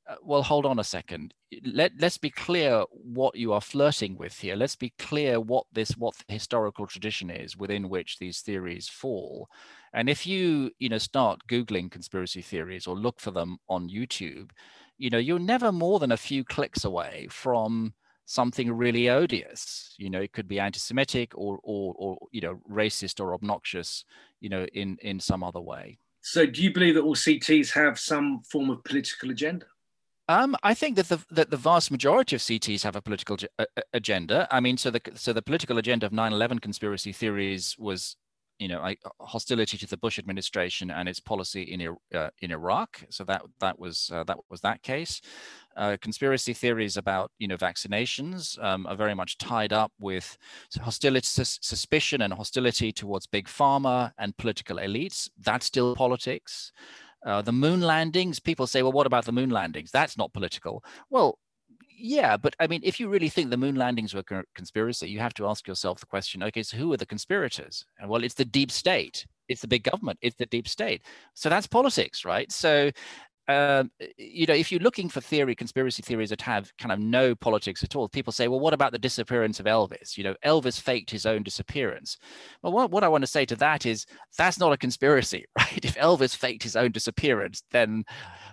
uh, 0.06 0.16
well, 0.22 0.42
hold 0.42 0.66
on 0.66 0.78
a 0.78 0.84
second. 0.84 1.32
Let 1.64 1.92
let's 1.98 2.18
be 2.18 2.28
clear 2.28 2.84
what 2.90 3.37
you 3.37 3.54
are 3.54 3.62
flirting 3.62 4.18
with 4.18 4.40
here. 4.40 4.56
Let's 4.56 4.76
be 4.76 4.92
clear 4.98 5.40
what 5.40 5.64
this 5.72 5.92
what 5.92 6.14
the 6.16 6.34
historical 6.34 6.87
tradition 6.87 7.30
is 7.30 7.56
within 7.56 7.88
which 7.88 8.18
these 8.18 8.40
theories 8.40 8.88
fall. 8.88 9.48
And 9.94 10.10
if 10.10 10.26
you 10.26 10.72
you 10.78 10.90
know 10.90 10.98
start 10.98 11.46
googling 11.48 11.90
conspiracy 11.90 12.42
theories 12.42 12.87
or 12.87 12.94
look 12.94 13.18
for 13.18 13.30
them 13.30 13.56
on 13.68 13.88
YouTube, 13.88 14.50
you 14.98 15.11
know 15.11 15.18
you're 15.18 15.38
never 15.38 15.72
more 15.72 15.98
than 15.98 16.12
a 16.12 16.16
few 16.16 16.44
clicks 16.44 16.85
away 16.85 17.26
from 17.30 17.94
something 18.26 18.72
really 18.72 19.09
odious. 19.09 19.94
You 19.98 20.11
know, 20.11 20.20
it 20.20 20.33
could 20.33 20.48
be 20.48 20.61
anti-Semitic 20.61 21.33
or 21.37 21.59
or 21.62 21.94
or 21.96 22.18
you 22.33 22.40
know 22.40 22.61
racist 22.70 23.20
or 23.20 23.35
obnoxious. 23.35 24.04
You 24.40 24.48
know, 24.50 24.66
in 24.72 24.98
in 25.02 25.20
some 25.20 25.42
other 25.42 25.61
way. 25.61 25.98
So, 26.20 26.46
do 26.46 26.62
you 26.62 26.72
believe 26.72 26.94
that 26.94 27.02
all 27.02 27.14
CTs 27.14 27.72
have 27.72 27.98
some 27.98 28.42
form 28.50 28.70
of 28.70 28.83
political 28.85 29.30
agenda? 29.30 29.66
Um, 30.26 30.57
I 30.62 30.72
think 30.72 30.96
that 30.96 31.09
the 31.09 31.22
that 31.30 31.50
the 31.50 31.57
vast 31.59 31.90
majority 31.90 32.35
of 32.35 32.42
CTs 32.42 32.83
have 32.83 32.96
a 32.96 33.02
political 33.02 33.37
agenda. 33.92 34.48
I 34.50 34.61
mean, 34.61 34.78
so 34.78 34.90
the 34.90 35.02
so 35.14 35.33
the 35.35 35.42
political 35.42 35.76
agenda 35.76 36.07
of 36.07 36.12
9/11 36.12 36.61
conspiracy 36.61 37.12
theories 37.12 37.76
was, 37.78 38.16
you 38.58 38.68
know, 38.68 38.80
I, 38.80 38.96
hostility 39.20 39.76
to 39.78 39.86
the 39.86 39.96
Bush 39.96 40.18
administration 40.18 40.90
and 40.90 41.08
its 41.08 41.20
policy 41.20 41.62
in 41.62 41.96
uh, 42.14 42.30
in 42.40 42.50
Iraq. 42.50 43.04
So 43.10 43.24
that 43.24 43.42
that 43.60 43.78
was 43.78 44.10
uh, 44.12 44.24
that 44.24 44.38
was 44.50 44.60
that 44.60 44.82
case. 44.82 45.20
Uh, 45.76 45.96
conspiracy 46.00 46.52
theories 46.52 46.96
about 46.96 47.32
you 47.38 47.48
know 47.48 47.56
vaccinations 47.56 48.62
um, 48.62 48.86
are 48.86 48.96
very 48.96 49.14
much 49.14 49.38
tied 49.38 49.72
up 49.72 49.92
with 49.98 50.36
hostility, 50.80 51.26
sus- 51.26 51.58
suspicion, 51.62 52.22
and 52.22 52.32
hostility 52.32 52.92
towards 52.92 53.26
big 53.26 53.46
pharma 53.46 54.12
and 54.18 54.36
political 54.36 54.76
elites. 54.76 55.28
That's 55.38 55.66
still 55.66 55.94
politics. 55.96 56.72
Uh, 57.24 57.40
the 57.40 57.52
moon 57.52 57.80
landings, 57.80 58.38
people 58.38 58.66
say, 58.66 58.82
well, 58.82 58.92
what 58.92 59.06
about 59.06 59.24
the 59.24 59.32
moon 59.32 59.48
landings? 59.48 59.90
That's 59.90 60.18
not 60.18 60.34
political. 60.34 60.84
Well, 61.08 61.38
yeah, 61.96 62.37
but 62.37 62.54
I 62.61 62.66
mean, 62.66 62.80
if 62.83 62.98
you 62.98 63.09
really 63.09 63.28
think 63.28 63.50
the 63.50 63.57
moon 63.57 63.76
landings 63.76 64.14
were 64.14 64.24
a 64.28 64.42
conspiracy, 64.54 65.09
you 65.09 65.20
have 65.20 65.35
to 65.35 65.46
ask 65.46 65.66
yourself 65.66 66.00
the 66.00 66.07
question 66.07 66.42
okay, 66.42 66.62
so 66.62 66.76
who 66.76 66.92
are 66.92 66.96
the 66.96 67.07
conspirators? 67.07 67.85
And 67.98 68.09
well, 68.09 68.24
it's 68.24 68.35
the 68.35 68.44
deep 68.44 68.70
state, 68.70 69.26
it's 69.48 69.61
the 69.61 69.68
big 69.68 69.85
government, 69.85 70.18
it's 70.22 70.37
the 70.37 70.46
deep 70.46 70.68
state. 70.68 71.02
So 71.35 71.48
that's 71.48 71.66
politics, 71.66 72.24
right? 72.24 72.50
So 72.50 72.90
um, 73.48 73.90
you 74.16 74.46
know, 74.46 74.54
if 74.54 74.72
you're 74.72 74.80
looking 74.80 75.09
for 75.09 75.20
theory, 75.20 75.54
conspiracy 75.54 76.02
theories 76.02 76.30
that 76.30 76.40
have 76.42 76.72
kind 76.78 76.92
of 76.92 76.98
no 76.98 77.35
politics 77.35 77.83
at 77.83 77.94
all, 77.94 78.09
people 78.09 78.33
say, 78.33 78.48
well, 78.48 78.61
what 78.61 78.72
about 78.72 78.92
the 78.92 78.98
disappearance 78.98 79.61
of 79.61 79.66
Elvis? 79.66 80.16
You 80.16 80.24
know, 80.24 80.35
Elvis 80.44 80.80
faked 80.80 81.11
his 81.11 81.26
own 81.26 81.42
disappearance. 81.42 82.16
Well, 82.62 82.72
what, 82.72 82.90
what 82.90 83.04
I 83.04 83.09
want 83.09 83.22
to 83.22 83.30
say 83.30 83.44
to 83.46 83.57
that 83.57 83.85
is 83.85 84.07
that's 84.38 84.59
not 84.59 84.72
a 84.72 84.78
conspiracy, 84.78 85.44
right? 85.59 85.85
If 85.85 85.96
Elvis 85.96 86.35
faked 86.35 86.62
his 86.62 86.76
own 86.76 86.92
disappearance, 86.92 87.62
then 87.70 88.04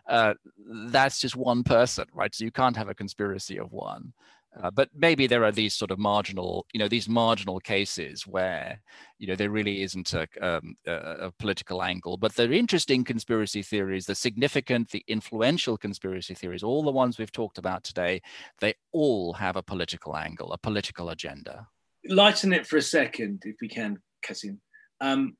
uh, 0.09 0.33
that's 0.67 1.19
just 1.19 1.35
one 1.35 1.63
person, 1.63 2.05
right? 2.13 2.33
So 2.35 2.43
you 2.43 2.51
can't 2.51 2.77
have 2.77 2.89
a 2.89 2.95
conspiracy 2.95 3.57
of 3.57 3.71
one. 3.71 4.13
Uh, 4.61 4.69
but 4.69 4.89
maybe 4.93 5.27
there 5.27 5.45
are 5.45 5.51
these 5.51 5.73
sort 5.73 5.91
of 5.91 5.99
marginal, 5.99 6.65
you 6.73 6.79
know, 6.79 6.89
these 6.89 7.07
marginal 7.07 7.59
cases 7.59 8.27
where, 8.27 8.81
you 9.17 9.25
know, 9.25 9.35
there 9.35 9.49
really 9.49 9.81
isn't 9.81 10.13
a, 10.13 10.27
um, 10.41 10.75
a, 10.85 10.93
a, 10.93 11.31
political 11.31 11.81
angle. 11.81 12.17
But 12.17 12.35
the 12.35 12.51
interesting 12.51 13.05
conspiracy 13.05 13.61
theories, 13.61 14.05
the 14.05 14.15
significant, 14.15 14.89
the 14.89 15.05
influential 15.07 15.77
conspiracy 15.77 16.33
theories, 16.33 16.63
all 16.63 16.83
the 16.83 16.91
ones 16.91 17.17
we've 17.17 17.31
talked 17.31 17.57
about 17.57 17.85
today, 17.85 18.21
they 18.59 18.73
all 18.91 19.31
have 19.33 19.55
a 19.55 19.63
political 19.63 20.17
angle, 20.17 20.51
a 20.51 20.57
political 20.57 21.09
agenda. 21.09 21.67
Lighten 22.09 22.51
it 22.51 22.67
for 22.67 22.75
a 22.75 22.81
second, 22.81 23.43
if 23.45 23.55
we 23.61 23.69
can, 23.69 23.99
Quassim. 24.25 24.57
Um, 24.99 25.37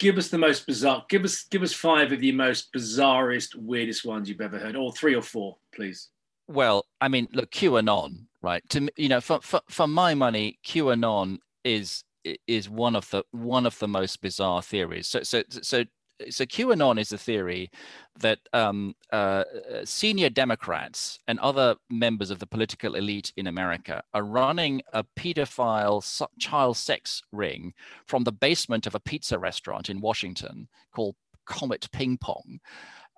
give 0.00 0.18
us 0.18 0.28
the 0.28 0.38
most 0.38 0.66
bizarre. 0.66 1.04
Give 1.08 1.22
us 1.24 1.44
give 1.44 1.62
us 1.62 1.72
five 1.72 2.10
of 2.10 2.18
the 2.18 2.32
most 2.32 2.72
bizarrest, 2.72 3.54
weirdest 3.54 4.04
ones 4.04 4.28
you've 4.28 4.40
ever 4.40 4.58
heard, 4.58 4.74
or 4.74 4.92
three 4.92 5.14
or 5.14 5.22
four, 5.22 5.56
please. 5.72 6.08
Well, 6.48 6.86
I 7.00 7.08
mean, 7.08 7.28
look, 7.32 7.50
QAnon, 7.50 8.26
right? 8.42 8.62
To 8.70 8.88
you 8.96 9.08
know, 9.08 9.20
for, 9.20 9.40
for 9.40 9.60
for 9.68 9.86
my 9.86 10.14
money, 10.14 10.58
QAnon 10.66 11.38
is 11.64 12.04
is 12.46 12.68
one 12.68 12.96
of 12.96 13.08
the 13.10 13.24
one 13.32 13.66
of 13.66 13.78
the 13.78 13.88
most 13.88 14.20
bizarre 14.20 14.62
theories. 14.62 15.08
So 15.08 15.22
so 15.22 15.42
so 15.48 15.84
so 16.30 16.44
QAnon 16.44 17.00
is 17.00 17.12
a 17.12 17.18
theory 17.18 17.70
that 18.18 18.38
um, 18.52 18.94
uh, 19.12 19.44
senior 19.84 20.28
Democrats 20.30 21.18
and 21.26 21.38
other 21.40 21.76
members 21.90 22.30
of 22.30 22.38
the 22.38 22.46
political 22.46 22.94
elite 22.94 23.32
in 23.36 23.46
America 23.46 24.02
are 24.14 24.22
running 24.22 24.82
a 24.92 25.04
pedophile 25.16 26.02
child 26.38 26.76
sex 26.76 27.22
ring 27.32 27.72
from 28.06 28.24
the 28.24 28.32
basement 28.32 28.86
of 28.86 28.94
a 28.94 29.00
pizza 29.00 29.38
restaurant 29.38 29.90
in 29.90 30.00
Washington 30.00 30.68
called 30.94 31.16
Comet 31.44 31.88
Ping 31.92 32.18
Pong 32.18 32.60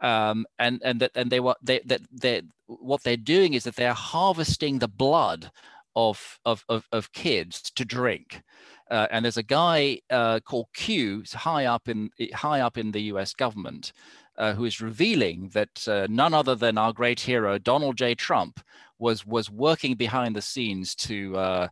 um, 0.03 0.47
and 0.59 0.81
and 0.85 1.01
that 1.01 1.13
and 1.15 1.31
they 1.31 1.41
were 1.41 1.57
they 1.63 1.81
that 1.87 2.03
they 2.13 2.43
what 2.67 3.03
they're 3.03 3.17
doing 3.17 3.55
is 3.55 3.65
that 3.65 3.77
they're 3.77 3.93
harvesting 3.93 4.79
the 4.79 4.89
blood 4.89 5.51
of 5.97 6.39
of 6.45 6.65
of, 6.69 6.87
of 6.93 7.13
kids 7.13 7.71
to 7.75 7.85
drink. 7.85 8.43
Uh, 8.91 9.07
and 9.11 9.25
there's 9.25 9.39
a 9.39 9.43
guy 9.43 9.99
uh, 10.11 10.41
called 10.41 10.67
Q, 10.75 11.25
high 11.33 11.65
up 11.65 11.89
in 11.89 12.11
high 12.35 12.61
up 12.61 12.77
in 12.77 12.93
the 12.93 13.03
U.S. 13.03 13.33
government, 13.33 13.93
uh, 14.37 14.53
who 14.53 14.65
is 14.65 14.81
revealing 14.81 15.51
that 15.55 15.89
uh, 15.89 16.07
none 16.11 16.35
other 16.35 16.55
than 16.55 16.77
our 16.77 16.93
great 16.93 17.21
hero 17.21 17.59
Donald 17.59 17.97
J. 17.97 18.15
Trump 18.15 18.61
was 18.99 19.27
was 19.27 19.51
working 19.51 19.95
behind 19.95 20.37
the 20.37 20.43
scenes 20.43 20.95
to 20.97 21.37
uh, 21.37 21.69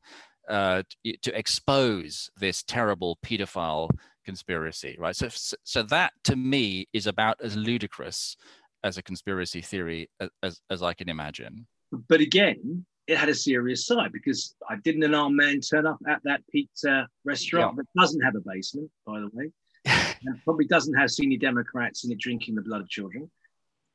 uh, 0.49 0.83
to 1.23 1.39
expose 1.39 2.31
this 2.39 2.63
terrible 2.63 3.19
pedophile 3.25 3.91
conspiracy, 4.25 4.97
right? 4.99 5.15
So, 5.15 5.29
so 5.65 5.83
that 5.85 6.13
to 6.25 6.37
me 6.37 6.89
is 6.93 7.07
about 7.07 7.41
as 7.43 7.57
ludicrous 7.57 8.37
as 8.85 8.99
a 8.99 9.03
conspiracy 9.03 9.61
theory 9.61 10.09
as, 10.43 10.61
as 10.71 10.83
I 10.83 10.95
can 10.95 11.09
imagine. 11.09 11.67
But 12.09 12.21
again, 12.21 12.85
it 13.07 13.19
had 13.19 13.29
a 13.29 13.35
serious 13.35 13.87
side 13.87 14.13
because 14.13 14.55
I 14.69 14.77
didn't 14.85 15.03
an 15.03 15.15
armed 15.15 15.37
man 15.37 15.61
turn 15.61 15.87
up 15.87 15.99
at 16.09 16.21
that 16.25 16.41
pizza 16.51 17.09
restaurant 17.25 17.77
yeah. 17.77 17.83
that 17.83 18.01
doesn't 18.01 18.21
have 18.21 18.35
a 18.35 18.41
basement, 18.45 18.91
by 19.07 19.21
the 19.21 19.29
way, 19.33 19.51
and 19.85 20.43
probably 20.45 20.67
doesn't 20.67 20.95
have 20.95 21.11
senior 21.11 21.39
Democrats 21.39 22.05
in 22.05 22.13
it 22.13 22.19
drinking 22.19 22.55
the 22.55 22.63
blood 22.63 22.81
of 22.81 22.89
children. 22.89 23.31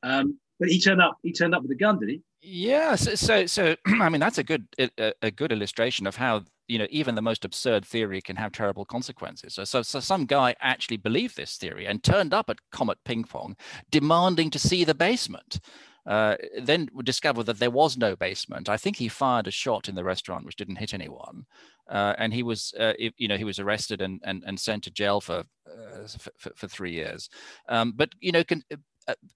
Um, 0.04 0.38
but 0.60 0.70
he 0.70 0.80
turned 0.80 1.02
up. 1.02 1.18
He 1.24 1.32
turned 1.32 1.54
up 1.54 1.62
with 1.62 1.72
a 1.72 1.76
gun, 1.76 2.00
did 2.00 2.10
he? 2.10 2.22
Yeah. 2.42 2.96
So, 2.96 3.16
so, 3.16 3.46
so 3.46 3.76
I 3.86 4.10
mean, 4.10 4.20
that's 4.20 4.38
a 4.38 4.44
good, 4.44 4.68
a, 4.80 5.14
a 5.22 5.32
good 5.32 5.52
illustration 5.52 6.08
of 6.08 6.16
how 6.16 6.44
you 6.68 6.78
know 6.78 6.88
even 6.90 7.16
the 7.16 7.22
most 7.22 7.46
absurd 7.46 7.86
theory 7.86 8.22
can 8.22 8.36
have 8.36 8.52
terrible 8.52 8.84
consequences 8.84 9.54
so, 9.54 9.64
so, 9.64 9.82
so 9.82 10.02
some 10.02 10.26
guy 10.26 10.54
actually 10.60 10.98
believed 10.98 11.38
this 11.38 11.56
theory 11.56 11.86
and 11.86 12.04
turned 12.04 12.34
up 12.34 12.50
at 12.50 12.58
comet 12.74 12.98
ping 13.06 13.24
pong 13.24 13.56
demanding 13.90 14.50
to 14.50 14.60
see 14.60 14.84
the 14.84 14.94
basement 14.94 15.62
uh, 16.08 16.38
then 16.62 16.88
discovered 17.04 17.44
that 17.44 17.60
there 17.60 17.70
was 17.70 17.98
no 17.98 18.16
basement. 18.16 18.70
I 18.70 18.78
think 18.78 18.96
he 18.96 19.10
fired 19.10 19.46
a 19.46 19.52
shot 19.52 19.90
in 19.90 19.96
the 19.96 20.06
restaurant 20.06 20.46
which 20.46 20.56
didn't 20.56 20.78
hit 20.78 20.94
anyone, 20.94 21.46
uh, 21.90 22.14
and 22.18 22.34
he 22.34 22.44
was, 22.44 22.74
uh, 22.80 22.94
you 22.98 23.28
know, 23.28 23.36
he 23.36 23.44
was 23.44 23.60
arrested 23.60 24.00
and 24.00 24.22
and, 24.24 24.42
and 24.48 24.58
sent 24.58 24.86
to 24.86 24.92
jail 24.92 25.20
for 25.20 25.44
uh, 25.70 26.08
for, 26.38 26.52
for, 26.56 26.68
three 26.70 26.94
years. 26.94 27.30
Um, 27.68 27.92
but 27.94 28.10
you 28.22 28.32
know, 28.32 28.46
can, 28.46 28.64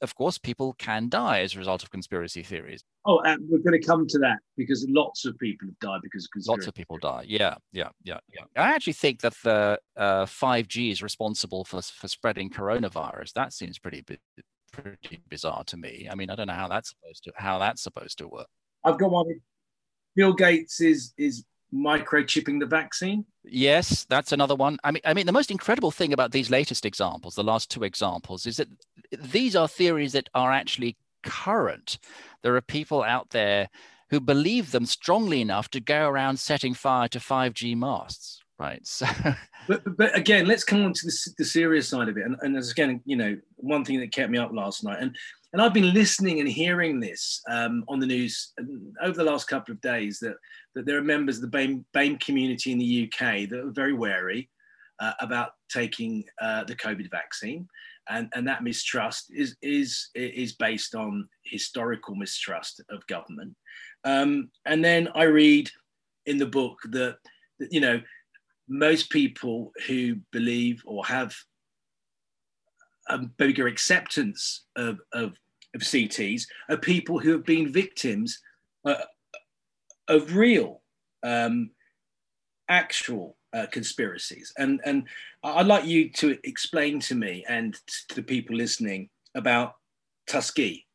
of 0.02 0.16
course, 0.16 0.38
people 0.38 0.74
can 0.74 1.10
die 1.10 1.42
as 1.42 1.56
a 1.56 1.58
result 1.58 1.84
of 1.84 1.92
conspiracy 1.92 2.44
theories. 2.44 2.84
Oh, 3.06 3.20
and 3.20 3.42
we're 3.50 3.60
going 3.60 3.80
to 3.80 3.86
come 3.86 4.06
to 4.08 4.20
that 4.20 4.40
because 4.58 4.86
lots 4.90 5.26
of 5.26 5.38
people 5.38 5.68
have 5.68 5.80
died 5.80 6.00
because 6.04 6.26
of 6.26 6.32
conspiracy. 6.32 6.60
Lots 6.60 6.68
of 6.68 6.74
people 6.74 6.98
die. 6.98 7.24
Yeah, 7.28 7.56
yeah, 7.72 7.90
yeah, 8.04 8.20
yeah. 8.34 8.44
I 8.56 8.74
actually 8.74 8.94
think 8.94 9.22
that 9.22 9.34
the 9.44 9.80
uh, 9.96 10.26
5G 10.26 10.92
is 10.92 11.02
responsible 11.02 11.64
for 11.64 11.82
for 11.82 12.08
spreading 12.08 12.50
coronavirus. 12.50 13.34
That 13.34 13.54
seems 13.54 13.80
pretty 13.80 14.04
pretty 14.72 15.22
bizarre 15.30 15.64
to 15.66 15.78
me. 15.78 16.08
I 16.10 16.16
mean, 16.16 16.30
I 16.30 16.36
don't 16.36 16.48
know 16.48 16.54
how 16.54 16.68
that's 16.68 16.90
supposed 16.90 17.24
to 17.26 17.34
how 17.36 17.60
that's 17.60 17.82
supposed 17.82 18.18
to 18.20 18.28
work. 18.28 18.48
I've 18.84 18.98
got 18.98 19.12
one. 19.12 19.42
Bill 20.16 20.34
Gates 20.34 20.82
is 20.82 21.14
is 21.18 21.46
microchipping 21.74 22.60
the 22.60 22.66
vaccine. 22.66 23.26
Yes, 23.44 24.06
that's 24.06 24.32
another 24.32 24.56
one. 24.56 24.78
I 24.84 24.92
mean, 24.92 25.02
I 25.04 25.14
mean, 25.14 25.26
the 25.26 25.32
most 25.32 25.52
incredible 25.52 25.92
thing 25.92 26.14
about 26.14 26.32
these 26.32 26.50
latest 26.50 26.86
examples, 26.86 27.36
the 27.36 27.44
last 27.44 27.72
two 27.72 27.84
examples, 27.84 28.46
is 28.46 28.58
that 28.58 28.68
these 29.12 29.56
are 29.56 29.68
theories 29.68 30.14
that 30.14 30.30
are 30.34 30.52
actually 30.52 30.96
current. 31.24 31.98
There 32.44 32.56
are 32.56 32.62
people 32.62 33.04
out 33.04 33.32
there 33.32 33.70
who 34.10 34.20
believe 34.20 34.72
them 34.72 34.86
strongly 34.86 35.42
enough 35.42 35.70
to 35.70 35.80
go 35.80 36.08
around 36.08 36.40
setting 36.40 36.74
fire 36.74 37.08
to 37.08 37.20
5G 37.20 37.76
masts. 37.76 38.42
Right. 38.60 38.86
So, 38.86 39.08
but, 39.68 39.82
but 39.98 40.16
again, 40.16 40.46
let's 40.46 40.64
come 40.64 40.86
on 40.86 40.94
to 40.94 41.06
the, 41.08 41.34
the 41.40 41.46
serious 41.46 41.90
side 41.90 42.10
of 42.10 42.18
it. 42.18 42.26
And, 42.26 42.36
and 42.42 42.56
again, 42.56 43.02
you 43.06 43.16
know, 43.16 43.36
one 43.56 43.84
thing 43.84 44.00
that 44.02 44.12
kept 44.12 44.30
me 44.30 44.38
up 44.38 44.52
last 44.54 44.84
night, 44.84 45.00
and 45.02 45.16
and 45.54 45.62
I've 45.62 45.74
been 45.74 45.94
listening 45.94 46.40
and 46.40 46.48
hearing 46.48 47.00
this 47.00 47.42
um, 47.50 47.84
on 47.90 48.00
the 48.00 48.06
news 48.06 48.54
over 49.02 49.18
the 49.18 49.24
last 49.24 49.48
couple 49.50 49.74
of 49.74 49.82
days 49.82 50.20
that 50.20 50.36
that 50.76 50.86
there 50.86 50.98
are 50.98 51.04
members 51.04 51.38
of 51.38 51.44
the 51.44 51.58
BAME, 51.58 51.86
BAME 51.94 52.20
community 52.20 52.72
in 52.72 52.78
the 52.78 53.10
UK 53.10 53.50
that 53.50 53.60
are 53.60 53.72
very 53.72 53.94
wary 53.94 54.50
uh, 55.00 55.14
about 55.20 55.52
taking 55.70 56.24
uh, 56.42 56.64
the 56.64 56.76
COVID 56.76 57.10
vaccine. 57.10 57.68
And, 58.10 58.30
and 58.34 58.48
that 58.48 58.64
mistrust 58.64 59.32
is, 59.32 59.56
is, 59.62 60.10
is 60.16 60.54
based 60.54 60.96
on 60.96 61.28
historical 61.46 62.16
mistrust 62.16 62.82
of 62.90 63.06
government. 63.08 63.56
Um, 64.04 64.50
and 64.66 64.84
then 64.84 65.08
I 65.16 65.24
read 65.24 65.70
in 66.26 66.38
the 66.38 66.46
book 66.46 66.78
that, 66.92 67.18
that, 67.60 67.72
you 67.72 67.82
know, 67.82 68.02
most 68.68 69.10
people 69.10 69.72
who 69.88 70.16
believe 70.32 70.82
or 70.86 71.06
have 71.06 71.36
a 73.10 73.20
bigger 73.20 73.68
acceptance 73.68 74.66
of, 74.76 75.00
of, 75.14 75.34
of 75.76 75.82
CTs 75.82 76.44
are 76.70 76.78
people 76.78 77.20
who 77.20 77.32
have 77.32 77.46
been 77.46 77.72
victims 77.72 78.40
uh, 78.86 78.96
of 80.08 80.36
real, 80.36 80.82
um, 81.24 81.72
actual 82.70 83.38
uh, 83.54 83.66
conspiracies. 83.72 84.54
And, 84.58 84.80
and 84.86 85.08
I'd 85.44 85.68
like 85.68 85.86
you 85.86 86.10
to 86.14 86.38
explain 86.44 87.00
to 87.02 87.16
me 87.16 87.44
and 87.48 87.76
to 88.10 88.16
the 88.16 88.24
people 88.24 88.56
listening 88.56 89.10
about 89.36 89.74
Tuskegee. 90.28 90.86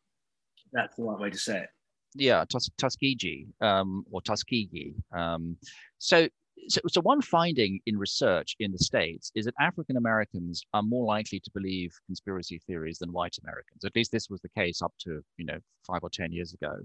That's 0.73 0.97
the 0.97 1.05
right 1.05 1.19
way 1.21 1.31
to 1.31 1.38
say 1.38 1.62
it. 1.62 1.69
Yeah, 2.14 2.45
Tus- 2.49 2.71
Tuskegee 2.79 3.47
um, 3.61 4.05
or 4.11 4.23
Tuskegee. 4.23 4.95
Um, 5.16 5.57
so, 5.99 6.29
so, 6.69 6.81
so 6.88 7.01
one 7.03 7.21
finding 7.21 7.79
in 7.87 7.99
research 7.99 8.57
in 8.59 8.73
the 8.73 8.79
States 8.79 9.31
is 9.35 9.45
that 9.45 9.55
African 9.61 9.99
Americans 9.99 10.62
are 10.73 10.83
more 10.83 11.05
likely 11.05 11.40
to 11.40 11.51
believe 11.53 11.92
conspiracy 12.07 12.61
theories 12.66 12.99
than 12.99 13.12
white 13.12 13.37
Americans. 13.42 13.85
At 13.85 13.95
least 13.95 14.12
this 14.12 14.31
was 14.31 14.40
the 14.40 14.49
case 14.49 14.81
up 14.81 14.95
to, 15.01 15.23
you 15.37 15.45
know, 15.45 15.59
five 15.87 16.01
or 16.03 16.11
10 16.11 16.33
years 16.33 16.55
ago. 16.55 16.77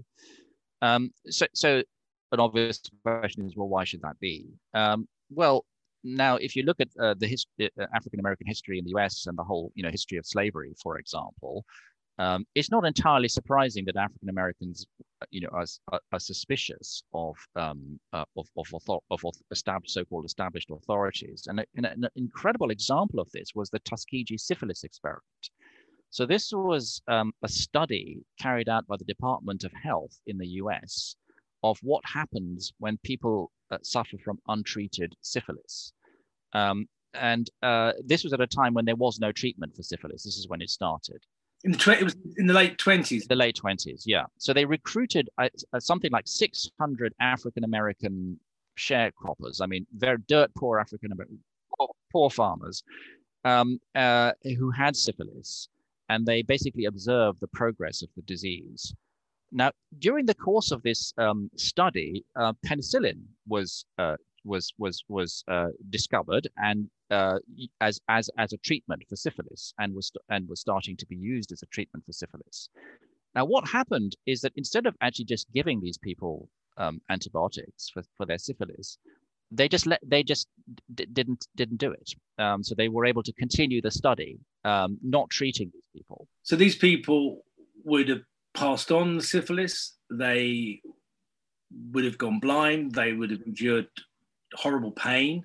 Um, 0.82 1.10
so, 1.28 1.46
so 1.54 1.82
an 2.32 2.40
obvious 2.40 2.80
question 3.04 3.46
is, 3.46 3.56
well, 3.56 3.68
why 3.68 3.84
should 3.84 4.02
that 4.02 4.18
be? 4.20 4.46
Um, 4.74 5.06
well, 5.30 5.64
now, 6.04 6.36
if 6.36 6.56
you 6.56 6.64
look 6.64 6.80
at 6.80 6.88
uh, 7.00 7.14
the 7.18 7.28
his- 7.28 7.46
uh, 7.60 7.86
African 7.94 8.20
American 8.20 8.46
history 8.46 8.78
in 8.78 8.84
the 8.84 8.90
U.S. 8.90 9.26
and 9.26 9.38
the 9.38 9.44
whole, 9.44 9.70
you 9.74 9.82
know, 9.82 9.90
history 9.90 10.18
of 10.18 10.26
slavery, 10.26 10.74
for 10.82 10.98
example, 10.98 11.64
um, 12.18 12.44
it's 12.54 12.70
not 12.70 12.84
entirely 12.84 13.28
surprising 13.28 13.84
that 13.86 13.96
African 13.96 14.28
Americans, 14.28 14.86
uh, 15.22 15.26
you 15.30 15.40
know, 15.40 15.48
are, 15.52 15.64
are, 15.92 16.00
are 16.12 16.20
suspicious 16.20 17.02
of 17.14 17.36
um, 17.56 17.98
uh, 18.12 18.24
of 18.36 18.48
of, 18.56 18.66
author- 18.72 19.04
of 19.10 19.20
established 19.50 19.94
so-called 19.94 20.24
established 20.24 20.70
authorities. 20.70 21.46
And, 21.48 21.64
and 21.76 21.86
an 21.86 22.08
incredible 22.16 22.70
example 22.70 23.20
of 23.20 23.30
this 23.32 23.50
was 23.54 23.70
the 23.70 23.78
Tuskegee 23.80 24.38
syphilis 24.38 24.84
experiment. 24.84 25.22
So 26.10 26.26
this 26.26 26.52
was 26.52 27.00
um, 27.08 27.32
a 27.42 27.48
study 27.48 28.18
carried 28.38 28.68
out 28.68 28.86
by 28.86 28.96
the 28.98 29.04
Department 29.04 29.64
of 29.64 29.72
Health 29.72 30.20
in 30.26 30.36
the 30.36 30.46
U.S. 30.60 31.16
of 31.62 31.78
what 31.82 32.04
happens 32.04 32.72
when 32.78 32.98
people 33.02 33.50
uh, 33.70 33.78
suffer 33.82 34.16
from 34.24 34.38
untreated 34.48 35.14
syphilis. 35.20 35.92
Um, 36.52 36.88
and 37.14 37.50
uh, 37.62 37.92
this 38.04 38.24
was 38.24 38.32
at 38.32 38.40
a 38.40 38.46
time 38.46 38.74
when 38.74 38.84
there 38.84 38.96
was 38.96 39.20
no 39.20 39.32
treatment 39.32 39.74
for 39.76 39.82
syphilis. 39.82 40.22
This 40.22 40.36
is 40.36 40.48
when 40.48 40.62
it 40.62 40.70
started. 40.70 41.22
In 41.64 41.72
the 41.72 41.78
tw- 41.78 41.88
it 41.88 42.04
was 42.04 42.16
in 42.38 42.46
the 42.46 42.54
late 42.54 42.78
twenties. 42.78 43.26
The 43.26 43.36
late 43.36 43.54
twenties, 43.54 44.04
yeah. 44.06 44.24
So 44.38 44.52
they 44.52 44.64
recruited 44.64 45.28
uh, 45.38 45.48
uh 45.72 45.78
something 45.78 46.10
like 46.10 46.26
600 46.26 47.14
African 47.20 47.64
American 47.64 48.38
sharecroppers. 48.78 49.60
I 49.60 49.66
mean, 49.66 49.86
very 49.96 50.18
dirt 50.26 50.50
poor 50.56 50.78
African 50.78 51.12
American 51.12 51.38
poor, 51.78 51.88
poor, 52.10 52.30
farmers 52.30 52.82
um, 53.44 53.78
uh, 53.94 54.32
who 54.58 54.70
had 54.70 54.96
syphilis, 54.96 55.68
and 56.08 56.26
they 56.26 56.42
basically 56.42 56.86
observed 56.86 57.38
the 57.40 57.48
progress 57.48 58.02
of 58.02 58.08
the 58.16 58.22
disease. 58.22 58.94
Now, 59.52 59.70
during 59.98 60.26
the 60.26 60.34
course 60.34 60.70
of 60.70 60.82
this 60.82 61.12
um, 61.18 61.50
study, 61.56 62.24
uh, 62.36 62.54
penicillin 62.66 63.20
was 63.46 63.84
uh, 63.98 64.16
was 64.44 64.72
was 64.78 65.04
was 65.08 65.44
uh, 65.46 65.68
discovered 65.90 66.48
and 66.56 66.88
uh, 67.10 67.38
as 67.80 68.00
as 68.08 68.30
as 68.38 68.52
a 68.54 68.56
treatment 68.58 69.02
for 69.08 69.16
syphilis, 69.16 69.74
and 69.78 69.94
was 69.94 70.10
and 70.30 70.48
was 70.48 70.60
starting 70.60 70.96
to 70.96 71.06
be 71.06 71.16
used 71.16 71.52
as 71.52 71.62
a 71.62 71.66
treatment 71.66 72.04
for 72.06 72.12
syphilis. 72.12 72.70
Now, 73.34 73.44
what 73.44 73.68
happened 73.68 74.16
is 74.26 74.40
that 74.40 74.52
instead 74.56 74.86
of 74.86 74.96
actually 75.00 75.26
just 75.26 75.46
giving 75.52 75.80
these 75.80 75.98
people 75.98 76.48
um, 76.76 77.00
antibiotics 77.10 77.90
for, 77.92 78.02
for 78.16 78.26
their 78.26 78.38
syphilis, 78.38 78.98
they 79.50 79.68
just 79.68 79.86
let 79.86 80.00
they 80.02 80.22
just 80.22 80.48
didn't 80.94 81.46
didn't 81.56 81.78
do 81.78 81.92
it. 81.92 82.14
Um, 82.38 82.62
so 82.62 82.74
they 82.74 82.88
were 82.88 83.04
able 83.04 83.22
to 83.22 83.32
continue 83.34 83.82
the 83.82 83.90
study, 83.90 84.38
um, 84.64 84.98
not 85.02 85.28
treating 85.28 85.70
these 85.72 85.88
people. 85.94 86.26
So 86.42 86.56
these 86.56 86.76
people 86.76 87.42
would 87.84 88.08
have 88.08 88.22
passed 88.62 88.92
on 88.92 89.16
the 89.16 89.22
syphilis, 89.22 89.96
they 90.08 90.80
would 91.90 92.04
have 92.04 92.16
gone 92.16 92.38
blind, 92.38 92.92
they 92.92 93.12
would 93.12 93.30
have 93.32 93.42
endured 93.44 93.88
horrible 94.54 94.92
pain. 94.92 95.44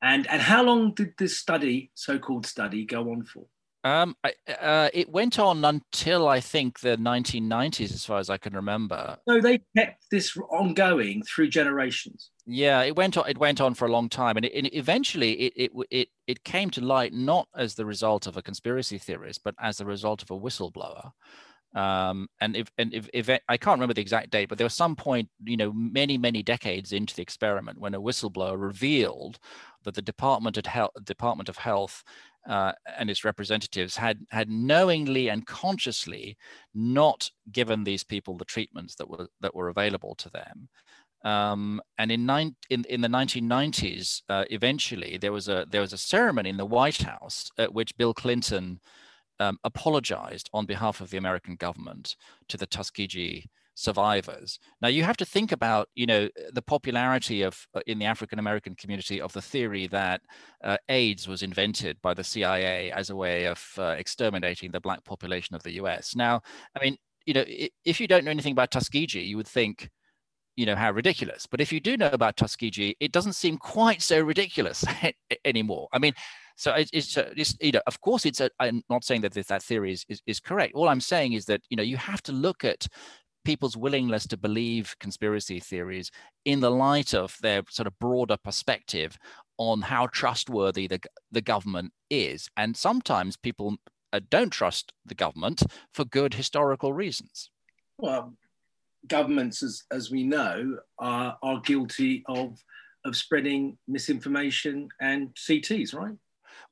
And, 0.00 0.28
and 0.28 0.40
how 0.40 0.62
long 0.62 0.94
did 0.94 1.14
this 1.18 1.36
study, 1.36 1.90
so 1.94 2.20
called 2.20 2.46
study, 2.46 2.84
go 2.84 3.10
on 3.10 3.24
for? 3.24 3.46
Um, 3.84 4.14
I, 4.22 4.34
uh, 4.48 4.90
it 4.94 5.08
went 5.08 5.40
on 5.40 5.64
until 5.64 6.28
I 6.28 6.38
think 6.38 6.78
the 6.80 6.96
1990s, 6.96 7.92
as 7.92 8.04
far 8.04 8.20
as 8.20 8.30
I 8.30 8.36
can 8.36 8.54
remember. 8.54 9.18
So 9.28 9.40
they 9.40 9.62
kept 9.76 10.04
this 10.12 10.36
ongoing 10.36 11.24
through 11.24 11.48
generations. 11.48 12.30
Yeah, 12.46 12.82
it 12.82 12.94
went 12.94 13.16
on. 13.16 13.28
It 13.28 13.38
went 13.38 13.60
on 13.60 13.74
for 13.74 13.86
a 13.86 13.90
long 13.90 14.08
time, 14.08 14.36
and, 14.36 14.46
it, 14.46 14.52
and 14.54 14.72
eventually, 14.72 15.32
it, 15.32 15.52
it 15.56 15.70
it 15.90 16.08
it 16.28 16.44
came 16.44 16.70
to 16.70 16.80
light 16.80 17.12
not 17.12 17.48
as 17.56 17.74
the 17.74 17.84
result 17.84 18.26
of 18.28 18.36
a 18.36 18.42
conspiracy 18.42 18.98
theorist, 18.98 19.42
but 19.44 19.54
as 19.60 19.78
the 19.78 19.84
result 19.84 20.22
of 20.22 20.30
a 20.30 20.38
whistleblower. 20.38 21.12
Um, 21.74 22.28
and 22.40 22.56
if 22.56 22.70
and 22.76 22.92
if, 22.92 23.08
if 23.14 23.30
I 23.48 23.56
can't 23.56 23.76
remember 23.76 23.94
the 23.94 24.02
exact 24.02 24.30
date, 24.30 24.48
but 24.48 24.58
there 24.58 24.66
was 24.66 24.74
some 24.74 24.94
point, 24.94 25.28
you 25.44 25.56
know, 25.56 25.72
many 25.72 26.18
many 26.18 26.42
decades 26.42 26.92
into 26.92 27.14
the 27.14 27.22
experiment 27.22 27.80
when 27.80 27.94
a 27.94 28.00
whistleblower 28.00 28.60
revealed 28.60 29.38
that 29.84 29.94
the 29.94 30.02
Department 30.02 30.58
of 30.58 30.66
Health, 30.66 30.92
Department 31.04 31.48
of 31.48 31.56
Health, 31.56 32.04
uh, 32.48 32.72
and 32.98 33.08
its 33.08 33.24
representatives 33.24 33.96
had 33.96 34.18
had 34.30 34.50
knowingly 34.50 35.28
and 35.28 35.46
consciously 35.46 36.36
not 36.74 37.30
given 37.50 37.84
these 37.84 38.04
people 38.04 38.36
the 38.36 38.44
treatments 38.44 38.94
that 38.96 39.08
were 39.08 39.28
that 39.40 39.54
were 39.54 39.68
available 39.68 40.14
to 40.16 40.30
them. 40.30 40.68
Um, 41.24 41.80
and 41.98 42.10
in, 42.10 42.26
nine, 42.26 42.56
in, 42.68 42.84
in 42.88 43.00
the 43.00 43.08
1990s, 43.08 44.22
uh, 44.28 44.44
eventually 44.50 45.18
there 45.18 45.32
was 45.32 45.48
a 45.48 45.66
there 45.70 45.80
was 45.80 45.92
a 45.92 45.98
ceremony 45.98 46.50
in 46.50 46.56
the 46.56 46.66
White 46.66 47.02
House 47.02 47.50
at 47.58 47.72
which 47.72 47.96
Bill 47.96 48.12
Clinton 48.12 48.80
um, 49.42 49.58
apologized 49.64 50.48
on 50.52 50.66
behalf 50.66 51.00
of 51.00 51.10
the 51.10 51.16
American 51.16 51.56
government 51.56 52.16
to 52.48 52.56
the 52.56 52.66
Tuskegee 52.66 53.50
survivors. 53.74 54.58
Now 54.80 54.88
you 54.88 55.02
have 55.02 55.16
to 55.16 55.24
think 55.24 55.50
about, 55.50 55.88
you 55.94 56.06
know, 56.06 56.28
the 56.52 56.62
popularity 56.62 57.42
of 57.42 57.66
uh, 57.74 57.80
in 57.86 57.98
the 57.98 58.04
African 58.04 58.38
American 58.38 58.74
community 58.74 59.20
of 59.20 59.32
the 59.32 59.42
theory 59.42 59.86
that 59.88 60.20
uh, 60.62 60.76
AIDS 60.88 61.26
was 61.26 61.42
invented 61.42 62.00
by 62.02 62.14
the 62.14 62.24
CIA 62.24 62.92
as 62.92 63.10
a 63.10 63.16
way 63.16 63.46
of 63.46 63.60
uh, 63.78 63.94
exterminating 63.98 64.70
the 64.70 64.80
black 64.80 65.04
population 65.04 65.56
of 65.56 65.62
the 65.62 65.72
U.S. 65.72 66.14
Now, 66.14 66.42
I 66.76 66.84
mean, 66.84 66.96
you 67.26 67.34
know, 67.34 67.44
if 67.84 68.00
you 68.00 68.06
don't 68.06 68.24
know 68.24 68.30
anything 68.30 68.52
about 68.52 68.70
Tuskegee, 68.70 69.20
you 69.20 69.36
would 69.36 69.48
think, 69.48 69.88
you 70.56 70.66
know, 70.66 70.76
how 70.76 70.90
ridiculous. 70.90 71.46
But 71.46 71.60
if 71.60 71.72
you 71.72 71.80
do 71.80 71.96
know 71.96 72.10
about 72.12 72.36
Tuskegee, 72.36 72.96
it 73.00 73.12
doesn't 73.12 73.34
seem 73.34 73.56
quite 73.58 74.02
so 74.02 74.20
ridiculous 74.20 74.84
anymore. 75.44 75.88
I 75.92 75.98
mean, 75.98 76.14
so 76.56 76.72
it's, 76.72 77.16
it's, 77.16 77.56
you 77.60 77.72
know, 77.72 77.80
of 77.86 78.00
course, 78.00 78.26
it's. 78.26 78.40
A, 78.40 78.50
I'm 78.60 78.82
not 78.90 79.04
saying 79.04 79.22
that 79.22 79.34
that 79.34 79.62
theory 79.62 79.92
is, 79.92 80.04
is 80.08 80.22
is 80.26 80.40
correct. 80.40 80.74
All 80.74 80.88
I'm 80.88 81.00
saying 81.00 81.32
is 81.32 81.46
that 81.46 81.62
you 81.68 81.76
know 81.76 81.82
you 81.82 81.96
have 81.96 82.22
to 82.24 82.32
look 82.32 82.64
at 82.64 82.86
people's 83.44 83.76
willingness 83.76 84.26
to 84.28 84.36
believe 84.36 84.94
conspiracy 85.00 85.58
theories 85.58 86.10
in 86.44 86.60
the 86.60 86.70
light 86.70 87.12
of 87.12 87.36
their 87.42 87.62
sort 87.68 87.86
of 87.86 87.98
broader 87.98 88.36
perspective 88.36 89.18
on 89.58 89.82
how 89.82 90.06
trustworthy 90.06 90.86
the 90.86 91.00
the 91.30 91.42
government 91.42 91.92
is, 92.10 92.48
and 92.56 92.76
sometimes 92.76 93.36
people 93.36 93.76
uh, 94.12 94.20
don't 94.30 94.50
trust 94.50 94.92
the 95.06 95.14
government 95.14 95.62
for 95.92 96.04
good 96.04 96.34
historical 96.34 96.92
reasons. 96.92 97.50
Well, 97.98 98.34
governments, 99.06 99.62
as 99.62 99.84
as 99.90 100.10
we 100.10 100.22
know, 100.24 100.78
are 100.98 101.38
are 101.42 101.60
guilty 101.60 102.24
of 102.26 102.62
of 103.04 103.16
spreading 103.16 103.76
misinformation 103.88 104.88
and 105.00 105.34
CTs, 105.34 105.94
right? 105.94 106.14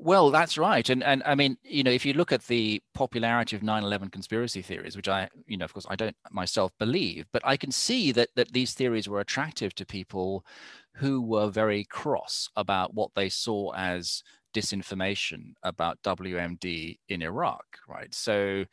Well, 0.03 0.31
that's 0.31 0.57
right. 0.57 0.89
And 0.89 1.03
and 1.05 1.23
I 1.27 1.35
mean, 1.35 1.59
you 1.63 1.83
know, 1.83 1.91
if 1.91 2.07
you 2.07 2.15
look 2.15 2.33
at 2.33 2.47
the 2.47 2.83
popularity 2.95 3.55
of 3.55 3.63
9/11 3.63 4.09
conspiracy 4.11 4.63
theories, 4.63 4.97
which 4.97 5.09
I, 5.09 5.29
you 5.47 5.59
know, 5.59 5.65
of 5.67 5.75
course 5.75 5.87
I 5.91 5.97
don't 5.97 6.17
myself 6.31 6.73
believe, 6.79 7.27
but 7.33 7.43
I 7.45 7.57
can 7.59 7.71
see 7.71 8.11
that 8.13 8.31
that 8.35 8.53
these 8.53 8.73
theories 8.73 9.09
were 9.09 9.21
attractive 9.21 9.75
to 9.75 9.85
people 9.85 10.45
who 10.97 11.21
were 11.21 11.51
very 11.51 11.85
cross 11.85 12.49
about 12.57 12.95
what 12.95 13.11
they 13.15 13.29
saw 13.29 13.73
as 13.75 14.23
disinformation 14.55 15.53
about 15.63 16.03
WMD 16.03 16.99
in 17.09 17.21
Iraq, 17.23 17.65
right? 17.87 18.13
So 18.15 18.65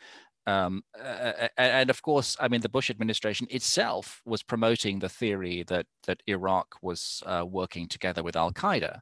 um, 0.46 0.82
uh, 0.98 1.50
and 1.58 1.90
of 1.90 2.02
course, 2.02 2.38
I 2.40 2.48
mean, 2.48 2.62
the 2.62 2.70
Bush 2.70 2.90
administration 2.90 3.48
itself 3.50 4.22
was 4.26 4.44
promoting 4.44 5.00
the 5.00 5.10
theory 5.10 5.64
that 5.68 5.88
that 6.06 6.24
Iraq 6.26 6.68
was 6.82 7.22
uh, 7.26 7.44
working 7.46 7.90
together 7.90 8.24
with 8.24 8.38
Al 8.38 8.54
Qaeda, 8.54 9.00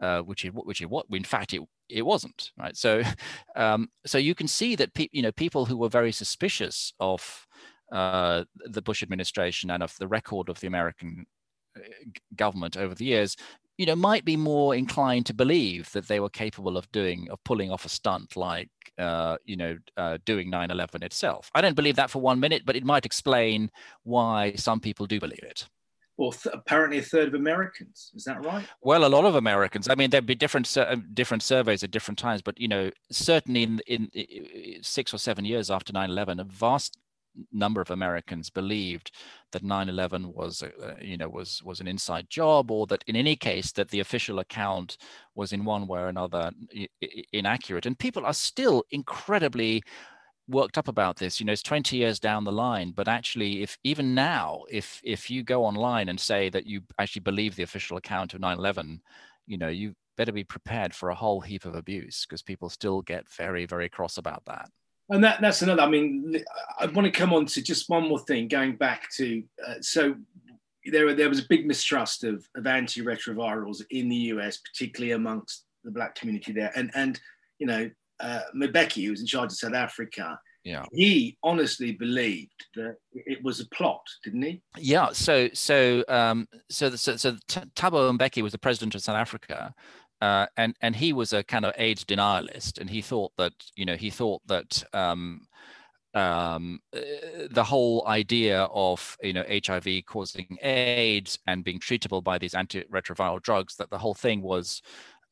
uh, 0.00 0.20
which 0.20 0.44
it, 0.44 0.54
which 0.54 0.82
it, 0.82 0.90
what 0.90 1.06
in 1.10 1.24
fact 1.24 1.54
it 1.54 1.62
it 1.88 2.02
wasn't 2.02 2.52
right. 2.58 2.76
So 2.76 3.02
um, 3.56 3.88
so 4.04 4.18
you 4.18 4.34
can 4.34 4.48
see 4.48 4.76
that 4.76 4.94
pe- 4.94 5.08
you 5.12 5.22
know 5.22 5.32
people 5.32 5.66
who 5.66 5.76
were 5.76 5.88
very 5.88 6.12
suspicious 6.12 6.92
of 7.00 7.46
uh, 7.92 8.44
the 8.64 8.82
Bush 8.82 9.02
administration 9.02 9.70
and 9.70 9.82
of 9.82 9.96
the 9.98 10.08
record 10.08 10.48
of 10.48 10.60
the 10.60 10.66
American 10.66 11.26
uh, 11.76 11.80
government 12.34 12.76
over 12.76 12.94
the 12.94 13.04
years 13.04 13.36
you 13.78 13.84
know, 13.84 13.96
might 13.96 14.24
be 14.24 14.36
more 14.36 14.74
inclined 14.74 15.26
to 15.26 15.34
believe 15.34 15.90
that 15.92 16.08
they 16.08 16.20
were 16.20 16.30
capable 16.30 16.76
of 16.76 16.90
doing, 16.92 17.28
of 17.30 17.42
pulling 17.44 17.70
off 17.70 17.84
a 17.84 17.88
stunt 17.88 18.36
like, 18.36 18.70
uh, 18.98 19.36
you 19.44 19.56
know, 19.56 19.76
uh, 19.96 20.16
doing 20.24 20.48
9 20.48 20.70
11 20.70 21.02
itself. 21.02 21.50
I 21.54 21.60
don't 21.60 21.76
believe 21.76 21.96
that 21.96 22.10
for 22.10 22.22
one 22.22 22.40
minute, 22.40 22.62
but 22.64 22.76
it 22.76 22.84
might 22.84 23.04
explain 23.04 23.70
why 24.02 24.54
some 24.56 24.80
people 24.80 25.06
do 25.06 25.20
believe 25.20 25.42
it. 25.42 25.68
Well, 26.16 26.32
th- 26.32 26.54
apparently 26.54 26.98
a 26.98 27.02
third 27.02 27.28
of 27.28 27.34
Americans. 27.34 28.10
Is 28.14 28.24
that 28.24 28.44
right? 28.44 28.66
Well, 28.80 29.04
a 29.04 29.08
lot 29.08 29.24
of 29.24 29.34
Americans. 29.34 29.88
I 29.88 29.94
mean, 29.94 30.10
there'd 30.10 30.24
be 30.24 30.34
different 30.34 30.74
uh, 30.76 30.96
different 31.12 31.42
surveys 31.42 31.82
at 31.82 31.90
different 31.90 32.18
times, 32.18 32.42
but 32.42 32.58
you 32.58 32.68
know, 32.68 32.90
certainly 33.10 33.64
in, 33.64 33.80
in, 33.86 34.06
in 34.14 34.82
six 34.82 35.12
or 35.12 35.18
seven 35.18 35.44
years 35.44 35.70
after 35.70 35.92
9/11, 35.92 36.40
a 36.40 36.44
vast 36.44 36.98
number 37.52 37.82
of 37.82 37.90
Americans 37.90 38.48
believed 38.48 39.12
that 39.52 39.62
9/11 39.62 40.34
was, 40.34 40.62
uh, 40.62 40.94
you 41.02 41.18
know, 41.18 41.28
was 41.28 41.62
was 41.62 41.80
an 41.80 41.88
inside 41.88 42.30
job, 42.30 42.70
or 42.70 42.86
that 42.86 43.04
in 43.06 43.16
any 43.16 43.36
case 43.36 43.72
that 43.72 43.90
the 43.90 44.00
official 44.00 44.38
account 44.38 44.96
was 45.34 45.52
in 45.52 45.64
one 45.64 45.86
way 45.86 46.00
or 46.00 46.08
another 46.08 46.50
inaccurate. 47.32 47.84
And 47.86 47.98
people 47.98 48.24
are 48.24 48.34
still 48.34 48.84
incredibly 48.90 49.82
worked 50.48 50.78
up 50.78 50.88
about 50.88 51.16
this. 51.16 51.40
You 51.40 51.46
know, 51.46 51.52
it's 51.52 51.62
20 51.62 51.96
years 51.96 52.20
down 52.20 52.44
the 52.44 52.52
line, 52.52 52.92
but 52.92 53.08
actually, 53.08 53.62
if 53.62 53.78
even 53.84 54.14
now, 54.14 54.62
if 54.70 55.00
if 55.04 55.30
you 55.30 55.42
go 55.42 55.64
online 55.64 56.08
and 56.08 56.18
say 56.18 56.48
that 56.50 56.66
you 56.66 56.82
actually 56.98 57.20
believe 57.20 57.56
the 57.56 57.62
official 57.62 57.96
account 57.96 58.34
of 58.34 58.40
9/11, 58.40 59.00
you 59.46 59.58
know, 59.58 59.68
you 59.68 59.94
better 60.16 60.32
be 60.32 60.44
prepared 60.44 60.94
for 60.94 61.10
a 61.10 61.14
whole 61.14 61.40
heap 61.40 61.64
of 61.64 61.74
abuse 61.74 62.24
because 62.24 62.42
people 62.42 62.70
still 62.70 63.02
get 63.02 63.28
very, 63.28 63.66
very 63.66 63.88
cross 63.88 64.16
about 64.16 64.42
that 64.46 64.70
and 65.08 65.22
that, 65.22 65.40
that's 65.40 65.62
another. 65.62 65.82
I 65.82 65.88
mean, 65.88 66.42
I 66.78 66.86
want 66.86 67.04
to 67.06 67.10
come 67.10 67.32
on 67.32 67.46
to 67.46 67.62
just 67.62 67.88
one 67.88 68.08
more 68.08 68.18
thing. 68.18 68.48
Going 68.48 68.76
back 68.76 69.08
to 69.16 69.42
uh, 69.66 69.74
so 69.80 70.16
there, 70.84 71.14
there 71.14 71.28
was 71.28 71.40
a 71.40 71.48
big 71.48 71.66
mistrust 71.66 72.24
of, 72.24 72.48
of 72.56 72.64
antiretrovirals 72.64 73.82
in 73.90 74.08
the 74.08 74.16
US, 74.16 74.58
particularly 74.58 75.12
amongst 75.12 75.64
the 75.84 75.90
black 75.90 76.16
community 76.16 76.52
there. 76.52 76.72
And 76.74 76.90
and 76.94 77.20
you 77.58 77.66
know, 77.66 77.90
uh, 78.20 78.40
Mbeki, 78.54 79.04
who 79.04 79.10
was 79.10 79.20
in 79.20 79.26
charge 79.26 79.52
of 79.52 79.58
South 79.58 79.74
Africa, 79.74 80.38
yeah, 80.64 80.84
he 80.92 81.36
honestly 81.42 81.92
believed 81.92 82.66
that 82.74 82.96
it 83.12 83.42
was 83.44 83.60
a 83.60 83.68
plot, 83.68 84.02
didn't 84.24 84.42
he? 84.42 84.62
Yeah. 84.78 85.10
So 85.12 85.48
so 85.52 86.04
um, 86.08 86.48
so 86.68 86.90
the, 86.90 86.98
so, 86.98 87.16
so 87.16 87.32
Thabo 87.48 88.16
Mbeki 88.18 88.42
was 88.42 88.52
the 88.52 88.58
president 88.58 88.94
of 88.94 89.02
South 89.02 89.16
Africa, 89.16 89.72
uh, 90.20 90.46
and 90.56 90.74
and 90.80 90.96
he 90.96 91.12
was 91.12 91.32
a 91.32 91.44
kind 91.44 91.64
of 91.64 91.72
AIDS 91.76 92.04
denialist, 92.04 92.78
and 92.80 92.90
he 92.90 93.00
thought 93.00 93.32
that 93.38 93.52
you 93.76 93.84
know 93.84 93.94
he 93.94 94.10
thought 94.10 94.42
that 94.46 94.82
um, 94.92 95.42
um, 96.16 96.80
the 97.50 97.64
whole 97.64 98.06
idea 98.06 98.62
of 98.72 99.16
you 99.22 99.34
know 99.34 99.44
HIV 99.48 100.06
causing 100.06 100.56
AIDS 100.62 101.38
and 101.46 101.62
being 101.62 101.78
treatable 101.78 102.24
by 102.24 102.38
these 102.38 102.54
antiretroviral 102.54 103.42
drugs 103.42 103.76
that 103.76 103.90
the 103.90 103.98
whole 103.98 104.14
thing 104.14 104.40
was 104.40 104.80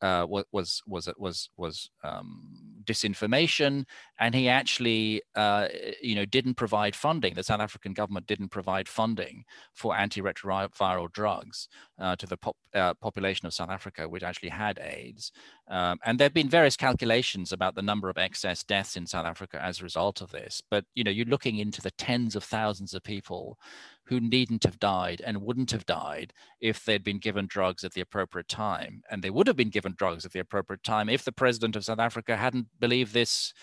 uh, 0.02 0.26
was 0.28 0.44
was 0.50 0.82
was 0.86 1.08
was 1.16 1.50
was 1.56 1.90
um, 2.02 2.74
disinformation, 2.84 3.84
and 4.18 4.34
he 4.34 4.48
actually, 4.48 5.22
uh, 5.34 5.68
you 6.02 6.14
know, 6.14 6.24
didn't 6.24 6.54
provide 6.54 6.94
funding. 6.94 7.34
The 7.34 7.42
South 7.42 7.60
African 7.60 7.92
government 7.92 8.26
didn't 8.26 8.50
provide 8.50 8.88
funding 8.88 9.44
for 9.72 9.94
antiretroviral 9.94 11.12
drugs 11.12 11.68
uh, 11.98 12.16
to 12.16 12.26
the 12.26 12.36
pop, 12.36 12.56
uh, 12.74 12.94
population 12.94 13.46
of 13.46 13.54
South 13.54 13.70
Africa, 13.70 14.08
which 14.08 14.22
actually 14.22 14.48
had 14.48 14.78
AIDS. 14.78 15.32
Um, 15.68 15.98
and 16.04 16.18
there 16.18 16.26
have 16.26 16.34
been 16.34 16.48
various 16.48 16.76
calculations 16.76 17.52
about 17.52 17.74
the 17.74 17.82
number 17.82 18.08
of 18.08 18.18
excess 18.18 18.64
deaths 18.64 18.96
in 18.96 19.06
South 19.06 19.26
Africa 19.26 19.62
as 19.62 19.80
a 19.80 19.84
result 19.84 20.20
of 20.20 20.30
this. 20.30 20.62
But 20.70 20.84
you 20.94 21.04
know, 21.04 21.10
you're 21.10 21.26
looking 21.26 21.58
into 21.58 21.80
the 21.80 21.92
tens 21.92 22.34
of 22.34 22.44
thousands 22.44 22.94
of 22.94 23.02
people 23.02 23.58
who 24.06 24.20
needn't 24.20 24.64
have 24.64 24.78
died 24.78 25.22
and 25.24 25.42
wouldn't 25.42 25.70
have 25.70 25.86
died 25.86 26.32
if 26.60 26.84
they'd 26.84 27.04
been 27.04 27.18
given 27.18 27.46
drugs 27.46 27.84
at 27.84 27.94
the 27.94 28.00
appropriate 28.00 28.48
time. 28.48 29.02
And 29.10 29.22
they 29.22 29.30
would 29.30 29.46
have 29.46 29.56
been 29.56 29.70
given 29.70 29.94
drugs 29.96 30.24
at 30.24 30.32
the 30.32 30.40
appropriate 30.40 30.82
time 30.82 31.08
if 31.08 31.24
the 31.24 31.32
president 31.32 31.76
of 31.76 31.84
South 31.84 32.00
Africa 32.00 32.36
hadn't 32.36 32.66
believed 32.78 33.14
this 33.14 33.54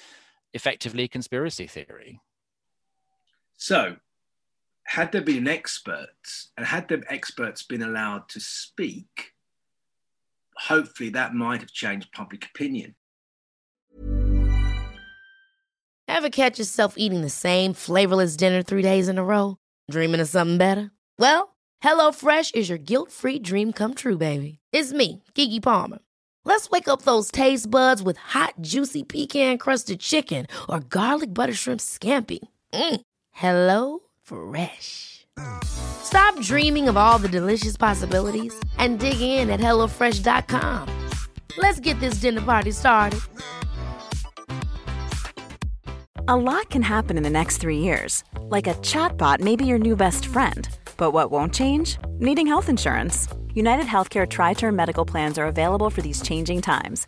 effectively 0.54 1.08
conspiracy 1.08 1.68
theory. 1.68 2.20
So, 3.58 3.98
had 4.84 5.12
there 5.12 5.22
been 5.22 5.48
experts 5.48 6.52
and 6.58 6.66
had 6.66 6.88
the 6.88 7.04
experts 7.10 7.64
been 7.64 7.82
allowed 7.82 8.28
to 8.30 8.40
speak, 8.40 9.34
hopefully 10.58 11.10
that 11.10 11.34
might 11.34 11.62
have 11.62 11.72
changed 11.72 12.12
public 12.12 12.46
opinion. 12.46 12.96
Ever 16.08 16.30
catch 16.30 16.60
yourself 16.60 16.96
eating 16.98 17.22
the 17.22 17.30
same 17.30 17.74
flavorless 17.74 18.36
dinner 18.36 18.62
three 18.62 18.82
days 18.82 19.08
in 19.08 19.18
a 19.18 19.24
row? 19.24 19.58
Dreaming 19.90 20.20
of 20.20 20.28
something 20.28 20.58
better? 20.58 20.92
Well, 21.18 21.56
HelloFresh 21.82 22.54
is 22.54 22.68
your 22.68 22.78
guilt 22.78 23.12
free 23.12 23.40
dream 23.40 23.72
come 23.72 23.94
true, 23.94 24.18
baby. 24.18 24.60
It's 24.74 24.92
me, 24.92 25.24
Keke 25.36 25.64
Palmer. 25.64 26.00
Let's 26.44 26.70
wake 26.70 26.88
up 26.88 27.04
those 27.04 27.32
taste 27.32 27.72
buds 27.72 28.04
with 28.04 28.18
hot, 28.18 28.56
juicy 28.60 29.04
pecan 29.04 29.58
crusted 29.58 30.00
chicken 30.00 30.48
or 30.68 30.82
garlic 30.82 31.34
butter 31.34 31.54
shrimp 31.54 31.80
scampi. 31.80 32.40
Mm. 32.74 33.02
Hello 33.32 34.00
Fresh. 34.22 35.26
Stop 35.64 36.40
dreaming 36.42 36.90
of 36.90 36.98
all 36.98 37.18
the 37.18 37.30
delicious 37.30 37.78
possibilities 37.78 38.54
and 38.78 39.00
dig 39.00 39.22
in 39.22 39.50
at 39.50 39.60
HelloFresh.com. 39.60 41.10
Let's 41.58 41.80
get 41.80 42.00
this 42.00 42.16
dinner 42.16 42.42
party 42.42 42.72
started. 42.72 43.20
A 46.28 46.36
lot 46.36 46.70
can 46.70 46.82
happen 46.82 47.18
in 47.18 47.24
the 47.24 47.30
next 47.30 47.58
three 47.58 47.80
years 47.80 48.24
like 48.52 48.68
a 48.68 48.74
chatbot 48.76 49.40
may 49.40 49.56
be 49.56 49.66
your 49.66 49.80
new 49.80 49.96
best 49.96 50.26
friend. 50.26 50.68
But 50.98 51.12
what 51.12 51.32
won't 51.32 51.54
change? 51.54 51.98
Needing 52.20 52.46
health 52.46 52.70
insurance. 52.70 53.28
United 53.54 53.86
Healthcare 53.86 54.30
Tri 54.30 54.54
Term 54.54 54.76
Medical 54.76 55.06
Plans 55.06 55.38
are 55.38 55.48
available 55.48 55.90
for 55.90 56.02
these 56.02 56.22
changing 56.22 56.62
times. 56.62 57.08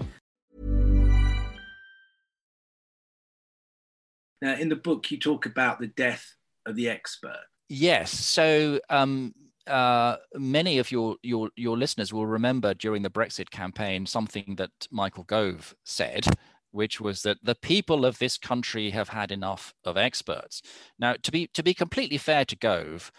Now, 4.41 4.55
in 4.55 4.69
the 4.69 4.75
book, 4.75 5.11
you 5.11 5.19
talk 5.19 5.45
about 5.45 5.79
the 5.79 5.87
death 5.87 6.35
of 6.65 6.75
the 6.75 6.89
expert. 6.89 7.41
Yes. 7.69 8.11
So, 8.11 8.79
um, 8.89 9.33
uh, 9.67 10.17
many 10.33 10.79
of 10.79 10.91
your, 10.91 11.15
your 11.21 11.49
your 11.55 11.77
listeners 11.77 12.11
will 12.11 12.25
remember 12.25 12.73
during 12.73 13.03
the 13.03 13.09
Brexit 13.09 13.51
campaign 13.51 14.05
something 14.05 14.55
that 14.57 14.71
Michael 14.89 15.23
Gove 15.23 15.75
said, 15.85 16.25
which 16.71 16.99
was 16.99 17.21
that 17.21 17.37
the 17.43 17.55
people 17.55 18.03
of 18.03 18.17
this 18.17 18.37
country 18.37 18.89
have 18.89 19.09
had 19.09 19.31
enough 19.31 19.73
of 19.85 19.97
experts. 19.97 20.61
Now, 20.99 21.15
to 21.21 21.31
be 21.31 21.47
to 21.53 21.63
be 21.63 21.73
completely 21.73 22.17
fair 22.17 22.43
to 22.45 22.55
Gove, 22.55 23.11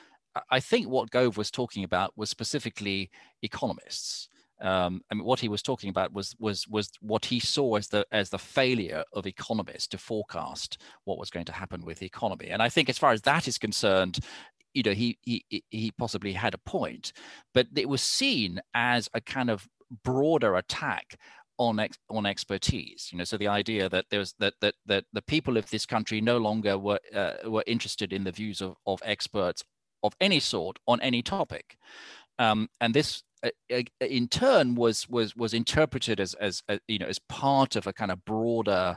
I 0.51 0.61
think 0.61 0.89
what 0.89 1.11
Gove 1.11 1.37
was 1.37 1.51
talking 1.51 1.85
about 1.85 2.13
was 2.17 2.31
specifically 2.31 3.11
economists. 3.43 4.29
Um, 4.63 5.03
I 5.11 5.15
mean, 5.15 5.25
what 5.25 5.41
he 5.41 5.49
was 5.49 5.63
talking 5.63 5.91
about 5.91 6.13
was 6.13 6.35
was 6.39 6.67
was 6.69 6.91
what 7.01 7.25
he 7.25 7.41
saw 7.41 7.77
as 7.77 7.89
the 7.89 8.07
as 8.13 8.31
the 8.31 8.39
failure 8.39 9.05
of 9.13 9.27
economists 9.27 9.89
to 9.89 9.99
forecast 9.99 10.79
what 11.05 11.19
was 11.19 11.31
going 11.31 11.47
to 11.47 11.53
happen 11.53 11.85
with 11.85 11.99
the 11.99 12.07
economy. 12.07 12.49
And 12.49 12.63
I 12.63 12.69
think, 12.69 12.89
as 12.89 12.99
far 12.99 13.13
as 13.13 13.23
that 13.23 13.49
is 13.49 13.59
concerned, 13.59 14.21
you 14.75 14.83
know 14.83 14.93
he 14.93 15.19
he 15.23 15.45
he 15.71 15.91
possibly 15.93 16.33
had 16.33 16.55
a 16.55 16.59
point 16.59 17.13
but 17.55 17.67
it 17.77 17.89
was 17.89 18.03
seen 18.03 18.61
as 18.75 19.09
a 19.15 19.21
kind 19.21 19.51
of 19.51 19.69
broader 20.03 20.57
attack 20.57 21.19
on 21.59 21.79
ex, 21.79 21.99
on 22.09 22.27
expertise 22.27 23.09
you 23.13 23.19
know 23.19 23.25
so 23.25 23.37
the 23.37 23.49
idea 23.49 23.89
that 23.89 24.07
there's 24.11 24.35
that 24.39 24.55
that 24.61 24.75
that 24.87 25.05
the 25.13 25.23
people 25.23 25.57
of 25.57 25.69
this 25.71 25.87
country 25.87 26.21
no 26.21 26.39
longer 26.39 26.79
were 26.79 27.01
uh, 27.15 27.35
were 27.45 27.65
interested 27.67 28.13
in 28.13 28.25
the 28.25 28.33
views 28.33 28.61
of, 28.61 28.75
of 28.87 29.01
experts 29.05 29.63
of 30.03 30.15
any 30.21 30.41
sort 30.41 30.79
on 30.87 31.01
any 31.01 31.23
topic 31.23 31.77
um, 32.39 32.69
and 32.81 32.95
this 32.95 33.23
in 34.01 34.29
turn 34.29 34.75
was 34.75 35.09
was 35.09 35.35
was 35.35 35.55
interpreted 35.55 36.21
as 36.21 36.35
as 36.35 36.63
uh, 36.69 36.79
you 36.87 36.99
know 36.99 37.07
as 37.07 37.19
part 37.29 37.77
of 37.77 37.87
a 37.87 37.93
kind 37.93 38.11
of 38.11 38.25
broader 38.25 38.97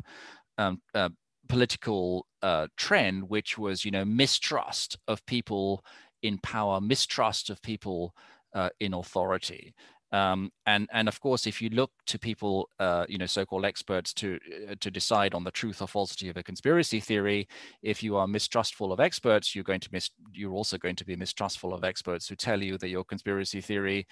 um, 0.57 0.81
uh, 0.93 1.09
political 1.47 2.25
uh, 2.41 2.67
trend, 2.77 3.29
which 3.29 3.57
was, 3.57 3.85
you 3.85 3.91
know, 3.91 4.05
mistrust 4.05 4.97
of 5.07 5.25
people 5.25 5.83
in 6.21 6.37
power, 6.39 6.81
mistrust 6.81 7.49
of 7.49 7.61
people 7.61 8.13
uh, 8.53 8.69
in 8.79 8.93
authority. 8.93 9.73
Um, 10.11 10.51
and 10.65 10.87
and 10.93 11.07
of 11.07 11.19
course, 11.19 11.47
if 11.47 11.61
you 11.61 11.69
look 11.69 11.91
to 12.07 12.19
people, 12.19 12.69
uh, 12.79 13.05
you 13.09 13.17
know, 13.17 13.25
so-called 13.25 13.65
experts 13.65 14.13
to 14.13 14.39
uh, 14.69 14.75
to 14.79 14.91
decide 14.91 15.33
on 15.33 15.43
the 15.43 15.51
truth 15.51 15.81
or 15.81 15.87
falsity 15.87 16.29
of 16.29 16.37
a 16.37 16.43
conspiracy 16.43 16.99
theory, 16.99 17.47
if 17.81 18.03
you 18.03 18.15
are 18.15 18.27
mistrustful 18.27 18.93
of 18.93 18.99
experts, 18.99 19.55
you're 19.55 19.63
going 19.63 19.81
to 19.81 19.89
miss. 19.91 20.09
You're 20.31 20.53
also 20.53 20.77
going 20.77 20.95
to 20.97 21.05
be 21.05 21.15
mistrustful 21.15 21.73
of 21.73 21.83
experts 21.83 22.27
who 22.27 22.35
tell 22.35 22.61
you 22.61 22.77
that 22.77 22.89
your 22.89 23.03
conspiracy 23.03 23.61
theory 23.61 24.07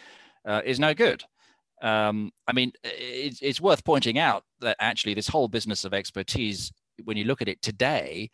uh, 0.46 0.62
is 0.66 0.80
no 0.80 0.94
good. 0.94 1.24
Um, 1.82 2.32
I 2.48 2.54
mean, 2.54 2.72
it's, 2.84 3.42
it's 3.42 3.60
worth 3.62 3.84
pointing 3.84 4.18
out 4.18 4.44
that 4.62 4.78
actually 4.80 5.14
this 5.14 5.28
whole 5.28 5.50
business 5.50 5.84
of 5.84 5.94
expertise, 5.94 6.72
when 7.04 7.18
you 7.18 7.26
look 7.26 7.42
at 7.42 7.50
it 7.50 7.62
today, 7.62 8.30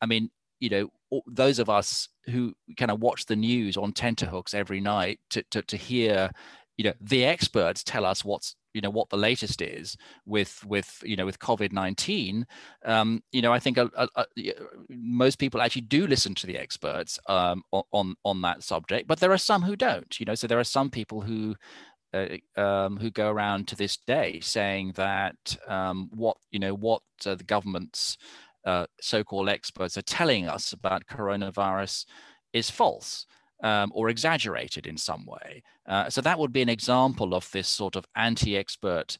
I 0.00 0.06
mean, 0.06 0.30
you 0.58 0.70
know, 0.70 1.20
those 1.26 1.58
of 1.58 1.68
us 1.68 2.08
who 2.26 2.54
kind 2.78 2.90
of 2.90 3.00
watch 3.00 3.26
the 3.26 3.36
news 3.36 3.76
on 3.76 3.92
tenterhooks 3.92 4.54
every 4.54 4.80
night 4.80 5.20
to, 5.30 5.42
to, 5.50 5.60
to 5.62 5.76
hear, 5.76 6.30
you 6.76 6.84
know, 6.84 6.94
the 7.00 7.24
experts 7.24 7.84
tell 7.84 8.04
us 8.04 8.24
what's 8.24 8.56
you 8.72 8.80
know 8.80 8.90
what 8.90 9.08
the 9.08 9.16
latest 9.16 9.62
is 9.62 9.96
with 10.26 10.64
with 10.66 11.00
you 11.04 11.16
know 11.16 11.24
with 11.24 11.38
COVID 11.38 11.72
nineteen. 11.72 12.46
Um, 12.84 13.22
you 13.30 13.40
know, 13.40 13.52
I 13.52 13.60
think 13.60 13.78
a, 13.78 13.88
a, 13.96 14.08
a, 14.16 14.26
most 14.90 15.38
people 15.38 15.62
actually 15.62 15.82
do 15.82 16.06
listen 16.06 16.34
to 16.34 16.46
the 16.46 16.58
experts 16.58 17.18
um, 17.28 17.62
on 17.70 18.16
on 18.24 18.42
that 18.42 18.62
subject, 18.62 19.06
but 19.06 19.20
there 19.20 19.32
are 19.32 19.38
some 19.38 19.62
who 19.62 19.76
don't. 19.76 20.18
You 20.18 20.26
know, 20.26 20.34
so 20.34 20.46
there 20.46 20.58
are 20.58 20.64
some 20.64 20.90
people 20.90 21.20
who 21.20 21.54
uh, 22.12 22.60
um, 22.60 22.96
who 22.96 23.10
go 23.10 23.30
around 23.30 23.68
to 23.68 23.76
this 23.76 23.96
day 23.96 24.40
saying 24.40 24.92
that 24.96 25.56
um, 25.68 26.10
what 26.12 26.36
you 26.50 26.58
know 26.58 26.74
what 26.74 27.02
uh, 27.24 27.36
the 27.36 27.44
government's 27.44 28.18
uh, 28.64 28.86
so-called 29.00 29.48
experts 29.48 29.96
are 29.96 30.02
telling 30.02 30.48
us 30.48 30.72
about 30.72 31.06
coronavirus 31.06 32.06
is 32.52 32.70
false 32.70 33.26
um, 33.64 33.90
or 33.94 34.10
exaggerated 34.10 34.86
in 34.86 34.96
some 34.96 35.24
way. 35.26 35.62
Uh, 35.88 36.08
so 36.10 36.20
that 36.20 36.38
would 36.38 36.52
be 36.52 36.62
an 36.62 36.68
example 36.68 37.34
of 37.34 37.50
this 37.50 37.66
sort 37.66 37.96
of 37.96 38.06
anti-expert 38.14 39.18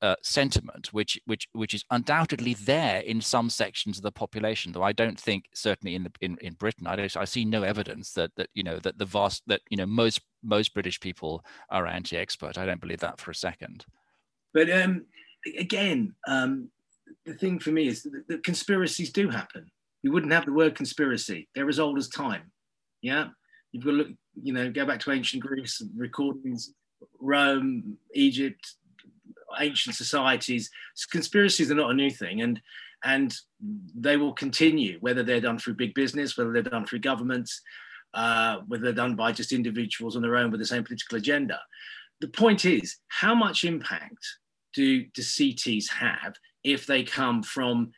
uh, 0.00 0.14
sentiment, 0.22 0.92
which 0.92 1.18
which 1.24 1.48
which 1.52 1.74
is 1.74 1.84
undoubtedly 1.90 2.54
there 2.54 3.00
in 3.00 3.20
some 3.20 3.50
sections 3.50 3.96
of 3.96 4.04
the 4.04 4.12
population. 4.12 4.70
Though 4.70 4.82
I 4.82 4.92
don't 4.92 5.18
think, 5.18 5.46
certainly 5.54 5.96
in 5.96 6.04
the 6.04 6.12
in, 6.20 6.36
in 6.40 6.52
Britain, 6.52 6.86
I 6.86 6.94
don't 6.94 7.16
I 7.16 7.24
see 7.24 7.44
no 7.44 7.62
evidence 7.62 8.12
that 8.12 8.30
that 8.36 8.50
you 8.54 8.62
know 8.62 8.78
that 8.78 8.98
the 8.98 9.06
vast 9.06 9.42
that 9.48 9.62
you 9.70 9.76
know 9.76 9.86
most 9.86 10.20
most 10.44 10.74
British 10.74 11.00
people 11.00 11.44
are 11.70 11.86
anti-expert. 11.86 12.58
I 12.58 12.66
don't 12.66 12.80
believe 12.80 13.00
that 13.00 13.18
for 13.18 13.32
a 13.32 13.34
second. 13.34 13.86
But 14.54 14.70
um, 14.70 15.06
again, 15.58 16.14
um, 16.28 16.68
the 17.24 17.34
thing 17.34 17.58
for 17.58 17.70
me 17.72 17.88
is 17.88 18.02
that, 18.02 18.28
that 18.28 18.44
conspiracies 18.44 19.10
do 19.10 19.30
happen. 19.30 19.70
You 20.02 20.12
wouldn't 20.12 20.32
have 20.32 20.44
the 20.44 20.52
word 20.52 20.76
conspiracy; 20.76 21.48
they're 21.54 21.68
as 21.68 21.80
old 21.80 21.98
as 21.98 22.08
time. 22.08 22.52
Yeah, 23.00 23.28
you've 23.72 23.84
got 23.84 23.90
to 23.90 23.96
look. 23.96 24.08
You 24.42 24.52
know, 24.54 24.70
go 24.70 24.86
back 24.86 25.00
to 25.00 25.12
ancient 25.12 25.42
Greece, 25.42 25.82
recordings, 25.94 26.72
Rome, 27.20 27.98
Egypt, 28.14 28.76
ancient 29.60 29.94
societies, 29.96 30.70
conspiracies 31.10 31.70
are 31.70 31.74
not 31.74 31.90
a 31.90 31.94
new 31.94 32.10
thing, 32.10 32.42
and 32.42 32.60
and 33.04 33.34
they 33.94 34.16
will 34.16 34.32
continue 34.32 34.98
whether 35.00 35.22
they're 35.22 35.40
done 35.40 35.58
through 35.58 35.74
big 35.74 35.94
business, 35.94 36.36
whether 36.36 36.52
they're 36.52 36.62
done 36.62 36.86
through 36.86 37.00
governments, 37.00 37.60
uh, 38.14 38.58
whether 38.68 38.84
they're 38.84 38.92
done 38.92 39.16
by 39.16 39.32
just 39.32 39.52
individuals 39.52 40.14
on 40.14 40.22
their 40.22 40.36
own 40.36 40.50
with 40.50 40.60
the 40.60 40.66
same 40.66 40.84
political 40.84 41.18
agenda. 41.18 41.58
The 42.20 42.28
point 42.28 42.64
is, 42.64 42.98
how 43.08 43.34
much 43.34 43.64
impact 43.64 44.24
do, 44.72 45.04
do 45.06 45.22
CTs 45.22 45.88
have 45.88 46.34
if 46.62 46.86
they 46.86 47.02
come 47.02 47.42
from 47.42 47.90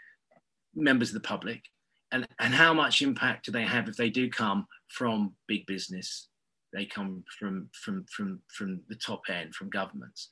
members 0.74 1.10
of 1.10 1.14
the 1.14 1.28
public? 1.28 1.62
And, 2.10 2.26
and 2.38 2.54
how 2.54 2.72
much 2.72 3.02
impact 3.02 3.46
do 3.46 3.52
they 3.52 3.64
have 3.64 3.88
if 3.88 3.96
they 3.96 4.08
do 4.08 4.30
come 4.30 4.66
from 4.96 5.34
big 5.46 5.66
business? 5.66 6.28
They 6.72 6.86
come 6.86 7.24
from, 7.38 7.68
from, 7.72 8.06
from, 8.10 8.40
from 8.48 8.80
the 8.88 8.96
top 8.96 9.22
end, 9.28 9.54
from 9.54 9.70
governments 9.70 10.30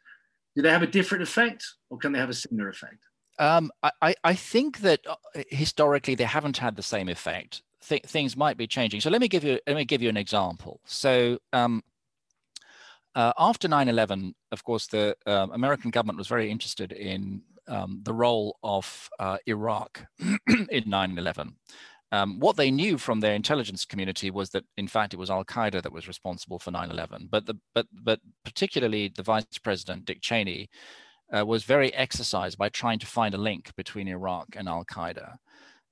do 0.55 0.63
they 0.63 0.71
have 0.71 0.83
a 0.83 0.87
different 0.87 1.23
effect 1.23 1.67
or 1.91 1.99
can 1.99 2.13
they 2.13 2.19
have 2.19 2.31
a 2.31 2.35
similar 2.35 2.69
effect? 2.69 3.07
Um, 3.39 3.73
I, 4.03 4.15
I 4.23 4.35
think 4.35 4.81
that 4.81 5.01
uh, 5.09 5.17
historically 5.49 6.15
they 6.15 6.25
haven't 6.25 6.59
had 6.59 6.77
the 6.77 6.83
same 6.83 7.09
effect. 7.09 7.63
Th- 7.87 8.03
things 8.03 8.37
might 8.37 8.57
be 8.57 8.67
changing. 8.67 9.01
So 9.01 9.11
let 9.11 9.21
me 9.21 9.29
give 9.29 9.43
you 9.43 9.59
let 9.67 9.77
me 9.77 9.85
give 9.85 10.03
you 10.03 10.11
an 10.11 10.19
example. 10.19 10.81
So 10.85 11.39
um, 11.53 11.83
uh, 13.15 13.33
after 13.39 13.69
9/11, 13.69 14.35
of 14.53 14.65
course, 14.65 14.87
the 14.87 15.17
uh, 15.27 15.49
American 15.53 15.91
government 15.91 16.19
was 16.19 16.29
very 16.29 16.51
interested 16.51 16.93
in 16.93 17.43
um, 17.69 18.01
the 18.03 18.13
role 18.13 18.59
of 18.63 19.09
uh, 19.19 19.39
Iraq 19.47 20.05
in 20.21 20.85
9/11. 20.85 21.55
Um, 22.13 22.39
what 22.39 22.57
they 22.57 22.71
knew 22.71 22.99
from 22.99 23.21
their 23.21 23.35
intelligence 23.35 23.87
community 23.87 24.31
was 24.31 24.51
that, 24.51 24.65
in 24.77 24.87
fact, 24.87 25.15
it 25.15 25.19
was 25.19 25.31
Al 25.31 25.45
Qaeda 25.45 25.83
that 25.83 25.93
was 25.93 26.07
responsible 26.07 26.59
for 26.59 26.71
9/11. 26.71 27.29
But 27.31 27.47
the 27.47 27.55
but 27.75 27.87
but 27.93 28.21
particularly 28.45 29.09
the 29.09 29.23
Vice 29.23 29.59
President 29.63 30.05
Dick 30.05 30.21
Cheney 30.21 30.69
uh, 31.35 31.47
was 31.47 31.65
very 31.65 31.93
exercised 31.95 32.59
by 32.59 32.69
trying 32.69 32.99
to 32.99 33.07
find 33.07 33.35
a 33.35 33.39
link 33.39 33.75
between 33.77 34.09
Iraq 34.09 34.49
and 34.57 34.69
Al 34.69 34.85
Qaeda, 34.85 35.37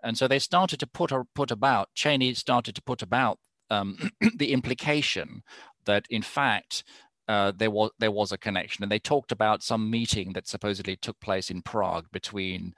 and 0.05 0.17
so 0.19 0.29
they 0.29 0.39
started 0.39 0.79
to 0.81 0.87
put 0.87 1.11
or 1.11 1.25
put 1.35 1.51
about 1.51 1.89
Cheney 1.95 2.35
started 2.35 2.75
to 2.75 2.83
put 2.83 3.03
about 3.03 3.39
um, 3.71 4.11
the 4.37 4.53
implication 4.53 5.43
that, 5.87 6.05
in 6.11 6.23
fact, 6.23 6.85
uh, 7.29 7.53
there 7.57 7.71
was 7.71 7.91
there 7.99 8.11
was 8.11 8.33
a 8.33 8.39
connection, 8.39 8.83
and 8.83 8.93
they 8.93 8.99
talked 8.99 9.33
about 9.33 9.63
some 9.63 9.91
meeting 9.91 10.33
that 10.35 10.49
supposedly 10.49 10.97
took 10.97 11.19
place 11.21 11.51
in 11.51 11.63
Prague 11.63 12.07
between 12.13 12.75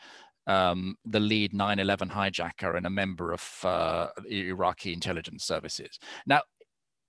um, 0.46 0.96
the 1.04 1.20
lead 1.20 1.52
9/11 1.52 2.10
hijacker 2.10 2.76
and 2.76 2.86
a 2.86 2.90
member 2.90 3.32
of 3.32 3.58
uh, 3.64 4.08
Iraqi 4.28 4.92
intelligence 4.92 5.44
services. 5.44 5.98
Now, 6.26 6.42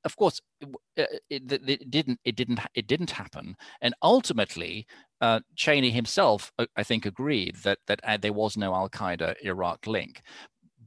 of 0.05 0.15
course, 0.15 0.41
it, 0.95 1.21
it, 1.29 1.51
it, 1.51 1.89
didn't 1.89 2.19
it 2.23 2.35
didn't 2.35 2.59
it 2.73 2.87
didn't 2.87 3.11
happen, 3.11 3.55
and 3.81 3.93
ultimately, 4.01 4.85
uh, 5.21 5.39
Cheney 5.55 5.91
himself, 5.91 6.51
uh, 6.59 6.65
I 6.75 6.83
think, 6.83 7.05
agreed 7.05 7.57
that 7.63 7.79
that 7.87 8.01
uh, 8.03 8.17
there 8.17 8.33
was 8.33 8.57
no 8.57 8.73
Al 8.73 8.89
Qaeda 8.89 9.35
Iraq 9.43 9.87
link, 9.87 10.21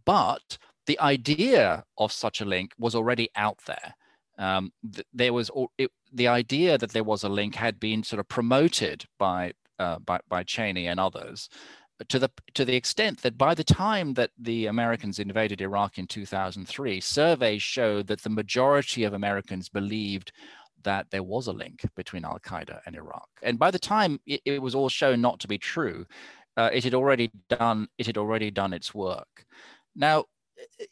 but 0.04 0.58
the 0.86 1.00
idea 1.00 1.84
of 1.98 2.12
such 2.12 2.40
a 2.40 2.44
link 2.44 2.72
was 2.78 2.94
already 2.94 3.28
out 3.34 3.58
there. 3.66 3.94
Um, 4.38 4.72
th- 4.94 5.06
there 5.12 5.32
was 5.32 5.50
the 6.12 6.28
idea 6.28 6.78
that 6.78 6.92
there 6.92 7.04
was 7.04 7.24
a 7.24 7.28
link 7.28 7.54
had 7.54 7.80
been 7.80 8.02
sort 8.02 8.20
of 8.20 8.28
promoted 8.28 9.06
by 9.18 9.52
uh, 9.78 9.98
by, 9.98 10.20
by 10.28 10.42
Cheney 10.42 10.86
and 10.86 11.00
others 11.00 11.48
to 12.08 12.18
the 12.18 12.30
to 12.54 12.64
the 12.64 12.76
extent 12.76 13.22
that 13.22 13.38
by 13.38 13.54
the 13.54 13.64
time 13.64 14.14
that 14.14 14.30
the 14.38 14.66
Americans 14.66 15.18
invaded 15.18 15.60
Iraq 15.60 15.98
in 15.98 16.06
2003, 16.06 17.00
surveys 17.00 17.62
showed 17.62 18.06
that 18.08 18.22
the 18.22 18.30
majority 18.30 19.04
of 19.04 19.14
Americans 19.14 19.68
believed 19.68 20.32
that 20.82 21.06
there 21.10 21.22
was 21.22 21.46
a 21.46 21.52
link 21.52 21.84
between 21.96 22.24
Al 22.24 22.38
Qaeda 22.38 22.80
and 22.86 22.94
Iraq. 22.94 23.28
And 23.42 23.58
by 23.58 23.70
the 23.70 23.78
time 23.78 24.20
it, 24.26 24.40
it 24.44 24.62
was 24.62 24.74
all 24.74 24.88
shown 24.88 25.20
not 25.20 25.40
to 25.40 25.48
be 25.48 25.58
true, 25.58 26.06
uh, 26.56 26.70
it 26.72 26.84
had 26.84 26.94
already 26.94 27.30
done 27.48 27.88
it 27.98 28.06
had 28.06 28.18
already 28.18 28.50
done 28.50 28.72
its 28.72 28.94
work. 28.94 29.46
Now, 29.94 30.26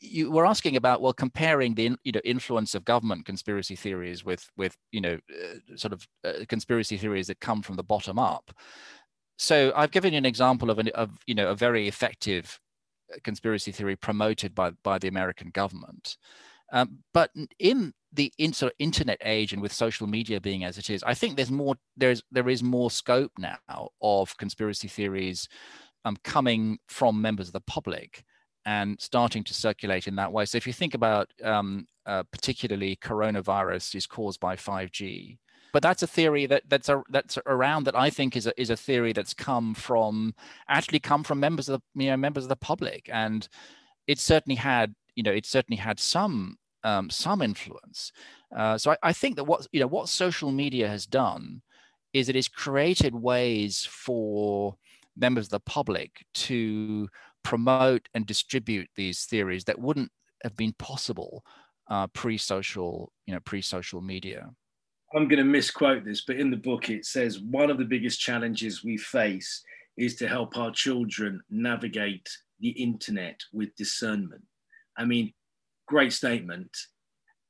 you 0.00 0.30
were 0.30 0.46
asking 0.46 0.76
about 0.76 1.00
well 1.00 1.12
comparing 1.12 1.74
the 1.74 1.96
you 2.04 2.12
know 2.12 2.20
influence 2.24 2.74
of 2.74 2.84
government 2.84 3.26
conspiracy 3.26 3.76
theories 3.76 4.24
with 4.24 4.50
with 4.56 4.76
you 4.90 5.00
know 5.00 5.18
uh, 5.30 5.76
sort 5.76 5.92
of 5.92 6.06
uh, 6.24 6.44
conspiracy 6.48 6.96
theories 6.96 7.26
that 7.26 7.40
come 7.40 7.62
from 7.62 7.76
the 7.76 7.82
bottom 7.82 8.18
up 8.18 8.52
so 9.36 9.72
I've 9.74 9.90
given 9.90 10.12
you 10.12 10.18
an 10.18 10.26
example 10.26 10.70
of, 10.70 10.78
an, 10.78 10.88
of 10.94 11.10
you 11.26 11.34
know 11.34 11.48
a 11.48 11.54
very 11.54 11.88
effective 11.88 12.58
uh, 13.12 13.18
conspiracy 13.22 13.72
theory 13.72 13.96
promoted 13.96 14.54
by 14.54 14.72
by 14.82 14.98
the 14.98 15.08
American 15.08 15.50
government. 15.50 16.16
Um, 16.72 16.98
but 17.12 17.30
in 17.58 17.92
the 18.12 18.32
in, 18.38 18.52
sort 18.52 18.72
of 18.72 18.76
internet 18.78 19.18
age 19.24 19.52
and 19.52 19.60
with 19.60 19.72
social 19.72 20.06
media 20.06 20.40
being 20.40 20.64
as 20.64 20.78
it 20.78 20.90
is, 20.90 21.02
I 21.04 21.14
think 21.14 21.36
there's 21.36 21.50
more 21.50 21.76
there's 21.96 22.22
there 22.30 22.48
is 22.48 22.62
more 22.62 22.90
scope 22.90 23.32
now 23.38 23.90
of 24.00 24.36
conspiracy 24.36 24.88
theories 24.88 25.48
um, 26.04 26.16
coming 26.24 26.78
from 26.88 27.20
members 27.20 27.48
of 27.48 27.52
the 27.52 27.60
public 27.60 28.24
and 28.66 29.00
starting 29.00 29.44
to 29.44 29.54
circulate 29.54 30.06
in 30.06 30.16
that 30.16 30.32
way. 30.32 30.44
So 30.46 30.56
if 30.56 30.66
you 30.66 30.72
think 30.72 30.94
about 30.94 31.30
um, 31.42 31.86
uh, 32.06 32.22
particularly 32.32 32.96
coronavirus 32.96 33.94
is 33.94 34.06
caused 34.06 34.40
by 34.40 34.56
5G, 34.56 35.38
but 35.74 35.82
that's 35.82 36.04
a 36.04 36.06
theory 36.06 36.46
that 36.46 36.62
that's 36.68 36.88
a, 36.88 37.02
that's 37.10 37.36
around 37.46 37.82
that 37.84 37.96
I 37.96 38.08
think 38.08 38.36
is 38.36 38.46
a, 38.46 38.58
is 38.58 38.70
a 38.70 38.76
theory 38.76 39.12
that's 39.12 39.34
come 39.34 39.74
from 39.74 40.32
actually 40.68 41.00
come 41.00 41.24
from 41.24 41.40
members 41.40 41.68
of 41.68 41.82
the 41.96 42.04
you 42.04 42.10
know 42.10 42.16
members 42.16 42.44
of 42.44 42.48
the 42.48 42.56
public, 42.56 43.10
and 43.12 43.48
it 44.06 44.20
certainly 44.20 44.54
had 44.54 44.94
you 45.16 45.24
know 45.24 45.32
it 45.32 45.44
certainly 45.44 45.76
had 45.76 45.98
some 45.98 46.58
um, 46.84 47.10
some 47.10 47.42
influence. 47.42 48.12
Uh, 48.56 48.78
so 48.78 48.92
I, 48.92 48.96
I 49.02 49.12
think 49.12 49.34
that 49.34 49.44
what 49.44 49.66
you 49.72 49.80
know 49.80 49.88
what 49.88 50.08
social 50.08 50.52
media 50.52 50.86
has 50.86 51.06
done 51.06 51.60
is 52.12 52.28
it 52.28 52.36
has 52.36 52.46
created 52.46 53.16
ways 53.16 53.84
for 53.90 54.76
members 55.16 55.46
of 55.46 55.50
the 55.50 55.60
public 55.60 56.24
to 56.34 57.08
promote 57.42 58.08
and 58.14 58.26
distribute 58.26 58.88
these 58.94 59.24
theories 59.24 59.64
that 59.64 59.80
wouldn't 59.80 60.12
have 60.44 60.56
been 60.56 60.74
possible 60.78 61.44
uh, 61.90 62.06
pre-social 62.08 63.12
you 63.26 63.34
know 63.34 63.40
pre-social 63.40 64.00
media 64.00 64.50
I'm 65.14 65.28
going 65.28 65.38
to 65.38 65.44
misquote 65.44 66.04
this, 66.04 66.22
but 66.22 66.36
in 66.36 66.50
the 66.50 66.56
book 66.56 66.90
it 66.90 67.04
says 67.04 67.38
one 67.38 67.70
of 67.70 67.78
the 67.78 67.84
biggest 67.84 68.20
challenges 68.20 68.82
we 68.82 68.96
face 68.96 69.62
is 69.96 70.16
to 70.16 70.28
help 70.28 70.56
our 70.56 70.72
children 70.72 71.40
navigate 71.50 72.28
the 72.60 72.70
internet 72.70 73.40
with 73.52 73.74
discernment. 73.76 74.42
I 74.96 75.04
mean, 75.04 75.32
great 75.86 76.12
statement. 76.12 76.76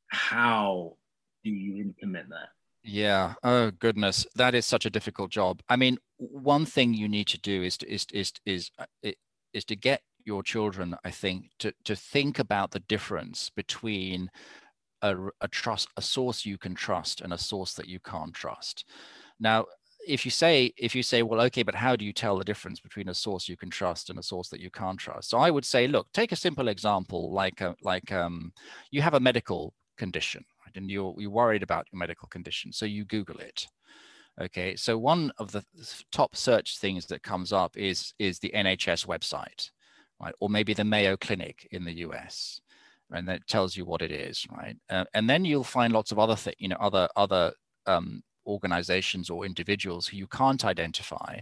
how 0.08 0.96
do 1.42 1.50
you 1.50 1.82
implement 1.82 2.28
that? 2.30 2.48
Yeah. 2.82 3.34
Oh 3.42 3.70
goodness, 3.70 4.26
that 4.34 4.54
is 4.54 4.66
such 4.66 4.84
a 4.84 4.90
difficult 4.90 5.30
job. 5.30 5.62
I 5.68 5.76
mean, 5.76 5.98
one 6.18 6.66
thing 6.66 6.92
you 6.92 7.08
need 7.08 7.28
to 7.28 7.40
do 7.40 7.62
is 7.62 7.78
to, 7.78 7.90
is 7.90 8.06
is 8.12 8.32
is 8.44 8.70
uh, 8.78 9.12
is 9.54 9.64
to 9.66 9.76
get 9.76 10.02
your 10.24 10.42
children, 10.42 10.94
I 11.04 11.10
think, 11.10 11.50
to 11.60 11.72
to 11.84 11.96
think 11.96 12.38
about 12.38 12.72
the 12.72 12.80
difference 12.80 13.50
between 13.50 14.30
a, 15.02 15.16
a 15.40 15.48
trust 15.48 15.88
a 15.96 16.02
source 16.02 16.46
you 16.46 16.58
can 16.58 16.74
trust 16.74 17.20
and 17.20 17.32
a 17.32 17.38
source 17.38 17.74
that 17.74 17.88
you 17.88 18.00
can't 18.00 18.34
trust. 18.34 18.84
Now, 19.40 19.66
if 20.06 20.24
you 20.24 20.30
say 20.30 20.72
if 20.76 20.94
you 20.94 21.02
say 21.02 21.22
well 21.22 21.40
okay 21.40 21.62
but 21.62 21.74
how 21.74 21.96
do 21.96 22.04
you 22.04 22.12
tell 22.12 22.36
the 22.36 22.44
difference 22.44 22.80
between 22.80 23.08
a 23.08 23.14
source 23.14 23.48
you 23.48 23.56
can 23.56 23.70
trust 23.70 24.10
and 24.10 24.18
a 24.18 24.22
source 24.22 24.48
that 24.48 24.60
you 24.60 24.70
can't 24.70 24.98
trust 24.98 25.30
so 25.30 25.38
i 25.38 25.50
would 25.50 25.64
say 25.64 25.86
look 25.86 26.06
take 26.12 26.32
a 26.32 26.36
simple 26.36 26.68
example 26.68 27.32
like 27.32 27.60
a, 27.60 27.70
uh, 27.70 27.74
like 27.82 28.12
um, 28.12 28.52
you 28.90 29.02
have 29.02 29.14
a 29.14 29.20
medical 29.20 29.72
condition 29.96 30.44
right? 30.64 30.76
and 30.76 30.90
you're 30.90 31.14
you're 31.18 31.30
worried 31.30 31.62
about 31.62 31.86
your 31.92 31.98
medical 31.98 32.28
condition 32.28 32.72
so 32.72 32.84
you 32.84 33.04
google 33.04 33.38
it 33.38 33.66
okay 34.40 34.76
so 34.76 34.98
one 34.98 35.32
of 35.38 35.52
the 35.52 35.64
top 36.12 36.36
search 36.36 36.78
things 36.78 37.06
that 37.06 37.22
comes 37.22 37.52
up 37.52 37.76
is 37.76 38.12
is 38.18 38.38
the 38.38 38.52
nhs 38.54 39.06
website 39.06 39.70
right 40.20 40.34
or 40.40 40.48
maybe 40.48 40.74
the 40.74 40.84
mayo 40.84 41.16
clinic 41.16 41.66
in 41.70 41.84
the 41.84 41.92
us 41.92 42.60
and 43.12 43.28
that 43.28 43.46
tells 43.46 43.76
you 43.76 43.84
what 43.84 44.02
it 44.02 44.10
is 44.10 44.46
right 44.56 44.76
uh, 44.90 45.04
and 45.14 45.28
then 45.28 45.44
you'll 45.44 45.64
find 45.64 45.92
lots 45.92 46.12
of 46.12 46.18
other 46.18 46.36
things 46.36 46.56
you 46.58 46.68
know 46.68 46.76
other 46.80 47.08
other 47.16 47.52
um, 47.86 48.22
organizations 48.46 49.30
or 49.30 49.44
individuals 49.44 50.06
who 50.06 50.16
you 50.16 50.26
can't 50.26 50.64
identify 50.64 51.38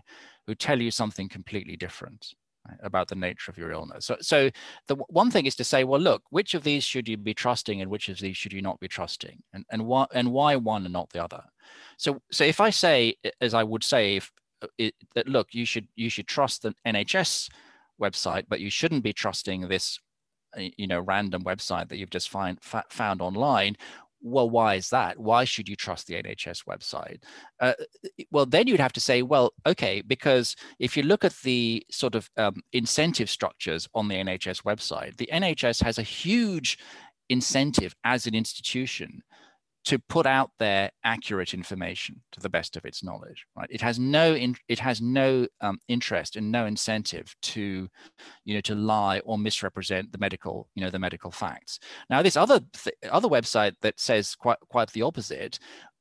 who 0.47 0.55
tell 0.55 0.81
you 0.81 0.91
something 0.91 1.29
completely 1.29 1.77
different 1.77 2.35
right, 2.69 2.79
about 2.83 3.09
the 3.09 3.15
nature 3.15 3.51
of 3.51 3.59
your 3.59 3.73
illness. 3.73 4.07
So, 4.07 4.17
so 4.21 4.51
the 4.89 4.97
one 5.09 5.31
thing 5.31 5.47
is 5.47 5.57
to 5.57 5.65
say, 5.65 5.85
well, 5.85 6.01
look, 6.01 6.23
which 6.31 6.55
of 6.55 6.65
these 6.65 6.85
should 6.85 7.09
you 7.09 7.17
be 7.17 7.35
trusting 7.35 7.81
and 7.81 7.91
which 7.91 8.09
of 8.09 8.19
these 8.19 8.37
should 8.37 8.53
you 8.53 8.63
not 8.63 8.81
be 8.81 8.89
trusting, 8.89 9.43
and 9.53 9.65
and 9.71 9.87
why 9.87 10.07
and 10.13 10.33
why 10.33 10.57
one 10.57 10.85
and 10.85 10.93
not 10.93 11.11
the 11.11 11.23
other. 11.23 11.43
So, 11.97 12.21
so 12.31 12.45
if 12.45 12.61
I 12.61 12.71
say, 12.71 13.17
as 13.41 13.55
I 13.55 13.63
would 13.65 13.85
say, 13.85 14.17
if 14.17 14.33
uh, 14.63 14.69
it, 14.79 14.95
that 15.15 15.29
look, 15.29 15.49
you 15.55 15.65
should 15.65 15.89
you 15.95 16.11
should 16.11 16.27
trust 16.27 16.63
the 16.63 16.75
NHS 16.87 17.51
website, 18.01 18.45
but 18.49 18.61
you 18.61 18.71
shouldn't 18.71 19.05
be 19.05 19.13
trusting 19.13 19.69
this 19.69 19.99
you 20.57 20.87
know 20.87 21.01
random 21.01 21.43
website 21.45 21.89
that 21.89 21.99
you've 21.99 22.11
just 22.11 22.29
find, 22.29 22.59
found 22.63 23.23
online 23.23 23.77
well, 24.23 24.49
why 24.49 24.77
is 24.77 24.91
that? 24.91 25.19
Why 25.19 25.45
should 25.45 25.69
you 25.69 25.77
trust 25.77 26.07
the 26.07 26.15
NHS 26.15 26.65
website? 26.65 27.23
Uh, 27.61 27.73
well, 28.31 28.47
then 28.47 28.69
you'd 28.69 28.81
have 28.81 28.93
to 28.93 29.01
say, 29.01 29.23
well, 29.23 29.53
okay, 29.67 30.01
because 30.01 30.55
if 30.79 30.97
you 30.97 31.03
look 31.03 31.25
at 31.25 31.35
the 31.43 31.85
sort 31.91 32.15
of 32.15 32.31
um, 32.37 32.63
incentive 32.73 33.29
structures 33.29 33.89
on 33.95 34.09
the 34.09 34.15
NHS 34.15 34.63
website, 34.63 35.17
the 35.17 35.29
NHS 35.33 35.83
has 35.83 35.99
a 35.99 36.03
huge 36.03 36.79
incentive 37.29 37.95
as 38.05 38.27
an 38.27 38.35
institution 38.35 39.23
to 39.85 39.99
put 39.99 40.26
out 40.26 40.51
there 40.59 40.91
accurate 41.05 41.55
information 41.55 42.22
to 42.30 42.41
the 42.41 42.49
best 42.49 42.76
of 42.76 42.85
its 42.85 43.03
knowledge 43.03 43.47
right? 43.57 43.68
It 43.70 43.80
has 43.80 43.99
no 43.99 44.35
in, 44.35 44.57
it 44.68 44.78
has 44.78 45.01
no 45.01 45.47
um, 45.61 45.78
interest 45.89 46.37
and 46.37 46.53
no 46.53 46.66
incentive 46.66 47.35
to 47.43 47.89
you 48.45 48.55
know 48.55 48.61
to 48.62 48.74
lie 48.74 49.20
or 49.20 49.39
misrepresent 49.39 50.12
the 50.12 50.18
medical 50.18 50.68
you 50.74 50.83
know 50.83 50.91
the 50.91 50.99
medical 50.99 51.30
facts. 51.30 51.78
Now 52.11 52.22
this 52.22 52.37
other 52.37 52.61
th- 52.72 52.97
other 53.11 53.28
website 53.28 53.74
that 53.83 53.99
says 53.99 54.35
quite 54.35 54.59
quite 54.68 54.93
the 54.93 55.03
opposite 55.03 55.59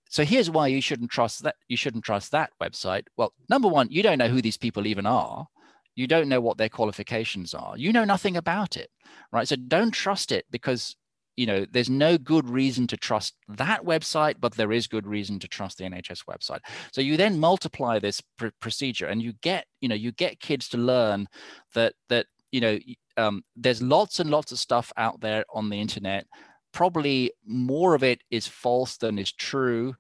so 0.09 0.25
here's 0.25 0.49
why 0.49 0.67
you 0.67 0.82
shouldn't 0.82 1.09
trust 1.09 1.43
that 1.43 1.55
you 1.69 1.77
shouldn't 1.77 2.03
trust 2.03 2.32
that 2.32 2.51
website. 2.61 3.03
Well 3.17 3.34
number 3.49 3.67
one 3.67 3.88
you 3.89 4.03
don't 4.03 4.19
know 4.19 4.27
who 4.29 4.41
these 4.41 4.57
people 4.57 4.88
even 4.88 5.05
are. 5.05 5.47
You 5.95 6.07
don't 6.07 6.29
know 6.29 6.39
what 6.39 6.57
their 6.57 6.69
qualifications 6.69 7.53
are. 7.53 7.77
You 7.77 7.91
know 7.91 8.05
nothing 8.05 8.38
about 8.38 8.77
it 8.77 8.89
right? 9.32 9.47
So 9.47 9.55
don't 9.55 9.91
trust 9.91 10.32
it 10.32 10.45
because 10.51 10.95
you 11.41 11.47
know, 11.47 11.65
there's 11.71 11.89
no 11.89 12.19
good 12.19 12.47
reason 12.47 12.85
to 12.85 12.95
trust 12.95 13.33
that 13.49 13.83
website, 13.83 14.35
but 14.39 14.53
there 14.53 14.71
is 14.71 14.85
good 14.85 15.07
reason 15.07 15.39
to 15.39 15.47
trust 15.47 15.79
the 15.79 15.85
NHS 15.85 16.25
website. 16.25 16.59
So 16.91 17.01
you 17.01 17.17
then 17.17 17.39
multiply 17.39 17.97
this 17.97 18.21
pr- 18.37 18.49
procedure, 18.59 19.07
and 19.07 19.23
you 19.23 19.33
get, 19.41 19.65
you 19.79 19.89
know, 19.89 19.95
you 19.95 20.11
get 20.11 20.39
kids 20.39 20.69
to 20.69 20.77
learn 20.77 21.27
that 21.73 21.95
that 22.09 22.27
you 22.51 22.61
know, 22.61 22.77
um, 23.17 23.43
there's 23.55 23.81
lots 23.81 24.19
and 24.19 24.29
lots 24.29 24.51
of 24.51 24.59
stuff 24.59 24.93
out 24.97 25.19
there 25.19 25.43
on 25.51 25.71
the 25.71 25.81
internet. 25.81 26.27
Probably 26.73 27.31
more 27.43 27.95
of 27.95 28.03
it 28.03 28.21
is 28.29 28.45
false 28.45 28.97
than 28.97 29.17
is 29.17 29.31
true 29.31 29.95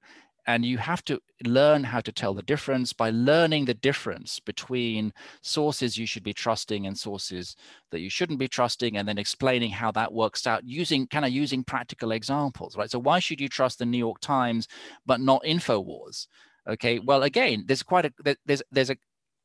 and 0.47 0.65
you 0.65 0.77
have 0.77 1.03
to 1.05 1.19
learn 1.45 1.83
how 1.83 2.01
to 2.01 2.11
tell 2.11 2.33
the 2.33 2.41
difference 2.41 2.93
by 2.93 3.11
learning 3.11 3.65
the 3.65 3.73
difference 3.73 4.39
between 4.39 5.13
sources 5.41 5.97
you 5.97 6.05
should 6.05 6.23
be 6.23 6.33
trusting 6.33 6.87
and 6.87 6.97
sources 6.97 7.55
that 7.91 7.99
you 7.99 8.09
shouldn't 8.09 8.39
be 8.39 8.47
trusting 8.47 8.97
and 8.97 9.07
then 9.07 9.17
explaining 9.17 9.69
how 9.69 9.91
that 9.91 10.11
works 10.11 10.47
out 10.47 10.63
using 10.63 11.05
kind 11.07 11.25
of 11.25 11.31
using 11.31 11.63
practical 11.63 12.11
examples 12.11 12.75
right? 12.75 12.89
So 12.89 12.99
why 12.99 13.19
should 13.19 13.39
you 13.39 13.49
trust 13.49 13.79
the 13.79 13.85
new 13.85 13.97
york 13.97 14.19
times 14.19 14.67
but 15.05 15.21
not 15.21 15.43
infowars? 15.43 16.27
Okay 16.67 16.99
well 16.99 17.23
again 17.23 17.63
there's 17.67 17.83
quite 17.83 18.05
a 18.05 18.35
there's 18.45 18.63
there's 18.71 18.89
a 18.89 18.97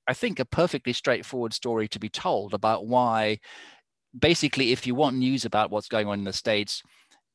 i 0.08 0.14
think 0.14 0.38
a 0.38 0.44
perfectly 0.44 0.92
straightforward 0.92 1.52
story 1.52 1.88
to 1.88 1.98
be 1.98 2.08
told 2.08 2.54
about 2.54 2.86
why 2.86 3.38
basically 4.18 4.72
if 4.72 4.86
you 4.86 4.94
want 4.94 5.16
news 5.16 5.44
about 5.44 5.70
what's 5.70 5.88
going 5.88 6.06
on 6.06 6.18
in 6.18 6.24
the 6.24 6.32
states 6.32 6.82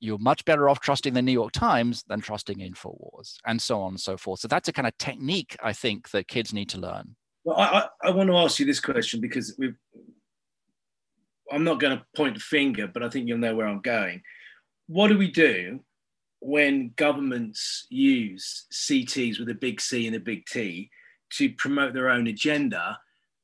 you're 0.02 0.18
much 0.18 0.44
better 0.46 0.68
off 0.68 0.80
trusting 0.80 1.14
the 1.14 1.22
New 1.22 1.32
York 1.32 1.54
Times 1.54 2.04
than 2.08 2.20
trusting 2.20 2.58
InfoWars, 2.58 3.38
and 3.46 3.62
so 3.62 3.80
on 3.82 3.94
and 3.94 4.00
so 4.00 4.18
forth. 4.18 4.42
So 4.42 4.48
that's 4.48 4.68
a 4.68 4.74
kind 4.74 4.88
of 4.88 4.98
technique 4.98 5.56
I 5.64 5.72
think 5.72 6.10
that 6.10 6.28
kids 6.28 6.54
need 6.54 6.70
to 6.70 6.80
learn. 6.80 7.16
Well, 7.46 7.58
I, 7.58 7.88
I 8.04 8.10
want 8.10 8.30
to 8.30 8.38
ask 8.38 8.60
you 8.60 8.66
this 8.66 8.82
question 8.82 9.22
because 9.22 9.56
we've. 9.58 9.76
I'm 11.52 11.64
not 11.66 11.82
going 11.82 11.98
to 11.98 12.06
point 12.16 12.38
a 12.38 12.40
finger, 12.40 12.88
but 12.88 13.04
I 13.04 13.10
think 13.10 13.28
you'll 13.28 13.38
know 13.38 13.56
where 13.56 13.68
I'm 13.68 13.82
going. 13.82 14.22
What 14.88 15.10
do 15.10 15.18
we 15.18 15.30
do 15.30 15.82
when 16.40 16.94
governments 16.96 17.88
use 17.90 18.68
CTs 18.72 19.38
with 19.38 19.50
a 19.50 19.54
big 19.54 19.82
C 19.82 20.08
and 20.08 20.16
a 20.16 20.20
big 20.20 20.46
T 20.46 20.90
to 21.34 21.50
promote 21.52 21.94
their 21.94 22.10
own 22.10 22.28
agenda 22.28 22.98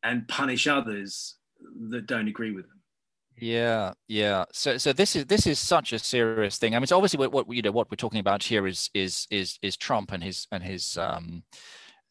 and 0.03 0.28
punish 0.30 0.68
others 0.68 1.36
that 1.89 2.08
don't 2.08 2.30
agree 2.30 2.51
with 2.51 2.66
them? 2.70 2.77
Yeah, 3.40 3.94
yeah. 4.08 4.46
So, 4.52 4.78
so 4.78 4.94
this 4.94 5.16
is 5.16 5.26
this 5.26 5.46
is 5.46 5.60
such 5.60 5.94
a 5.94 6.00
serious 6.00 6.58
thing. 6.58 6.74
I 6.74 6.78
mean, 6.78 6.84
it's 6.84 6.92
obviously 6.92 7.20
what, 7.20 7.32
what 7.32 7.56
you 7.56 7.62
know 7.62 7.72
what 7.72 7.90
we're 7.92 7.96
talking 7.96 8.20
about 8.20 8.44
here 8.44 8.66
is 8.66 8.90
is 8.94 9.28
is 9.30 9.60
is 9.62 9.78
Trump 9.78 10.12
and 10.12 10.24
his 10.24 10.48
and 10.52 10.64
his 10.64 10.98
um, 10.98 11.44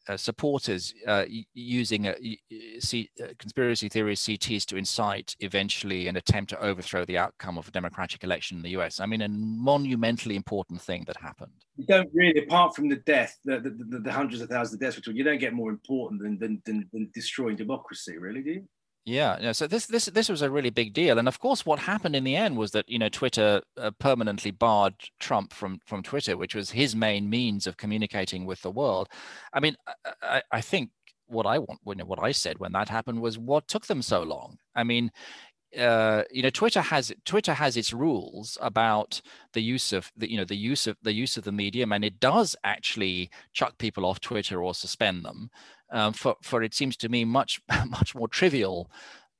uh, 0.07 0.15
supporters 0.15 0.93
uh, 1.05 1.25
using 1.53 2.07
a, 2.07 2.15
C, 2.79 3.09
uh, 3.21 3.27
conspiracy 3.37 3.89
theories 3.89 4.21
CTs 4.21 4.65
to 4.67 4.77
incite 4.77 5.35
eventually 5.41 6.07
an 6.07 6.15
attempt 6.15 6.49
to 6.51 6.63
overthrow 6.63 7.03
the 7.03 7.17
outcome 7.17 7.57
of 7.57 7.67
a 7.67 7.71
democratic 7.71 8.23
election 8.23 8.55
in 8.57 8.63
the 8.63 8.69
US. 8.79 9.01
I 9.01 9.05
mean, 9.05 9.21
a 9.21 9.27
monumentally 9.27 10.37
important 10.37 10.81
thing 10.81 11.03
that 11.07 11.17
happened. 11.17 11.51
You 11.75 11.85
don't 11.87 12.09
really, 12.13 12.41
apart 12.41 12.73
from 12.73 12.87
the 12.87 12.97
death, 12.97 13.37
the, 13.43 13.59
the, 13.59 13.69
the, 13.69 13.99
the 13.99 14.11
hundreds 14.11 14.41
of 14.41 14.49
thousands 14.49 14.75
of 14.75 14.79
deaths, 14.79 14.99
you 15.05 15.23
don't 15.25 15.39
get 15.39 15.53
more 15.53 15.69
important 15.69 16.21
than, 16.21 16.39
than, 16.39 16.61
than, 16.65 16.89
than 16.93 17.09
destroying 17.13 17.57
democracy, 17.57 18.17
really, 18.17 18.41
do 18.41 18.51
you? 18.51 18.67
Yeah, 19.09 19.37
yeah. 19.39 19.53
So 19.53 19.67
this 19.67 19.85
this 19.85 20.05
this 20.07 20.27
was 20.27 20.41
a 20.41 20.51
really 20.51 20.69
big 20.69 20.91
deal, 20.93 21.17
and 21.17 21.29
of 21.29 21.39
course, 21.39 21.65
what 21.65 21.79
happened 21.79 22.13
in 22.13 22.25
the 22.25 22.35
end 22.35 22.57
was 22.57 22.71
that 22.71 22.89
you 22.89 22.99
know 22.99 23.07
Twitter 23.07 23.61
uh, 23.77 23.91
permanently 23.99 24.51
barred 24.51 24.95
Trump 25.21 25.53
from 25.53 25.79
from 25.85 26.03
Twitter, 26.03 26.35
which 26.35 26.53
was 26.53 26.71
his 26.71 26.93
main 26.93 27.29
means 27.29 27.67
of 27.67 27.77
communicating 27.77 28.45
with 28.45 28.61
the 28.63 28.69
world. 28.71 29.07
I 29.53 29.61
mean, 29.61 29.77
I, 30.21 30.41
I 30.51 30.59
think 30.59 30.89
what 31.27 31.45
I 31.45 31.57
want, 31.59 31.79
what 31.85 32.19
I 32.21 32.33
said 32.33 32.59
when 32.59 32.73
that 32.73 32.89
happened 32.89 33.21
was 33.21 33.37
what 33.37 33.67
took 33.69 33.85
them 33.87 34.01
so 34.01 34.23
long. 34.23 34.57
I 34.75 34.83
mean, 34.83 35.09
uh, 35.77 36.23
you 36.31 36.41
know, 36.41 36.49
Twitter 36.49 36.81
has 36.81 37.11
Twitter 37.25 37.53
has 37.53 37.75
its 37.75 37.93
rules 37.93 38.57
about 38.61 39.21
the 39.53 39.61
use 39.61 39.91
of 39.91 40.11
the 40.15 40.29
you 40.31 40.37
know 40.37 40.45
the 40.45 40.55
use 40.55 40.87
of 40.87 40.97
the 41.01 41.13
use 41.13 41.37
of 41.37 41.43
the 41.43 41.51
medium, 41.51 41.91
and 41.91 42.05
it 42.05 42.19
does 42.19 42.55
actually 42.63 43.29
chuck 43.53 43.77
people 43.77 44.05
off 44.05 44.19
Twitter 44.19 44.63
or 44.63 44.73
suspend 44.73 45.25
them. 45.25 45.49
Um, 45.89 46.11
for, 46.13 46.35
for 46.41 46.63
it 46.63 46.73
seems 46.73 46.97
to 46.97 47.09
me 47.09 47.23
much, 47.23 47.61
much 47.87 48.13
more 48.13 48.27
trivial 48.27 48.91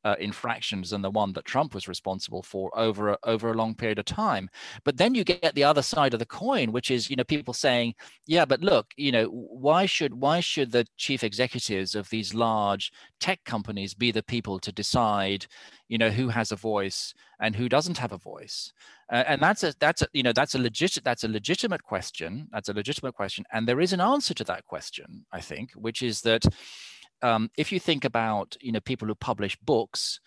uh, 0.08 0.16
infractions 0.20 0.92
than 0.92 1.02
the 1.02 1.12
one 1.12 1.34
that 1.34 1.44
Trump 1.44 1.74
was 1.74 1.90
responsible 1.90 2.42
for 2.42 2.72
over 2.80 3.10
a, 3.10 3.18
over 3.24 3.52
a 3.52 3.58
long 3.58 3.76
period 3.76 4.00
of 4.00 4.06
time. 4.06 4.50
But 4.86 4.96
then 4.96 5.14
you 5.14 5.26
get 5.26 5.54
the 5.54 5.66
other 5.66 5.82
side 5.82 6.14
of 6.14 6.20
the 6.20 6.26
coin, 6.26 6.72
which 6.72 6.90
is 6.92 7.10
you 7.10 7.18
know 7.18 7.26
people 7.26 7.54
saying, 7.54 7.96
yeah, 8.26 8.46
but 8.46 8.62
look, 8.62 8.86
you 8.96 9.12
know 9.12 9.26
why 9.26 9.86
should 9.86 10.14
why 10.14 10.40
should 10.40 10.72
the 10.72 10.88
chief 10.96 11.26
executives 11.26 11.94
of 11.94 12.10
these 12.10 12.34
large 12.34 12.94
tech 13.20 13.44
companies 13.44 13.94
be 13.94 14.12
the 14.12 14.24
people 14.24 14.60
to 14.60 14.72
decide, 14.72 15.46
you 15.90 15.98
know, 15.98 16.10
who 16.10 16.30
has 16.30 16.54
a 16.54 16.56
voice 16.56 17.14
and 17.42 17.54
who 17.54 17.68
doesn't 17.68 17.98
have 17.98 18.14
a 18.14 18.18
voice? 18.18 18.72
Uh, 19.12 19.24
and 19.28 19.42
that's 19.42 19.64
a 19.64 19.74
that's 19.80 20.04
a 20.04 20.08
you 20.14 20.24
know 20.24 20.34
that's 20.34 20.56
a 20.56 20.60
legit 20.60 21.00
that's 21.04 21.26
a 21.26 21.28
legitimate 21.28 21.84
question. 21.84 22.48
That's 22.54 22.70
a 22.70 22.74
legitimate 22.74 23.16
question, 23.16 23.44
and 23.52 23.68
there 23.68 23.82
is 23.82 23.92
an 23.92 24.02
answer 24.02 24.34
to 24.36 24.46
that 24.46 24.66
question, 24.66 25.26
I 25.34 25.42
think, 25.42 25.72
which 25.74 26.02
is 26.02 26.22
that 26.22 26.46
um, 27.22 27.50
if 27.58 27.72
you 27.72 27.80
think 27.80 28.06
about 28.06 28.56
you 28.62 28.72
know 28.72 28.80
people 28.80 29.08
who 29.08 29.16
publish 29.16 29.56
books, 29.58 30.20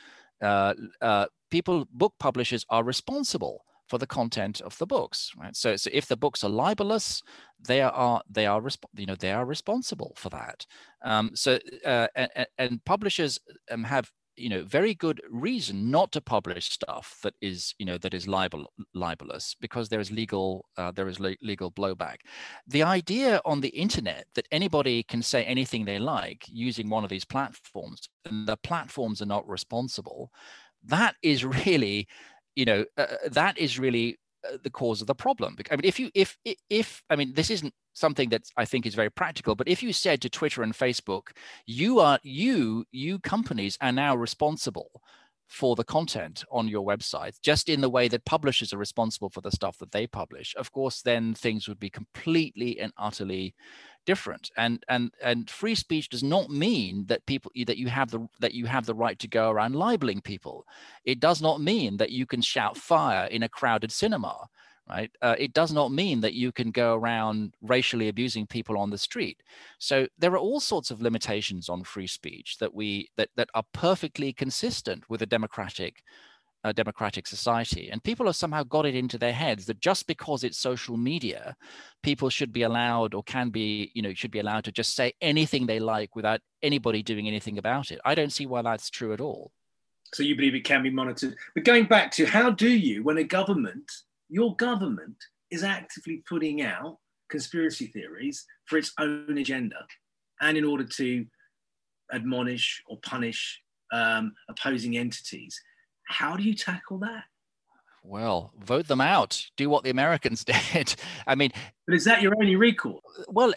uh, 0.43 0.75
uh, 1.01 1.27
people 1.51 1.87
book 1.93 2.15
publishers 2.19 2.65
are 2.71 2.85
responsible 2.85 3.65
for 3.89 3.99
the 3.99 4.07
content 4.07 4.61
of 4.61 4.79
the 4.79 4.87
books 4.87 5.33
right? 5.37 5.57
So, 5.57 5.75
so 5.75 5.91
if 5.93 6.07
the 6.07 6.17
books 6.17 6.45
are 6.45 6.49
libelous 6.49 7.23
they 7.67 7.81
are 7.83 8.23
they 8.31 8.47
are 8.47 8.63
you 8.97 9.07
know 9.07 9.17
they 9.17 9.33
are 9.33 9.45
responsible 9.45 10.13
for 10.17 10.31
that. 10.31 10.65
Um, 11.03 11.33
so 11.35 11.59
uh, 11.85 12.07
and, 12.15 12.47
and, 12.57 12.85
publishers 12.85 13.39
um, 13.71 13.85
have 13.85 14.11
you 14.41 14.49
know 14.49 14.65
very 14.65 14.95
good 14.95 15.21
reason 15.31 15.91
not 15.91 16.13
to 16.13 16.21
publish 16.21 16.71
stuff 16.71 17.19
that 17.23 17.35
is 17.41 17.75
you 17.79 17.87
know 17.87 17.99
that 17.99 18.15
is 18.15 18.27
libel 18.27 18.73
libelous 18.95 19.55
because 19.61 19.89
there 19.89 20.01
is 20.01 20.11
legal 20.11 20.65
uh, 20.77 20.91
there 20.91 21.09
is 21.09 21.21
le- 21.21 21.37
legal 21.43 21.71
blowback. 21.71 22.19
The 22.67 22.83
idea 22.83 23.41
on 23.45 23.61
the 23.61 23.69
internet 23.69 24.27
that 24.35 24.49
anybody 24.51 25.03
can 25.03 25.23
say 25.23 25.45
anything 25.45 25.85
they 25.85 25.99
like 25.99 26.45
using 26.49 26.89
one 26.89 27.05
of 27.05 27.11
these 27.11 27.25
platforms 27.25 28.09
and 28.25 28.47
the 28.47 28.57
platforms 28.57 29.21
are 29.23 29.27
not 29.27 29.49
responsible 29.49 30.31
that 30.85 31.15
is 31.23 31.45
really 31.67 32.09
you 32.57 32.65
know 32.65 32.85
uh, 32.97 33.07
that 33.31 33.59
is 33.59 33.79
really 33.79 34.19
Uh, 34.49 34.57
the 34.63 34.71
cause 34.71 35.03
of 35.03 35.07
the 35.07 35.15
problem. 35.15 35.55
I 35.71 35.77
mean, 35.77 35.85
if 35.85 36.01
you 36.01 36.11
if 36.15 36.39
if 36.71 37.03
I 37.11 37.17
mean, 37.17 37.35
this 37.35 37.51
isn't 37.51 37.75
something 37.93 38.31
that 38.31 38.43
I 38.57 38.65
think 38.65 38.87
is 38.87 38.95
very 38.95 39.11
practical, 39.11 39.55
but 39.55 39.69
if 39.69 39.83
you 39.83 39.93
said 39.93 40.23
to 40.23 40.31
Twitter 40.31 40.63
and 40.63 40.73
Facebook, 40.73 41.33
you 41.67 42.01
are 42.01 42.19
you 42.23 42.87
you 42.91 43.19
companies 43.19 43.77
are 43.83 43.93
now 43.93 44.17
responsible 44.17 45.03
for 45.47 45.77
the 45.77 45.85
content 45.85 46.45
on 46.51 46.69
your 46.69 46.87
website, 46.87 47.35
just 47.43 47.69
in 47.69 47.83
the 47.83 47.91
way 47.91 48.09
that 48.09 48.25
publishers 48.25 48.73
are 48.73 48.79
responsible 48.79 49.29
for 49.29 49.43
the 49.43 49.51
stuff 49.51 49.77
that 49.79 49.93
they 49.93 50.07
publish, 50.07 50.55
of 50.57 50.73
course, 50.73 51.03
then 51.03 51.35
things 51.35 51.69
would 51.69 51.81
be 51.81 51.91
completely 51.91 52.79
and 52.79 52.93
utterly 52.97 53.55
different. 54.07 54.51
And 54.57 54.85
and 54.89 55.13
and 55.23 55.49
free 55.49 55.75
speech 55.75 56.09
does 56.09 56.23
not 56.23 56.51
mean 56.51 57.07
that 57.07 57.27
people 57.27 57.53
that 57.67 57.79
you 57.79 57.89
have 57.89 58.11
the 58.11 58.29
that 58.41 58.55
you 58.55 58.67
have 58.67 58.87
the 58.87 58.95
right 58.95 59.19
to 59.19 59.29
go 59.29 59.51
around 59.51 59.75
libeling 59.75 60.23
people. 60.23 60.67
It 61.05 61.21
does 61.21 61.41
not 61.41 61.61
mean 61.61 61.97
that 61.99 62.11
you 62.11 62.27
can 62.27 62.43
shout 62.43 62.77
fire 62.77 63.27
in 63.27 63.43
a 63.43 63.49
crowded 63.49 63.93
cinema 63.93 64.49
right? 64.91 65.11
Uh, 65.23 65.37
it 65.39 65.53
does 65.53 65.73
not 65.73 65.93
mean 65.93 66.21
that 66.21 66.35
you 66.35 66.51
can 66.51 66.73
go 66.73 66.97
around 66.97 67.55
racially 67.63 68.09
abusing 68.09 68.47
people 68.47 68.77
on 68.77 68.91
the 68.91 68.99
street. 68.99 69.41
So 69.79 70.09
there 70.19 70.33
are 70.33 70.39
all 70.39 70.59
sorts 70.59 70.91
of 70.91 71.01
limitations 71.01 71.69
on 71.69 71.85
free 71.85 72.09
speech 72.09 72.59
that 72.59 72.75
we 72.75 73.09
that 73.17 73.29
that 73.37 73.49
are 73.55 73.63
perfectly 73.73 74.33
consistent 74.33 75.09
with 75.09 75.23
a 75.23 75.27
democratic 75.27 76.03
a 76.65 76.73
democratic 76.73 77.27
society. 77.27 77.91
And 77.91 78.03
people 78.03 78.27
have 78.27 78.37
somehow 78.37 78.63
got 78.65 78.87
it 78.87 78.95
into 78.95 79.19
their 79.19 79.33
heads 79.33 79.67
that 79.67 79.81
just 79.81 80.07
because 80.07 80.45
it's 80.45 80.59
social 80.59 80.97
media, 80.97 81.57
people 82.03 82.29
should 82.29 82.53
be 82.53 82.63
allowed 82.63 83.15
or 83.15 83.23
can 83.23 83.51
be, 83.51 83.91
you 83.95 84.03
know, 84.03 84.13
should 84.13 84.31
be 84.31 84.41
allowed 84.41 84.65
to 84.65 84.73
just 84.73 84.95
say 84.95 85.13
anything 85.21 85.67
they 85.67 85.81
like 85.81 86.15
without 86.15 86.41
anybody 86.63 87.03
doing 87.03 87.27
anything 87.27 87.59
about 87.59 87.91
it. 87.91 88.01
I 88.05 88.15
don't 88.15 88.33
see 88.33 88.47
why 88.47 88.63
that's 88.63 88.91
true 88.91 89.13
at 89.13 89.21
all. 89.21 89.53
So 90.13 90.23
you 90.23 90.37
believe 90.37 90.55
it 90.55 90.65
can 90.65 90.83
be 90.83 90.91
monitored. 90.91 91.37
But 91.55 91.65
going 91.65 91.85
back 91.85 92.11
to 92.13 92.27
how 92.27 92.51
do 92.51 92.69
you, 92.69 93.03
when 93.05 93.19
a 93.19 93.25
government 93.25 93.91
your 94.31 94.55
government 94.57 95.17
is 95.51 95.65
actively 95.65 96.23
putting 96.29 96.63
out 96.63 96.99
conspiracy 97.29 97.89
theories 97.89 98.47
for 98.67 98.79
its 98.79 98.93
own 98.99 99.37
agenda 99.37 99.85
and 100.41 100.57
in 100.57 100.65
order 100.65 100.85
to 100.85 101.27
admonish 102.13 102.83
or 102.87 102.99
punish 103.01 103.61
um, 103.93 104.33
opposing 104.49 104.97
entities. 104.97 105.61
How 106.11 106.37
do 106.37 106.43
you 106.43 106.55
tackle 106.55 106.99
that? 106.99 107.25
Well, 108.03 108.53
vote 108.59 108.89
them 108.89 109.01
out. 109.01 109.47
Do 109.57 109.69
what 109.69 109.85
the 109.85 109.91
Americans 109.91 110.45
did. 110.73 110.95
I 111.27 111.35
mean, 111.35 111.53
but 111.87 111.95
is 111.95 112.05
that 112.05 112.23
your 112.23 112.35
only 112.37 112.57
recourse? 112.57 113.03
Well, 113.29 113.53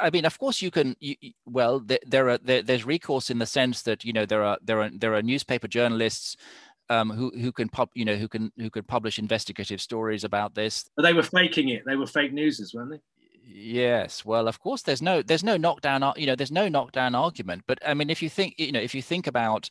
I 0.00 0.10
mean, 0.10 0.24
of 0.24 0.38
course 0.38 0.62
you 0.62 0.70
can. 0.70 0.96
You, 0.98 1.14
well, 1.46 1.84
there, 2.06 2.30
are 2.30 2.38
there, 2.38 2.62
there's 2.62 2.86
recourse 2.86 3.30
in 3.30 3.38
the 3.38 3.46
sense 3.46 3.82
that 3.82 4.04
you 4.04 4.12
know 4.12 4.24
there 4.24 4.42
are 4.42 4.58
there 4.62 4.80
are 4.80 4.90
there 4.90 5.14
are 5.14 5.22
newspaper 5.22 5.68
journalists 5.68 6.36
um, 6.88 7.10
who 7.10 7.30
who 7.38 7.52
can 7.52 7.68
pub, 7.68 7.90
you 7.94 8.04
know, 8.04 8.16
who 8.16 8.28
can 8.28 8.50
who 8.56 8.70
could 8.70 8.86
publish 8.86 9.18
investigative 9.18 9.80
stories 9.80 10.24
about 10.24 10.54
this. 10.54 10.88
But 10.96 11.02
they 11.02 11.12
were 11.12 11.22
faking 11.22 11.68
it. 11.68 11.82
They 11.86 11.96
were 11.96 12.06
fake 12.06 12.32
newsers, 12.32 12.72
weren't 12.74 12.92
they? 12.92 13.00
Yes. 13.44 14.24
Well, 14.24 14.48
of 14.48 14.60
course, 14.60 14.82
there's 14.82 15.02
no 15.02 15.22
there's 15.22 15.44
no 15.44 15.56
knockdown. 15.56 16.12
You 16.16 16.26
know, 16.26 16.36
there's 16.36 16.52
no 16.52 16.68
knockdown 16.68 17.14
argument. 17.14 17.64
But 17.66 17.78
I 17.86 17.94
mean, 17.94 18.10
if 18.10 18.22
you 18.22 18.30
think, 18.30 18.54
you 18.58 18.72
know, 18.72 18.80
if 18.80 18.94
you 18.94 19.02
think 19.02 19.26
about 19.26 19.68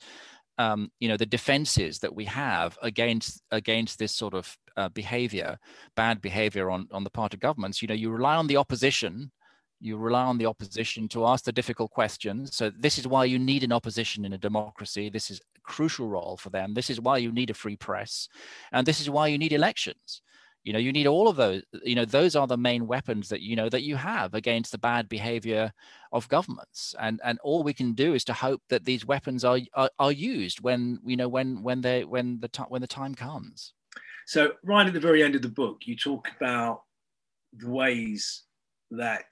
um, 0.62 0.92
you 1.00 1.08
know 1.10 1.18
the 1.18 1.26
defenses 1.38 2.00
that 2.00 2.14
we 2.20 2.26
have 2.26 2.78
against 2.82 3.42
against 3.52 4.00
this 4.00 4.14
sort 4.14 4.34
of 4.34 4.58
uh, 4.78 4.90
behavior 4.90 5.58
bad 5.96 6.22
behavior 6.22 6.70
on 6.70 6.88
on 6.92 7.04
the 7.04 7.16
part 7.20 7.34
of 7.34 7.40
governments 7.40 7.82
you 7.82 7.88
know 7.88 8.00
you 8.04 8.10
rely 8.10 8.36
on 8.36 8.48
the 8.48 8.58
opposition 8.58 9.32
you 9.80 9.98
rely 9.98 10.26
on 10.32 10.38
the 10.38 10.46
opposition 10.46 11.08
to 11.08 11.26
ask 11.26 11.44
the 11.46 11.52
difficult 11.60 11.90
questions 11.92 12.56
so 12.56 12.72
this 12.86 12.98
is 13.00 13.08
why 13.08 13.24
you 13.26 13.40
need 13.40 13.64
an 13.64 13.74
opposition 13.80 14.26
in 14.26 14.34
a 14.34 14.38
democracy 14.50 15.10
this 15.10 15.32
is 15.32 15.40
a 15.40 15.52
crucial 15.64 16.08
role 16.08 16.38
for 16.38 16.50
them. 16.50 16.74
This 16.74 16.90
is 16.90 17.00
why 17.00 17.18
you 17.18 17.32
need 17.32 17.50
a 17.50 17.54
free 17.54 17.76
press, 17.76 18.28
and 18.72 18.86
this 18.86 19.00
is 19.00 19.10
why 19.10 19.28
you 19.28 19.38
need 19.38 19.54
elections. 19.54 20.22
You 20.64 20.74
know, 20.74 20.80
you 20.80 20.92
need 20.92 21.08
all 21.08 21.28
of 21.28 21.36
those. 21.36 21.64
You 21.84 21.96
know, 21.96 22.06
those 22.06 22.36
are 22.36 22.48
the 22.48 22.58
main 22.58 22.88
weapons 22.88 23.30
that 23.30 23.42
you 23.42 23.56
know 23.56 23.70
that 23.70 23.84
you 23.84 23.96
have 23.96 24.34
against 24.34 24.72
the 24.72 24.78
bad 24.78 25.10
behavior 25.10 25.72
of 26.12 26.28
governments. 26.30 26.96
And 27.00 27.20
and 27.24 27.40
all 27.44 27.64
we 27.64 27.74
can 27.74 27.94
do 27.94 28.14
is 28.14 28.24
to 28.26 28.34
hope 28.34 28.62
that 28.70 28.86
these 28.86 29.06
weapons 29.06 29.44
are 29.44 29.60
are, 29.74 29.90
are 30.00 30.12
used 30.12 30.62
when 30.62 31.00
you 31.06 31.18
know 31.18 31.28
when 31.28 31.64
when 31.64 31.82
they 31.82 32.04
when 32.04 32.40
the 32.40 32.48
time 32.48 32.68
when 32.70 32.82
the 32.82 32.88
time 32.88 33.16
comes. 33.16 33.74
So 34.28 34.54
right 34.64 34.88
at 34.88 34.94
the 34.94 35.00
very 35.00 35.24
end 35.24 35.36
of 35.36 35.42
the 35.42 35.50
book, 35.50 35.80
you 35.86 35.96
talk 35.96 36.30
about 36.38 36.84
the 37.58 37.70
ways 37.70 38.44
that 38.92 39.26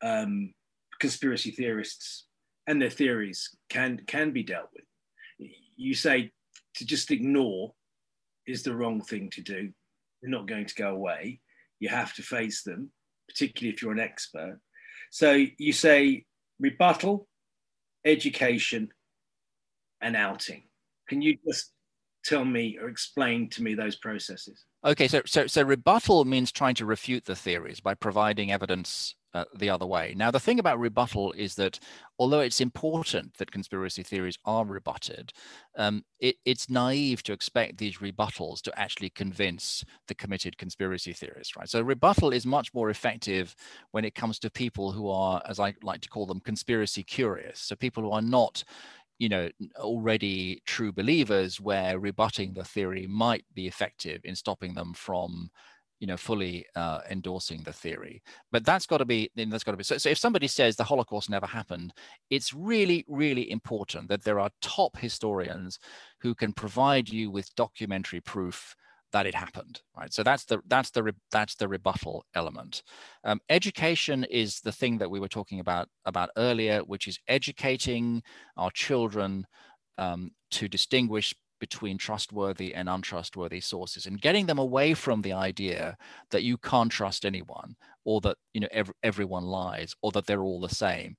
um, 0.00 0.54
conspiracy 1.00 1.50
theorists 1.50 2.26
and 2.66 2.80
their 2.80 2.90
theories 2.90 3.50
can 3.68 4.00
can 4.06 4.30
be 4.30 4.42
dealt 4.42 4.68
with 4.72 4.84
you 5.78 5.94
say 5.94 6.30
to 6.74 6.84
just 6.84 7.10
ignore 7.10 7.72
is 8.46 8.62
the 8.62 8.74
wrong 8.74 9.00
thing 9.00 9.30
to 9.30 9.40
do. 9.40 9.72
They're 10.22 10.30
not 10.30 10.48
going 10.48 10.66
to 10.66 10.74
go 10.74 10.90
away. 10.90 11.40
You 11.80 11.88
have 11.88 12.14
to 12.14 12.22
face 12.22 12.62
them, 12.62 12.90
particularly 13.28 13.74
if 13.74 13.82
you're 13.82 13.92
an 13.92 14.00
expert. 14.00 14.60
So 15.10 15.44
you 15.58 15.72
say 15.72 16.24
rebuttal, 16.58 17.28
education, 18.04 18.88
and 20.00 20.16
outing. 20.16 20.64
Can 21.08 21.22
you 21.22 21.38
just 21.46 21.72
tell 22.24 22.44
me 22.44 22.78
or 22.80 22.88
explain 22.88 23.48
to 23.50 23.62
me 23.62 23.74
those 23.74 23.96
processes? 23.96 24.64
Okay, 24.84 25.08
so 25.08 25.22
so 25.26 25.46
so 25.46 25.62
rebuttal 25.62 26.24
means 26.24 26.52
trying 26.52 26.74
to 26.76 26.86
refute 26.86 27.24
the 27.24 27.34
theories 27.34 27.80
by 27.80 27.94
providing 27.94 28.52
evidence 28.52 29.14
uh, 29.34 29.44
the 29.54 29.70
other 29.70 29.86
way. 29.86 30.14
Now, 30.16 30.30
the 30.30 30.40
thing 30.40 30.58
about 30.58 30.78
rebuttal 30.78 31.32
is 31.32 31.54
that 31.56 31.78
although 32.18 32.40
it's 32.40 32.60
important 32.60 33.36
that 33.38 33.50
conspiracy 33.52 34.02
theories 34.02 34.38
are 34.44 34.64
rebutted, 34.64 35.32
um, 35.76 36.02
it, 36.20 36.36
it's 36.44 36.70
naive 36.70 37.22
to 37.24 37.32
expect 37.32 37.78
these 37.78 37.98
rebuttals 37.98 38.60
to 38.62 38.78
actually 38.78 39.10
convince 39.10 39.84
the 40.06 40.14
committed 40.14 40.56
conspiracy 40.58 41.12
theorists, 41.12 41.56
right? 41.56 41.68
So, 41.68 41.82
rebuttal 41.82 42.32
is 42.32 42.46
much 42.46 42.72
more 42.74 42.90
effective 42.90 43.54
when 43.92 44.04
it 44.04 44.14
comes 44.14 44.38
to 44.40 44.50
people 44.50 44.92
who 44.92 45.08
are, 45.08 45.42
as 45.46 45.60
I 45.60 45.74
like 45.82 46.00
to 46.02 46.08
call 46.08 46.26
them, 46.26 46.40
conspiracy 46.40 47.02
curious. 47.02 47.60
So, 47.60 47.76
people 47.76 48.02
who 48.02 48.12
are 48.12 48.22
not 48.22 48.64
you 49.18 49.28
know 49.28 49.50
already 49.78 50.62
true 50.64 50.92
believers 50.92 51.60
where 51.60 51.98
rebutting 51.98 52.54
the 52.54 52.64
theory 52.64 53.06
might 53.06 53.44
be 53.54 53.66
effective 53.66 54.20
in 54.24 54.36
stopping 54.36 54.74
them 54.74 54.92
from 54.94 55.50
you 56.00 56.06
know 56.06 56.16
fully 56.16 56.66
uh, 56.76 57.00
endorsing 57.10 57.62
the 57.62 57.72
theory. 57.72 58.22
But 58.52 58.64
that's 58.64 58.86
got 58.86 58.98
to 58.98 59.04
be 59.04 59.30
that's 59.36 59.64
got 59.64 59.72
to 59.72 59.76
be 59.76 59.84
so, 59.84 59.98
so 59.98 60.08
if 60.08 60.18
somebody 60.18 60.46
says 60.46 60.76
the 60.76 60.84
holocaust 60.84 61.30
never 61.30 61.46
happened 61.46 61.92
it's 62.30 62.52
really 62.52 63.04
really 63.08 63.50
important 63.50 64.08
that 64.08 64.24
there 64.24 64.40
are 64.40 64.50
top 64.60 64.96
historians 64.96 65.78
who 66.20 66.34
can 66.34 66.52
provide 66.52 67.08
you 67.08 67.30
with 67.30 67.54
documentary 67.54 68.20
proof 68.20 68.74
that 69.12 69.26
it 69.26 69.34
happened 69.34 69.80
right? 69.96 70.12
So 70.12 70.22
that's 70.22 70.44
the 70.44 70.60
that's 70.66 70.90
the 70.90 71.14
that's 71.30 71.56
the 71.56 71.68
rebuttal 71.68 72.24
element. 72.34 72.82
Um, 73.24 73.40
education 73.48 74.24
is 74.24 74.60
the 74.60 74.72
thing 74.72 74.98
that 74.98 75.10
we 75.10 75.20
were 75.20 75.28
talking 75.28 75.60
about 75.60 75.88
about 76.04 76.30
earlier 76.36 76.80
which 76.80 77.08
is 77.08 77.18
educating 77.28 78.22
our 78.56 78.70
children 78.70 79.46
um, 79.98 80.30
to 80.52 80.68
distinguish 80.68 81.34
between 81.58 81.98
trustworthy 81.98 82.74
and 82.74 82.88
untrustworthy 82.88 83.60
sources 83.60 84.06
and 84.06 84.20
getting 84.20 84.46
them 84.46 84.58
away 84.58 84.94
from 84.94 85.22
the 85.22 85.32
idea 85.32 85.96
that 86.30 86.42
you 86.42 86.56
can't 86.58 86.92
trust 86.92 87.24
anyone 87.24 87.76
or 88.04 88.20
that 88.20 88.36
you 88.54 88.60
know 88.60 88.68
ev- 88.70 88.92
everyone 89.02 89.44
lies 89.44 89.94
or 90.02 90.10
that 90.12 90.26
they're 90.26 90.42
all 90.42 90.60
the 90.60 90.68
same. 90.68 91.16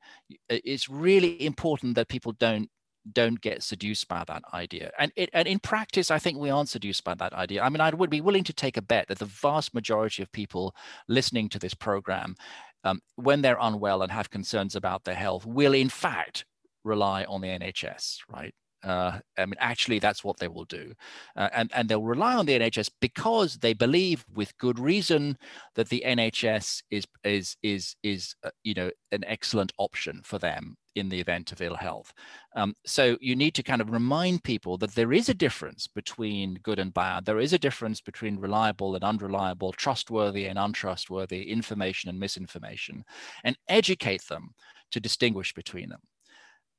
It's 0.50 0.90
really 0.90 1.44
important 1.46 1.96
that 1.96 2.08
people 2.08 2.34
don't 2.34 2.70
don't 3.14 3.40
get 3.42 3.64
seduced 3.64 4.08
by 4.08 4.24
that 4.28 4.44
idea. 4.54 4.92
And 5.00 5.12
it, 5.16 5.30
and 5.34 5.48
in 5.48 5.60
practice 5.60 6.12
i 6.12 6.20
think 6.20 6.38
we 6.38 6.50
aren't 6.50 6.70
seduced 6.70 7.04
by 7.04 7.16
that 7.16 7.34
idea. 7.34 7.62
I 7.64 7.70
mean 7.70 7.82
i 7.82 7.90
would 7.90 8.10
be 8.10 8.22
willing 8.22 8.44
to 8.46 8.54
take 8.54 8.78
a 8.78 8.82
bet 8.82 9.08
that 9.08 9.20
the 9.20 9.26
vast 9.26 9.74
majority 9.74 10.22
of 10.22 10.32
people 10.32 10.76
listening 11.08 11.50
to 11.50 11.60
this 11.60 11.74
program 11.74 12.36
um, 12.84 13.02
when 13.16 13.42
they're 13.42 13.58
unwell 13.60 14.02
and 14.02 14.12
have 14.12 14.30
concerns 14.30 14.76
about 14.76 15.04
their 15.04 15.16
health 15.16 15.46
will 15.46 15.74
in 15.74 15.90
fact 15.90 16.46
rely 16.84 17.24
on 17.26 17.42
the 17.42 17.48
nhs 17.48 18.20
right 18.30 18.54
uh, 18.84 19.20
I 19.38 19.46
mean, 19.46 19.56
actually, 19.60 20.00
that's 20.00 20.24
what 20.24 20.38
they 20.38 20.48
will 20.48 20.66
do, 20.66 20.94
uh, 21.36 21.50
and 21.54 21.70
and 21.74 21.90
they'll 21.90 22.02
rely 22.02 22.36
on 22.36 22.46
the 22.46 22.58
NHS 22.58 22.90
because 23.02 23.58
they 23.58 23.74
believe, 23.74 24.26
with 24.34 24.58
good 24.58 24.80
reason, 24.80 25.38
that 25.76 25.90
the 25.90 26.04
NHS 26.06 26.84
is 26.90 27.06
is 27.24 27.58
is 27.62 27.96
is 28.04 28.36
uh, 28.44 28.52
you 28.64 28.74
know 28.74 28.90
an 29.12 29.24
excellent 29.26 29.74
option 29.78 30.22
for 30.24 30.40
them 30.40 30.78
in 30.96 31.10
the 31.10 31.20
event 31.20 31.52
of 31.52 31.62
ill 31.62 31.76
health. 31.76 32.14
Um, 32.56 32.74
so 32.86 33.18
you 33.22 33.36
need 33.36 33.54
to 33.56 33.64
kind 33.64 33.82
of 33.82 33.92
remind 33.92 34.44
people 34.44 34.78
that 34.78 34.96
there 34.96 35.14
is 35.14 35.30
a 35.30 35.34
difference 35.34 35.88
between 35.88 36.56
good 36.64 36.80
and 36.80 36.94
bad. 36.94 37.26
There 37.26 37.40
is 37.40 37.54
a 37.54 37.60
difference 37.60 38.02
between 38.02 38.40
reliable 38.40 38.96
and 38.96 39.04
unreliable, 39.04 39.74
trustworthy 39.74 40.46
and 40.46 40.58
untrustworthy 40.58 41.44
information 41.44 42.10
and 42.10 42.20
misinformation, 42.20 43.04
and 43.44 43.58
educate 43.68 44.26
them 44.28 44.54
to 44.92 45.00
distinguish 45.00 45.54
between 45.54 45.90
them. 45.90 46.02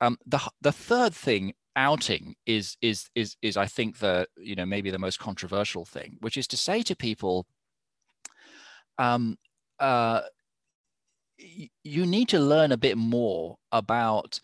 Um, 0.00 0.18
the 0.26 0.40
the 0.60 0.72
third 0.72 1.14
thing 1.14 1.52
outing 1.76 2.34
is 2.46 2.76
is 2.80 3.08
is 3.14 3.36
is 3.42 3.56
I 3.56 3.66
think 3.66 3.98
the 3.98 4.26
you 4.36 4.54
know 4.54 4.66
maybe 4.66 4.90
the 4.90 4.98
most 4.98 5.18
controversial 5.18 5.84
thing, 5.84 6.16
which 6.20 6.36
is 6.36 6.46
to 6.48 6.56
say 6.56 6.82
to 6.82 6.96
people, 6.96 7.46
um, 8.98 9.36
uh, 9.78 10.22
you 11.84 12.06
need 12.06 12.28
to 12.28 12.40
learn 12.40 12.72
a 12.72 12.76
bit 12.76 12.96
more 12.96 13.56
about 13.72 14.40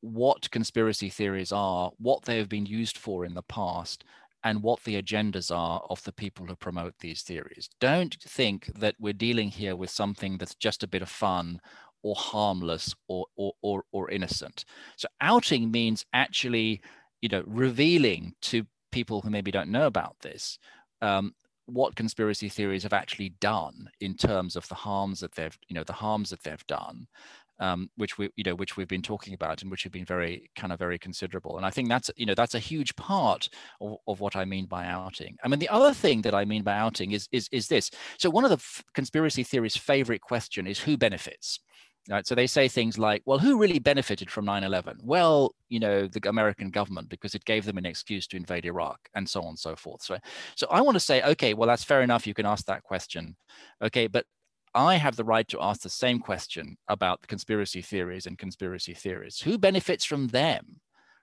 what 0.00 0.50
conspiracy 0.50 1.10
theories 1.10 1.52
are, 1.52 1.90
what 1.98 2.24
they 2.24 2.38
have 2.38 2.48
been 2.48 2.66
used 2.66 2.96
for 2.96 3.24
in 3.24 3.34
the 3.34 3.42
past, 3.42 4.04
and 4.42 4.62
what 4.62 4.82
the 4.84 5.00
agendas 5.00 5.54
are 5.54 5.82
of 5.90 6.02
the 6.04 6.12
people 6.12 6.46
who 6.46 6.56
promote 6.56 6.94
these 7.00 7.22
theories. 7.22 7.68
Don't 7.80 8.16
think 8.22 8.66
that 8.78 8.94
we're 8.98 9.12
dealing 9.12 9.50
here 9.50 9.76
with 9.76 9.90
something 9.90 10.38
that's 10.38 10.54
just 10.54 10.82
a 10.82 10.88
bit 10.88 11.02
of 11.02 11.10
fun 11.10 11.60
or 12.02 12.14
harmless 12.14 12.94
or, 13.08 13.26
or, 13.36 13.52
or, 13.62 13.84
or 13.92 14.10
innocent. 14.10 14.64
So 14.96 15.08
outing 15.20 15.70
means 15.70 16.04
actually, 16.12 16.80
you 17.20 17.28
know, 17.28 17.42
revealing 17.46 18.34
to 18.42 18.66
people 18.92 19.20
who 19.20 19.30
maybe 19.30 19.50
don't 19.50 19.70
know 19.70 19.86
about 19.86 20.16
this 20.20 20.58
um, 21.02 21.34
what 21.66 21.94
conspiracy 21.94 22.48
theories 22.48 22.82
have 22.82 22.92
actually 22.92 23.30
done 23.40 23.88
in 24.00 24.14
terms 24.14 24.56
of 24.56 24.66
the 24.68 24.74
harms 24.74 25.20
that 25.20 25.34
they've, 25.34 25.56
you 25.68 25.74
know, 25.74 25.84
the 25.84 25.92
harms 25.92 26.30
that 26.30 26.42
they've 26.42 26.66
done, 26.66 27.06
um, 27.60 27.88
which 27.96 28.18
we, 28.18 28.30
you 28.36 28.44
know, 28.44 28.54
which 28.54 28.76
we've 28.76 28.88
been 28.88 29.02
talking 29.02 29.34
about 29.34 29.62
and 29.62 29.70
which 29.70 29.82
have 29.84 29.92
been 29.92 30.04
very 30.04 30.50
kind 30.56 30.72
of 30.72 30.78
very 30.78 30.98
considerable. 30.98 31.56
And 31.56 31.66
I 31.66 31.70
think 31.70 31.88
that's, 31.88 32.10
you 32.16 32.26
know, 32.26 32.34
that's 32.34 32.54
a 32.54 32.58
huge 32.60 32.96
part 32.96 33.48
of, 33.80 33.96
of 34.08 34.20
what 34.20 34.34
I 34.34 34.44
mean 34.44 34.66
by 34.66 34.86
outing. 34.86 35.36
I 35.44 35.48
mean, 35.48 35.60
the 35.60 35.68
other 35.68 35.94
thing 35.94 36.22
that 36.22 36.34
I 36.34 36.44
mean 36.44 36.62
by 36.62 36.76
outing 36.76 37.12
is 37.12 37.28
is 37.32 37.48
is 37.52 37.68
this. 37.68 37.90
So 38.18 38.30
one 38.30 38.44
of 38.44 38.50
the 38.50 38.56
f- 38.56 38.82
conspiracy 38.94 39.42
theories' 39.42 39.76
favorite 39.76 40.22
question 40.22 40.66
is 40.66 40.80
who 40.80 40.96
benefits. 40.96 41.60
Right. 42.08 42.26
So 42.26 42.34
they 42.34 42.46
say 42.46 42.66
things 42.66 42.98
like, 42.98 43.22
well, 43.26 43.38
who 43.38 43.58
really 43.58 43.78
benefited 43.78 44.30
from 44.30 44.44
9 44.44 44.64
11? 44.64 44.98
Well, 45.02 45.54
you 45.68 45.78
know, 45.78 46.08
the 46.08 46.28
American 46.28 46.70
government, 46.70 47.08
because 47.08 47.34
it 47.34 47.44
gave 47.44 47.64
them 47.64 47.78
an 47.78 47.86
excuse 47.86 48.26
to 48.28 48.36
invade 48.36 48.64
Iraq 48.64 48.98
and 49.14 49.28
so 49.28 49.42
on 49.42 49.48
and 49.48 49.58
so 49.58 49.76
forth. 49.76 50.02
So, 50.02 50.18
so 50.56 50.66
I 50.70 50.80
want 50.80 50.96
to 50.96 51.00
say, 51.00 51.22
okay, 51.22 51.54
well, 51.54 51.68
that's 51.68 51.84
fair 51.84 52.02
enough. 52.02 52.26
You 52.26 52.34
can 52.34 52.46
ask 52.46 52.64
that 52.66 52.82
question. 52.82 53.36
Okay. 53.82 54.06
But 54.06 54.24
I 54.74 54.96
have 54.96 55.16
the 55.16 55.24
right 55.24 55.46
to 55.48 55.60
ask 55.60 55.82
the 55.82 55.90
same 55.90 56.20
question 56.20 56.76
about 56.88 57.26
conspiracy 57.26 57.82
theories 57.82 58.26
and 58.26 58.38
conspiracy 58.38 58.94
theories. 58.94 59.40
Who 59.40 59.58
benefits 59.58 60.04
from 60.04 60.28
them? 60.28 60.80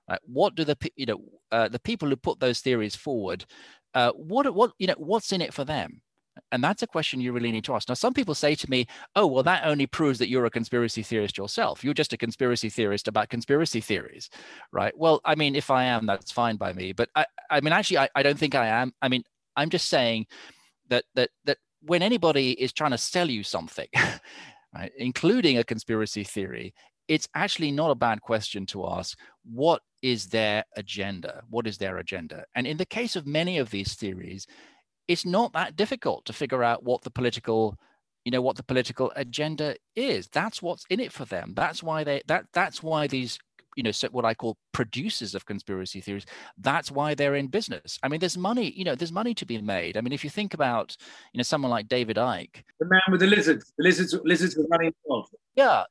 Right? 0.10 0.20
What 0.26 0.56
do 0.56 0.64
the 0.64 0.78
you 0.96 1.06
know 1.06 1.22
uh, 1.52 1.70
the 1.70 1.80
people 1.80 2.10
who 2.10 2.16
put 2.18 2.40
those 2.40 2.60
theories 2.62 2.96
forward? 2.96 3.46
Uh, 3.94 4.12
what 4.12 4.54
what 4.54 4.72
you 4.80 4.88
know 4.88 4.96
what's 4.98 5.32
in 5.32 5.42
it 5.42 5.54
for 5.54 5.66
them? 5.66 6.02
And 6.52 6.64
that's 6.64 6.84
a 6.84 6.88
question 6.88 7.22
you 7.22 7.32
really 7.32 7.52
need 7.52 7.64
to 7.66 7.76
ask. 7.76 7.88
Now, 7.90 7.96
some 7.96 8.14
people 8.14 8.36
say 8.36 8.56
to 8.56 8.70
me, 8.70 8.88
oh, 9.16 9.28
well, 9.28 9.44
that 9.44 9.66
only 9.66 9.88
proves 9.88 10.20
that 10.20 10.30
you're 10.30 10.46
a 10.46 10.50
conspiracy 10.50 11.04
theorist 11.04 11.38
yourself. 11.38 11.84
You're 11.84 11.94
just 11.94 12.14
a 12.14 12.18
conspiracy 12.18 12.70
theorist 12.70 13.08
about 13.08 13.30
conspiracy 13.30 13.82
theories, 13.82 14.30
right? 14.72 14.98
Well, 14.98 15.22
I 15.26 15.36
mean, 15.36 15.56
if 15.56 15.70
I 15.70 15.86
am, 15.86 16.06
that's 16.06 16.32
fine 16.32 16.58
by 16.58 16.74
me. 16.74 16.94
But 16.94 17.10
I, 17.16 17.26
I 17.50 17.62
mean, 17.62 17.74
actually, 17.74 18.00
I, 18.00 18.10
I 18.16 18.24
don't 18.24 18.38
think 18.38 18.56
I 18.56 18.68
am. 18.68 18.94
I 19.02 19.10
mean, 19.10 19.24
I'm 19.56 19.70
just 19.70 19.90
saying 19.90 20.28
that 20.90 21.06
that 21.16 21.30
that 21.46 21.58
when 21.82 22.02
anybody 22.02 22.52
is 22.52 22.74
trying 22.74 22.92
to 22.92 22.98
sell 22.98 23.30
you 23.30 23.44
something, 23.44 23.88
right, 24.76 24.92
including 24.98 25.58
a 25.58 25.64
conspiracy 25.64 26.24
theory, 26.24 26.74
it's 27.08 27.28
actually 27.36 27.72
not 27.72 27.92
a 27.92 27.96
bad 27.96 28.22
question 28.22 28.66
to 28.68 28.88
ask 28.88 29.18
what 29.44 29.82
is 30.02 30.28
their 30.28 30.64
agenda? 30.76 31.44
What 31.50 31.68
is 31.68 31.78
their 31.78 31.98
agenda? 31.98 32.46
And 32.56 32.68
in 32.68 32.78
the 32.78 32.86
case 32.86 33.16
of 33.16 33.26
many 33.26 33.58
of 33.58 33.70
these 33.70 33.96
theories, 33.96 34.46
it's 35.08 35.26
not 35.26 35.54
that 35.54 35.76
difficult 35.76 36.26
to 36.26 36.34
figure 36.34 36.64
out 36.64 36.84
what 36.84 37.04
the 37.04 37.10
political 37.12 37.78
you 38.26 38.32
know 38.32 38.42
what 38.42 38.58
the 38.58 38.64
political 38.64 39.12
agenda 39.16 39.78
is. 39.96 40.28
That's 40.28 40.62
what's 40.62 40.86
in 40.90 41.00
it 41.00 41.14
for 41.14 41.24
them. 41.24 41.54
That's 41.56 41.82
why 41.82 42.04
they 42.04 42.22
that 42.28 42.46
that's 42.52 42.84
why 42.84 43.08
these 43.08 43.40
you 43.78 43.84
know 43.84 43.92
what 44.12 44.26
i 44.26 44.34
call 44.34 44.58
producers 44.72 45.36
of 45.36 45.46
conspiracy 45.46 46.02
theories 46.02 46.26
that's 46.58 46.90
why 46.90 47.14
they're 47.14 47.36
in 47.36 47.48
business. 47.48 48.00
I 48.04 48.10
mean 48.10 48.20
there's 48.20 48.38
money 48.38 48.72
you 48.76 48.84
know 48.84 48.96
there's 48.96 49.12
money 49.12 49.34
to 49.36 49.46
be 49.46 49.62
made. 49.62 49.96
I 49.96 50.02
mean 50.02 50.14
if 50.14 50.24
you 50.24 50.30
think 50.30 50.54
about 50.54 50.98
you 51.32 51.38
know 51.38 51.44
someone 51.44 51.72
like 51.72 51.88
david 51.88 52.18
icke. 52.18 52.64
The 52.80 52.86
man 52.88 53.02
with 53.12 53.22
the 53.22 53.28
lizards 53.28 53.72
the 53.78 53.84
lizards 53.84 54.14
lizards 54.26 54.58
were 54.58 54.66
running 54.70 54.94
off 55.08 55.30
yeah 55.56 55.84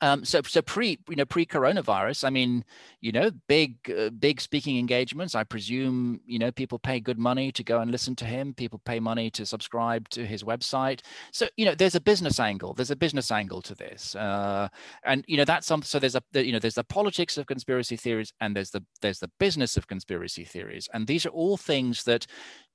um, 0.00 0.24
so, 0.24 0.42
so 0.42 0.60
pre, 0.62 0.98
you 1.08 1.16
know, 1.16 1.24
pre-coronavirus, 1.24 2.24
I 2.24 2.30
mean, 2.30 2.64
you 3.00 3.12
know, 3.12 3.30
big, 3.48 3.76
uh, 3.90 4.10
big 4.10 4.40
speaking 4.40 4.78
engagements. 4.78 5.34
I 5.34 5.44
presume, 5.44 6.20
you 6.26 6.38
know, 6.38 6.50
people 6.52 6.78
pay 6.78 7.00
good 7.00 7.18
money 7.18 7.50
to 7.52 7.64
go 7.64 7.80
and 7.80 7.90
listen 7.90 8.14
to 8.16 8.24
him. 8.24 8.52
People 8.52 8.80
pay 8.84 9.00
money 9.00 9.30
to 9.30 9.46
subscribe 9.46 10.08
to 10.10 10.26
his 10.26 10.42
website. 10.42 11.00
So, 11.32 11.48
you 11.56 11.64
know, 11.64 11.74
there's 11.74 11.94
a 11.94 12.00
business 12.00 12.38
angle. 12.38 12.74
There's 12.74 12.90
a 12.90 12.96
business 12.96 13.30
angle 13.30 13.62
to 13.62 13.74
this, 13.74 14.14
uh, 14.14 14.68
and 15.04 15.24
you 15.26 15.36
know, 15.36 15.44
that's 15.44 15.66
some. 15.66 15.82
So 15.82 15.98
there's 15.98 16.16
a, 16.16 16.22
you 16.34 16.52
know, 16.52 16.58
there's 16.58 16.74
the 16.74 16.84
politics 16.84 17.38
of 17.38 17.46
conspiracy 17.46 17.96
theories, 17.96 18.32
and 18.40 18.54
there's 18.54 18.70
the 18.70 18.84
there's 19.00 19.20
the 19.20 19.30
business 19.38 19.76
of 19.76 19.86
conspiracy 19.86 20.44
theories, 20.44 20.88
and 20.92 21.06
these 21.06 21.24
are 21.26 21.30
all 21.30 21.56
things 21.56 22.04
that 22.04 22.26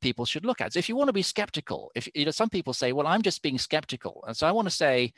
people 0.01 0.25
should 0.25 0.45
look 0.45 0.61
at. 0.61 0.73
So 0.73 0.79
if 0.79 0.89
you 0.89 0.95
want 0.95 1.09
to 1.09 1.13
be 1.13 1.21
skeptical, 1.21 1.91
if 1.95 2.07
you 2.15 2.25
know, 2.25 2.31
some 2.31 2.49
people 2.49 2.73
say, 2.73 2.91
well, 2.91 3.07
I'm 3.07 3.21
just 3.21 3.41
being 3.41 3.57
skeptical, 3.57 4.23
and 4.27 4.35
so 4.35 4.47
I 4.47 4.51
want 4.51 4.67
to 4.67 4.73
say 4.73 5.13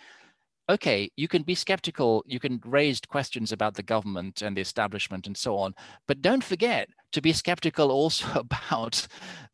okay, 0.69 1.11
you 1.15 1.27
can 1.27 1.43
be 1.43 1.55
skeptical, 1.55 2.23
you 2.25 2.39
can 2.39 2.61
raise 2.65 3.01
questions 3.01 3.51
about 3.51 3.75
the 3.75 3.83
government 3.83 4.41
and 4.41 4.55
the 4.55 4.61
establishment 4.61 5.27
and 5.27 5.35
so 5.35 5.57
on, 5.57 5.75
but 6.07 6.21
don't 6.21 6.43
forget 6.43 6.89
to 7.11 7.21
be 7.21 7.33
skeptical 7.33 7.91
also 7.99 8.27
about 8.35 9.07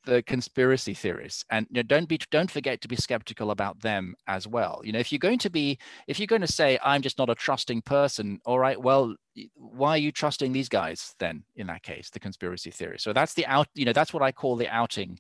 the 0.06 0.24
conspiracy 0.24 0.94
theories, 0.94 1.44
and 1.50 1.68
you 1.70 1.76
know, 1.76 1.84
don't 1.84 2.08
be 2.08 2.20
don't 2.32 2.52
forget 2.52 2.82
to 2.82 2.88
be 2.88 2.96
skeptical 2.96 3.52
about 3.52 3.82
them 3.82 4.16
as 4.28 4.48
well. 4.48 4.82
You 4.84 4.94
know, 4.94 5.00
if 5.00 5.12
you're 5.12 5.20
going 5.20 5.40
to 5.40 5.50
be 5.50 5.78
if 6.08 6.20
you're 6.20 6.28
going 6.28 6.42
to 6.42 6.48
say 6.48 6.80
I'm 6.84 7.02
just 7.02 7.18
not 7.18 7.30
a 7.30 7.36
trusting 7.36 7.82
person, 7.82 8.40
all 8.46 8.60
right, 8.60 8.82
well, 8.82 9.16
why 9.56 9.92
are 9.92 9.98
you 9.98 10.12
trusting 10.12 10.52
these 10.54 10.70
guys 10.70 11.16
then? 11.20 11.44
In 11.56 11.68
that 11.68 11.84
case, 11.84 12.10
the 12.10 12.20
conspiracy 12.20 12.72
theory. 12.72 12.98
So 13.00 13.14
that's 13.14 13.34
the 13.34 13.46
out. 13.46 13.68
You 13.76 13.86
know, 13.86 13.94
that's 13.94 14.14
what 14.14 14.24
I 14.24 14.32
call 14.32 14.56
the 14.56 14.70
outing, 14.70 15.20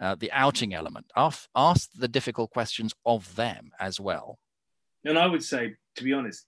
uh, 0.00 0.14
the 0.14 0.30
outing 0.32 0.74
element. 0.74 1.06
Ask, 1.16 1.48
ask 1.54 1.90
the 1.96 2.08
difficult 2.08 2.50
questions 2.50 2.94
of 3.06 3.34
them 3.36 3.70
as 3.80 3.98
well. 3.98 4.38
And 5.08 5.18
I 5.18 5.26
would 5.26 5.42
say, 5.42 5.74
to 5.96 6.04
be 6.04 6.12
honest, 6.12 6.44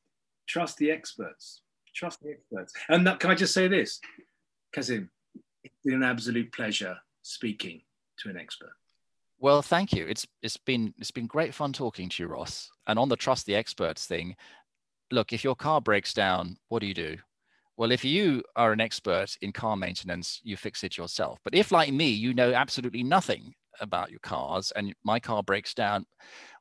trust 0.47 0.77
the 0.77 0.91
experts. 0.91 1.63
Trust 1.95 2.21
the 2.21 2.31
experts. 2.31 2.75
And 2.91 3.07
that, 3.07 3.19
can 3.19 3.31
I 3.31 3.35
just 3.35 3.55
say 3.55 3.69
this, 3.69 3.99
Quassim? 4.77 5.09
It's 5.65 5.75
been 5.83 5.95
an 5.95 6.03
absolute 6.03 6.53
pleasure 6.53 6.97
speaking 7.23 7.81
to 8.19 8.29
an 8.29 8.37
expert. 8.37 8.73
Well, 9.39 9.63
thank 9.63 9.95
you. 9.95 10.07
It's 10.07 10.27
it's 10.43 10.59
been 10.59 10.93
it's 10.99 11.11
been 11.11 11.27
great 11.27 11.55
fun 11.55 11.73
talking 11.73 12.11
to 12.11 12.23
you, 12.23 12.29
Ross. 12.29 12.71
And 12.87 12.99
on 12.99 13.09
the 13.09 13.17
trust 13.17 13.47
the 13.47 13.57
experts 13.57 14.05
thing, 14.05 14.37
look, 15.11 15.33
if 15.33 15.43
your 15.43 15.57
car 15.57 15.81
breaks 15.81 16.13
down, 16.13 16.59
what 16.69 16.81
do 16.81 16.87
you 16.87 16.95
do? 16.95 17.17
Well, 17.79 17.93
if 17.93 18.05
you 18.05 18.43
are 18.57 18.73
an 18.73 18.81
expert 18.83 19.35
in 19.41 19.53
car 19.53 19.75
maintenance, 19.75 20.41
you 20.45 20.59
fix 20.59 20.85
it 20.85 20.99
yourself. 20.99 21.39
But 21.43 21.55
if, 21.55 21.73
like 21.73 21.91
me, 21.91 22.11
you 22.11 22.35
know 22.35 22.53
absolutely 22.53 23.03
nothing 23.03 23.55
about 23.81 24.11
your 24.11 24.21
cars 24.21 24.73
and 24.77 24.95
my 25.05 25.21
car 25.21 25.43
breaks 25.43 25.75
down, 25.75 26.07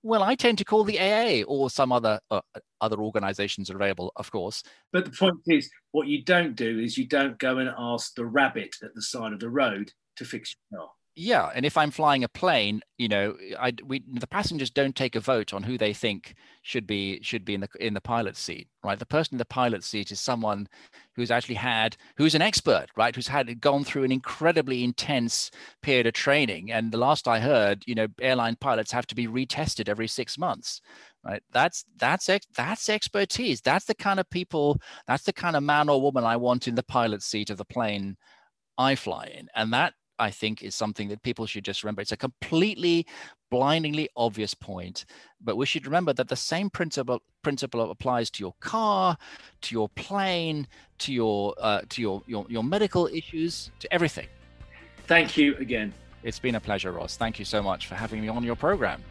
well, 0.03 0.23
I 0.23 0.35
tend 0.35 0.57
to 0.59 0.65
call 0.65 0.83
the 0.83 0.99
AA 0.99 1.43
or 1.45 1.69
some 1.69 1.91
other 1.91 2.19
uh, 2.31 2.41
other 2.81 2.97
organisations 2.97 3.69
available, 3.69 4.11
of 4.15 4.31
course. 4.31 4.63
But 4.93 5.05
the 5.05 5.11
point 5.11 5.39
is, 5.47 5.69
what 5.91 6.07
you 6.07 6.23
don't 6.23 6.55
do 6.55 6.79
is 6.79 6.97
you 6.97 7.07
don't 7.07 7.37
go 7.39 7.57
and 7.57 7.69
ask 7.77 8.15
the 8.15 8.25
rabbit 8.25 8.75
at 8.83 8.93
the 8.95 9.01
side 9.01 9.33
of 9.33 9.39
the 9.39 9.49
road 9.49 9.91
to 10.17 10.25
fix 10.25 10.55
your 10.71 10.79
car. 10.79 10.89
Yeah, 11.21 11.51
and 11.53 11.65
if 11.65 11.75
I'm 11.75 11.91
flying 11.91 12.23
a 12.23 12.29
plane, 12.29 12.79
you 12.97 13.09
know, 13.09 13.35
I 13.59 13.73
we 13.83 14.01
the 14.07 14.25
passengers 14.25 14.69
don't 14.71 14.95
take 14.95 15.17
a 15.17 15.19
vote 15.19 15.53
on 15.53 15.63
who 15.63 15.77
they 15.77 15.93
think 15.93 16.33
should 16.61 16.87
be 16.87 17.19
should 17.21 17.43
be 17.43 17.55
in 17.55 17.59
the 17.59 17.67
in 17.77 17.93
the 17.93 17.99
pilot 17.99 18.37
seat, 18.37 18.69
right? 18.85 18.97
The 18.97 19.05
person 19.05 19.33
in 19.33 19.37
the 19.37 19.43
pilot 19.45 19.83
seat 19.83 20.11
is 20.13 20.21
someone 20.21 20.69
who's 21.15 21.29
actually 21.29 21.55
had 21.55 21.97
who's 22.15 22.35
an 22.35 22.41
expert, 22.41 22.85
right? 22.95 23.13
Who's 23.13 23.27
had 23.27 23.59
gone 23.59 23.83
through 23.83 24.05
an 24.05 24.13
incredibly 24.13 24.81
intense 24.81 25.51
period 25.81 26.07
of 26.07 26.13
training. 26.13 26.71
And 26.71 26.89
the 26.93 26.97
last 26.97 27.27
I 27.27 27.41
heard, 27.41 27.83
you 27.85 27.95
know, 27.95 28.07
airline 28.21 28.55
pilots 28.55 28.93
have 28.93 29.07
to 29.07 29.15
be 29.15 29.27
retested 29.27 29.89
every 29.89 30.07
six 30.07 30.37
months, 30.37 30.79
right? 31.25 31.43
That's 31.51 31.83
that's 31.97 32.29
that's 32.55 32.87
expertise. 32.87 33.59
That's 33.59 33.85
the 33.85 33.95
kind 33.95 34.21
of 34.21 34.29
people. 34.29 34.77
That's 35.05 35.23
the 35.23 35.33
kind 35.33 35.57
of 35.57 35.63
man 35.63 35.89
or 35.89 36.01
woman 36.01 36.23
I 36.23 36.37
want 36.37 36.65
in 36.69 36.75
the 36.75 36.83
pilot 36.83 37.23
seat 37.23 37.49
of 37.49 37.57
the 37.57 37.65
plane 37.65 38.15
I 38.77 38.95
fly 38.95 39.25
in, 39.37 39.49
and 39.55 39.73
that 39.73 39.93
I 40.19 40.29
think 40.29 40.61
is 40.61 40.75
something 40.75 41.07
that 41.09 41.23
people 41.23 41.45
should 41.45 41.63
just 41.63 41.83
remember. 41.83 42.01
It's 42.01 42.11
a 42.11 42.17
completely 42.17 43.07
blindingly 43.49 44.09
obvious 44.15 44.53
point, 44.53 45.05
but 45.41 45.55
we 45.55 45.65
should 45.65 45.85
remember 45.85 46.13
that 46.13 46.27
the 46.27 46.35
same 46.35 46.69
principle 46.69 47.21
principle 47.41 47.89
applies 47.89 48.29
to 48.31 48.43
your 48.43 48.53
car, 48.59 49.17
to 49.61 49.73
your 49.73 49.89
plane, 49.89 50.67
to 50.99 51.13
your 51.13 51.55
uh, 51.59 51.81
to 51.89 52.01
your, 52.01 52.21
your 52.27 52.45
your 52.49 52.63
medical 52.63 53.07
issues, 53.07 53.71
to 53.79 53.91
everything. 53.93 54.27
Thank 55.07 55.37
you 55.37 55.55
again. 55.57 55.93
It's 56.23 56.39
been 56.39 56.55
a 56.55 56.59
pleasure, 56.59 56.91
Ross. 56.91 57.17
Thank 57.17 57.39
you 57.39 57.45
so 57.45 57.63
much 57.63 57.87
for 57.87 57.95
having 57.95 58.21
me 58.21 58.27
on 58.27 58.43
your 58.43 58.55
program. 58.55 59.03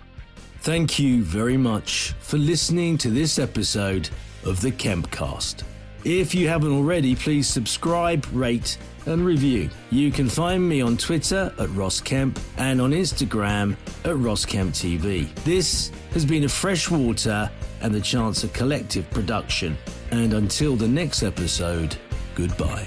Thank 0.61 0.99
you 0.99 1.23
very 1.23 1.57
much 1.57 2.15
for 2.21 2.37
listening 2.37 2.99
to 2.99 3.11
this 3.11 3.39
episode 3.39 4.09
of 4.45 4.61
the 4.61 4.71
Kempcast. 4.71 5.63
If 6.05 6.35
you 6.35 6.49
haven't 6.49 6.73
already, 6.73 7.15
please 7.17 7.47
subscribe, 7.47 8.27
rate, 8.33 8.79
and 9.07 9.25
review. 9.25 9.69
You 9.91 10.11
can 10.11 10.29
find 10.29 10.67
me 10.67 10.81
on 10.81 10.97
Twitter 10.97 11.53
at 11.59 11.71
Ross 11.71 12.01
Kemp 12.01 12.39
and 12.57 12.81
on 12.81 12.93
Instagram 12.93 13.77
at 14.05 14.17
Ross 14.17 14.45
Kemp 14.45 14.75
TV. 14.75 15.33
This 15.45 15.91
has 16.13 16.25
been 16.25 16.45
a 16.45 16.49
Freshwater 16.49 17.51
and 17.81 17.95
the 17.95 18.01
Chancer 18.01 18.53
Collective 18.53 19.09
production. 19.11 19.77
And 20.11 20.35
until 20.35 20.77
the 20.77 20.89
next 20.89 21.23
episode, 21.23 21.97
goodbye. 22.35 22.87